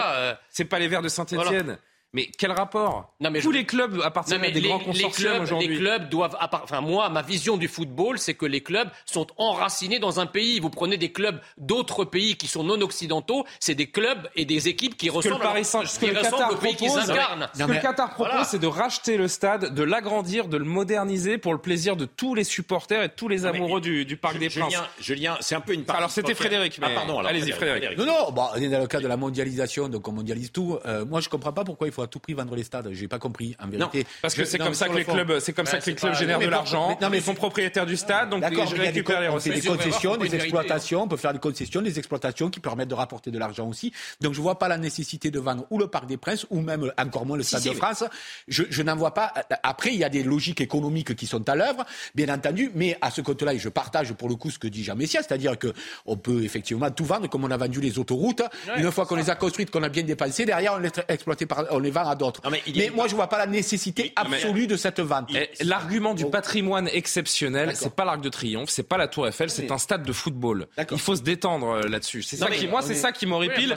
C'est 0.51 0.65
pas 0.65 0.79
les 0.79 0.89
Verts 0.89 1.03
de 1.03 1.09
Saint-Etienne. 1.09 1.79
Mais 2.13 2.29
quel 2.37 2.51
rapport 2.51 3.15
non, 3.21 3.31
mais 3.31 3.41
Tous 3.41 3.53
les 3.53 3.65
clubs 3.65 4.01
appartiennent 4.03 4.43
à 4.43 4.51
des 4.51 4.61
grands 4.61 4.81
consortiums 4.81 5.43
aujourd'hui. 5.43 5.69
Les 5.69 5.77
clubs 5.77 6.09
doivent. 6.09 6.37
Enfin, 6.41 6.81
moi, 6.81 7.09
ma 7.09 7.23
vision 7.23 7.57
du 7.57 7.69
football, 7.69 8.19
c'est 8.19 8.35
que 8.35 8.47
les 8.47 8.63
clubs 8.63 8.89
sont 9.07 9.29
enracinés 9.37 10.01
dans 10.01 10.19
un 10.19 10.27
pays. 10.27 10.59
Vous 10.59 10.71
prenez 10.71 10.97
des 10.97 11.13
clubs 11.13 11.41
d'autres 11.57 12.05
pays 12.05 12.37
qui 12.37 12.49
sont 12.49 12.65
non 12.65 12.81
occidentaux, 12.81 13.45
c'est 13.61 13.77
des 13.77 13.87
clubs 13.87 14.29
et 14.35 14.45
des 14.45 14.69
équipes 14.69 14.97
qui 14.97 15.09
ressemblent, 15.09 15.37
que 15.37 15.43
Paris 15.43 15.65
Saint, 15.65 15.85
ce 15.85 16.01
que 16.01 16.07
le 16.07 16.15
Qatar 16.15 16.49
propose, 16.49 16.73
Ce 16.73 17.65
que 17.65 17.73
le 17.73 17.81
Qatar 17.81 18.15
propose, 18.15 18.47
c'est 18.47 18.59
de 18.59 18.67
racheter 18.67 19.17
le 19.17 19.29
stade, 19.29 19.75
de 19.75 19.83
l'agrandir, 19.83 20.49
de 20.49 20.57
le 20.57 20.65
moderniser 20.65 21.39
pour 21.39 21.53
le 21.53 21.61
plaisir 21.61 21.97
de 21.97 22.07
tous 22.07 22.35
les 22.35 22.45
supporters 22.45 23.05
et 23.05 23.09
tous 23.09 23.29
les 23.29 23.47
amoureux 23.47 23.81
du, 23.81 24.05
du, 24.05 24.17
Parc 24.17 24.39
des 24.39 24.51
Princes. 24.51 24.75
Julien, 25.01 25.37
c'est 25.41 25.55
un 25.55 25.61
peu 25.61 25.75
une. 25.75 25.85
Alors 25.89 26.11
c'était 26.11 26.35
Frédéric. 26.35 26.79
Mais... 26.81 26.89
Ah, 26.91 26.95
pardon. 26.95 27.21
Allez-y, 27.21 27.53
Frédéric. 27.53 27.97
Non, 27.99 28.07
non. 28.07 28.33
Bah, 28.33 28.51
on 28.55 28.61
est 28.61 28.69
dans 28.69 28.81
le 28.81 28.87
cas 28.87 29.01
de 29.01 29.07
la 29.07 29.17
mondialisation, 29.17 29.89
donc 29.89 30.09
on 30.09 30.13
mondialise 30.13 30.51
tout. 30.51 30.79
Euh, 30.87 31.05
moi, 31.05 31.21
je 31.21 31.29
comprends 31.29 31.53
pas 31.53 31.65
pourquoi 31.65 31.87
il 31.87 31.93
faut 31.93 32.00
à 32.03 32.07
tout 32.07 32.19
prix 32.19 32.35
vendre 32.35 32.55
les 32.55 32.65
stades. 32.65 32.91
J'ai 32.93 33.09
pas 33.09 33.19
compris, 33.19 33.57
en 33.63 33.69
vérité. 33.69 33.99
Non, 33.99 34.05
parce 34.23 34.35
que 34.35 34.45
c'est 34.45 34.59
comme, 34.59 34.75
ça 34.75 34.89
que 34.89 34.97
les 34.97 35.05
clubs, 35.05 35.39
c'est 35.41 35.53
comme 35.53 35.67
ça 35.67 35.79
que 35.79 35.87
les 35.87 35.95
clubs 35.95 36.15
génèrent 36.15 36.39
de 36.39 36.47
l'argent. 36.47 36.99
Non, 37.01 37.11
mais 37.11 37.19
ils 37.19 37.23
sont 37.23 37.35
propriétaires 37.35 37.87
du 37.87 37.97
stade, 37.97 38.31
donc 38.31 38.45
ils 38.51 38.81
récupèrent 38.81 39.21
les 39.21 39.29
recettes. 39.29 39.55
des 39.55 39.69
concessions, 39.69 40.17
des 40.17 40.35
exploitations. 40.35 41.03
On 41.03 41.09
peut 41.09 41.17
faire 41.17 41.33
des 41.33 41.39
concessions, 41.39 41.83
des 41.83 41.99
exploitations 41.99 42.51
qui 42.51 42.61
permettent 42.61 42.89
de 42.89 42.95
rapporter 42.95 43.31
de 43.31 43.39
l'argent 43.39 43.69
aussi. 43.69 43.93
Donc 44.21 44.35
je 44.35 44.41
vois 44.41 44.59
pas 44.59 44.69
la 44.69 44.79
nécessité 44.79 45.31
de 45.31 45.39
vendre 45.39 45.67
ou 45.71 45.79
le 45.79 45.87
Parc 45.87 46.07
des 46.07 46.17
Princes 46.17 46.47
ou 46.51 46.61
même 46.61 46.93
encore 46.99 47.27
moins 47.27 47.37
le 47.37 47.43
Stade 47.43 47.65
de 47.65 47.73
France. 47.73 48.05
Je, 48.49 48.83
n'en 48.83 48.97
vois 48.97 49.15
pas. 49.15 49.33
Après, 49.63 49.91
il 49.91 49.99
y 49.99 50.05
a 50.05 50.09
des 50.09 50.23
logiques 50.23 50.61
économiques 50.61 51.15
qui 51.15 51.27
sont 51.27 51.49
à 51.49 51.55
l'œuvre, 51.55 51.85
bien 52.15 52.33
entendu, 52.33 52.71
mais 52.75 52.97
à 53.01 53.11
ce 53.11 53.21
côté-là, 53.21 53.55
et 53.55 53.59
je 53.59 53.69
partage 53.69 54.13
pour 54.13 54.29
le 54.29 54.37
coup 54.37 54.51
ce 54.51 54.59
que 54.59 54.69
dit 54.69 54.85
Jean 54.85 54.97
Messia, 54.97 55.23
c'est-à-dire 55.23 55.59
que 55.59 55.73
on 56.07 56.17
peut 56.17 56.43
effectivement 56.43 56.91
tout 56.91 57.05
vendre 57.05 57.29
comme 57.29 57.45
on 57.45 57.51
a 57.51 57.57
vendu 57.57 57.81
les 57.81 57.99
autoroutes. 57.99 58.43
Une 58.77 58.91
fois 58.91 59.07
qu'on 59.07 59.17
les 59.17 59.31
a 59.31 59.35
construites, 59.35 59.71
qu'on 59.71 59.83
a 59.83 59.89
bien 59.89 60.03
dépensé, 60.03 60.45
derrière 60.45 60.75
on 60.75 60.79
les 60.79 60.91
exploite 61.09 61.45
par, 61.47 61.67
on 61.71 61.79
les 61.79 61.90
vend 61.91 62.09
à 62.09 62.15
d'autres. 62.15 62.41
Mais, 62.51 62.91
moi, 62.95 63.09
je 63.09 63.15
vois 63.15 63.29
pas 63.29 63.39
la 63.39 63.47
nécessité 63.47 64.13
absolue 64.17 64.67
de 64.67 64.77
cette 64.77 65.01
vente. 65.01 65.31
L'argument 65.61 66.15
du 66.15 66.27
patrimoine 66.27 66.89
exceptionnel, 66.93 67.73
c'est 67.75 67.95
pas 67.95 68.05
l'Arc 68.05 68.21
de 68.21 68.29
Triomphe, 68.29 68.71
c'est 68.71 68.89
pas 68.89 68.97
la 68.97 69.09
Tour 69.09 69.27
Eiffel, 69.29 69.51
c'est 69.51 69.71
un 69.71 69.79
stade 69.79 70.03
de 70.03 70.13
football. 70.13 70.67
Il 70.91 70.99
faut 70.99 71.17
se 71.17 71.23
détendre 71.23 71.71
euh, 71.71 71.89
là-dessus. 71.89 72.23
C'est 72.23 72.37
ça 72.37 72.51
qui, 72.51 72.67
moi, 72.67 72.83
c'est 72.83 72.95
ça 72.95 73.13
qui 73.13 73.27
m'horripile. 73.27 73.75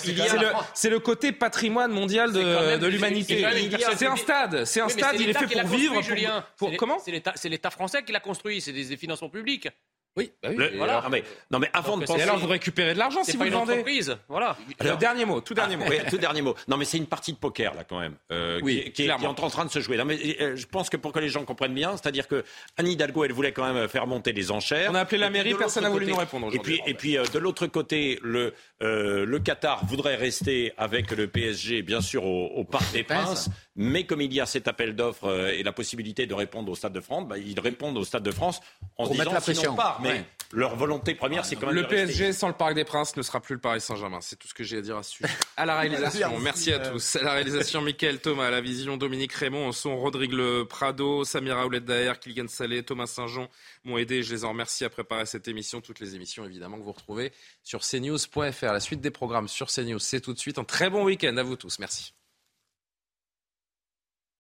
c'est 0.73 0.89
le, 0.89 0.99
côté 0.99 1.31
patrimoine 1.31 1.91
mondial 1.91 2.31
de, 2.31 2.87
l'humanité. 2.87 3.45
C'est 3.97 4.07
un 4.07 4.15
stade, 4.15 4.65
c'est 4.65 4.81
un 4.81 4.89
stade. 4.89 5.15
Il 5.19 5.29
est 5.29 5.33
fait 5.33 5.47
pour 5.47 5.69
vivre. 5.69 6.01
Comment 6.77 6.97
C'est 6.99 7.49
l'État 7.49 7.69
français 7.69 8.03
qui 8.03 8.11
l'a 8.11 8.19
construit. 8.19 8.61
C'est 8.61 8.71
des 8.71 8.97
financements 8.97 9.29
publics. 9.29 9.69
Oui, 10.15 10.31
bah 10.43 10.49
voilà. 10.75 11.01
non, 11.01 11.09
mais, 11.09 11.23
non, 11.49 11.59
mais 11.59 11.69
avant 11.73 11.97
de 11.97 12.05
penser. 12.05 12.21
alors 12.21 12.37
vous 12.37 12.47
récupérez 12.47 12.93
de 12.93 12.99
l'argent 12.99 13.23
si 13.23 13.35
vous 13.35 13.43
le 13.43 13.49
vendez. 13.49 13.83
Voilà. 14.27 14.55
Alors, 14.79 14.97
dernier 14.97 15.25
mot, 15.25 15.41
tout 15.41 15.53
dernier 15.53 15.75
mot. 15.75 15.85
Oui, 15.89 15.97
tout 16.09 16.17
dernier 16.17 16.41
mot. 16.41 16.55
Non, 16.67 16.77
mais 16.77 16.85
c'est 16.85 16.97
une 16.97 17.07
partie 17.07 17.33
de 17.33 17.37
poker 17.37 17.73
là 17.73 17.83
quand 17.83 17.99
même, 17.99 18.15
euh, 18.31 18.59
oui, 18.61 18.91
qui, 18.93 19.05
est, 19.05 19.11
en 19.11 19.33
train 19.33 19.65
de 19.65 19.71
se 19.71 19.79
jouer. 19.79 19.97
Non, 19.97 20.05
mais 20.05 20.19
euh, 20.39 20.55
je 20.55 20.65
pense 20.67 20.89
que 20.89 20.97
pour 20.97 21.11
que 21.11 21.19
les 21.19 21.29
gens 21.29 21.45
comprennent 21.45 21.73
bien, 21.73 21.97
c'est-à-dire 21.97 22.27
que 22.27 22.43
Anne 22.77 22.87
Hidalgo, 22.87 23.23
elle 23.23 23.33
voulait 23.33 23.51
quand 23.51 23.71
même 23.71 23.87
faire 23.87 24.05
monter 24.05 24.33
les 24.33 24.51
enchères. 24.51 24.91
On 24.91 24.95
a 24.95 25.01
appelé 25.01 25.19
la 25.19 25.29
mairie, 25.29 25.55
personne 25.55 25.83
n'a 25.83 25.89
voulu 25.89 26.05
nous 26.05 26.15
répondre. 26.15 26.53
Et 26.53 26.59
puis, 26.59 26.81
et 26.85 26.93
puis 26.93 27.17
euh, 27.17 27.23
de 27.25 27.39
l'autre 27.39 27.65
côté, 27.67 28.19
le 28.21 28.53
euh, 28.83 29.25
le 29.25 29.39
Qatar 29.39 29.85
voudrait 29.85 30.15
rester 30.15 30.73
avec 30.77 31.11
le 31.11 31.27
PSG, 31.27 31.81
bien 31.81 32.01
sûr, 32.01 32.25
au, 32.25 32.47
au 32.47 32.63
Parc 32.63 32.91
des 32.91 33.03
Princes. 33.03 33.49
Mais 33.75 34.05
comme 34.05 34.21
il 34.21 34.33
y 34.33 34.41
a 34.41 34.45
cet 34.45 34.67
appel 34.67 34.95
d'offres 34.95 35.29
euh, 35.29 35.53
et 35.53 35.63
la 35.63 35.71
possibilité 35.71 36.27
de 36.27 36.33
répondre 36.33 36.71
au 36.71 36.75
Stade 36.75 36.93
de 36.93 36.99
France, 36.99 37.27
bah, 37.27 37.37
ils 37.37 37.59
répondent 37.59 37.97
au 37.97 38.03
Stade 38.03 38.23
de 38.23 38.31
France 38.31 38.59
en 38.97 39.05
Pour 39.05 39.13
disant 39.13 39.33
la 39.33 39.41
pression. 39.41 39.75
Part, 39.75 39.99
mais 40.01 40.25
leur 40.53 40.75
volonté 40.75 41.15
première, 41.15 41.45
c'est 41.45 41.55
quand 41.55 41.67
même 41.67 41.75
le 41.75 41.87
PSG 41.87 42.31
sans 42.31 42.47
le 42.47 42.53
Parc 42.53 42.75
des 42.75 42.83
Princes 42.83 43.15
ne 43.17 43.23
sera 43.23 43.41
plus 43.41 43.55
le 43.55 43.59
Paris 43.59 43.81
Saint-Germain. 43.81 44.19
C'est 44.21 44.35
tout 44.37 44.47
ce 44.47 44.53
que 44.53 44.63
j'ai 44.63 44.77
à 44.77 44.81
dire 44.81 44.97
à 44.97 45.03
ce 45.03 45.11
sujet. 45.11 45.33
À 45.57 45.65
la 45.65 45.79
réalisation, 45.79 46.39
merci 46.39 46.71
à 46.73 46.79
tous. 46.79 47.15
À 47.15 47.23
la 47.23 47.33
réalisation, 47.33 47.81
Mickaël 47.81 48.19
Thomas, 48.19 48.47
à 48.47 48.49
la 48.51 48.61
vision, 48.61 48.97
Dominique 48.97 49.33
Raymond, 49.33 49.67
au 49.67 49.71
son, 49.71 49.95
Rodrigue 49.97 50.33
Le 50.33 50.65
Prado, 50.65 51.23
Samira 51.23 51.65
Ouled 51.65 51.85
Daher, 51.85 52.19
Kylian 52.19 52.47
Salé, 52.47 52.81
Thomas 52.83 53.05
Saint-Jean 53.05 53.49
m'ont 53.83 53.97
aidé. 53.97 54.23
Je 54.23 54.33
les 54.33 54.45
en 54.45 54.49
remercie 54.49 54.83
à 54.83 54.89
préparer 54.89 55.25
cette 55.25 55.47
émission. 55.47 55.81
Toutes 55.81 55.99
les 55.99 56.15
émissions, 56.15 56.43
évidemment, 56.45 56.77
que 56.77 56.83
vous 56.83 56.91
retrouvez 56.91 57.31
sur 57.63 57.81
cnews.fr. 57.81 58.73
La 58.73 58.79
suite 58.79 59.01
des 59.01 59.11
programmes 59.11 59.47
sur 59.47 59.67
CNews, 59.67 59.99
c'est 59.99 60.21
tout 60.21 60.33
de 60.33 60.39
suite. 60.39 60.57
Un 60.57 60.63
très 60.63 60.89
bon 60.89 61.03
week-end 61.03 61.37
à 61.37 61.43
vous 61.43 61.55
tous. 61.55 61.77
Merci. 61.79 62.13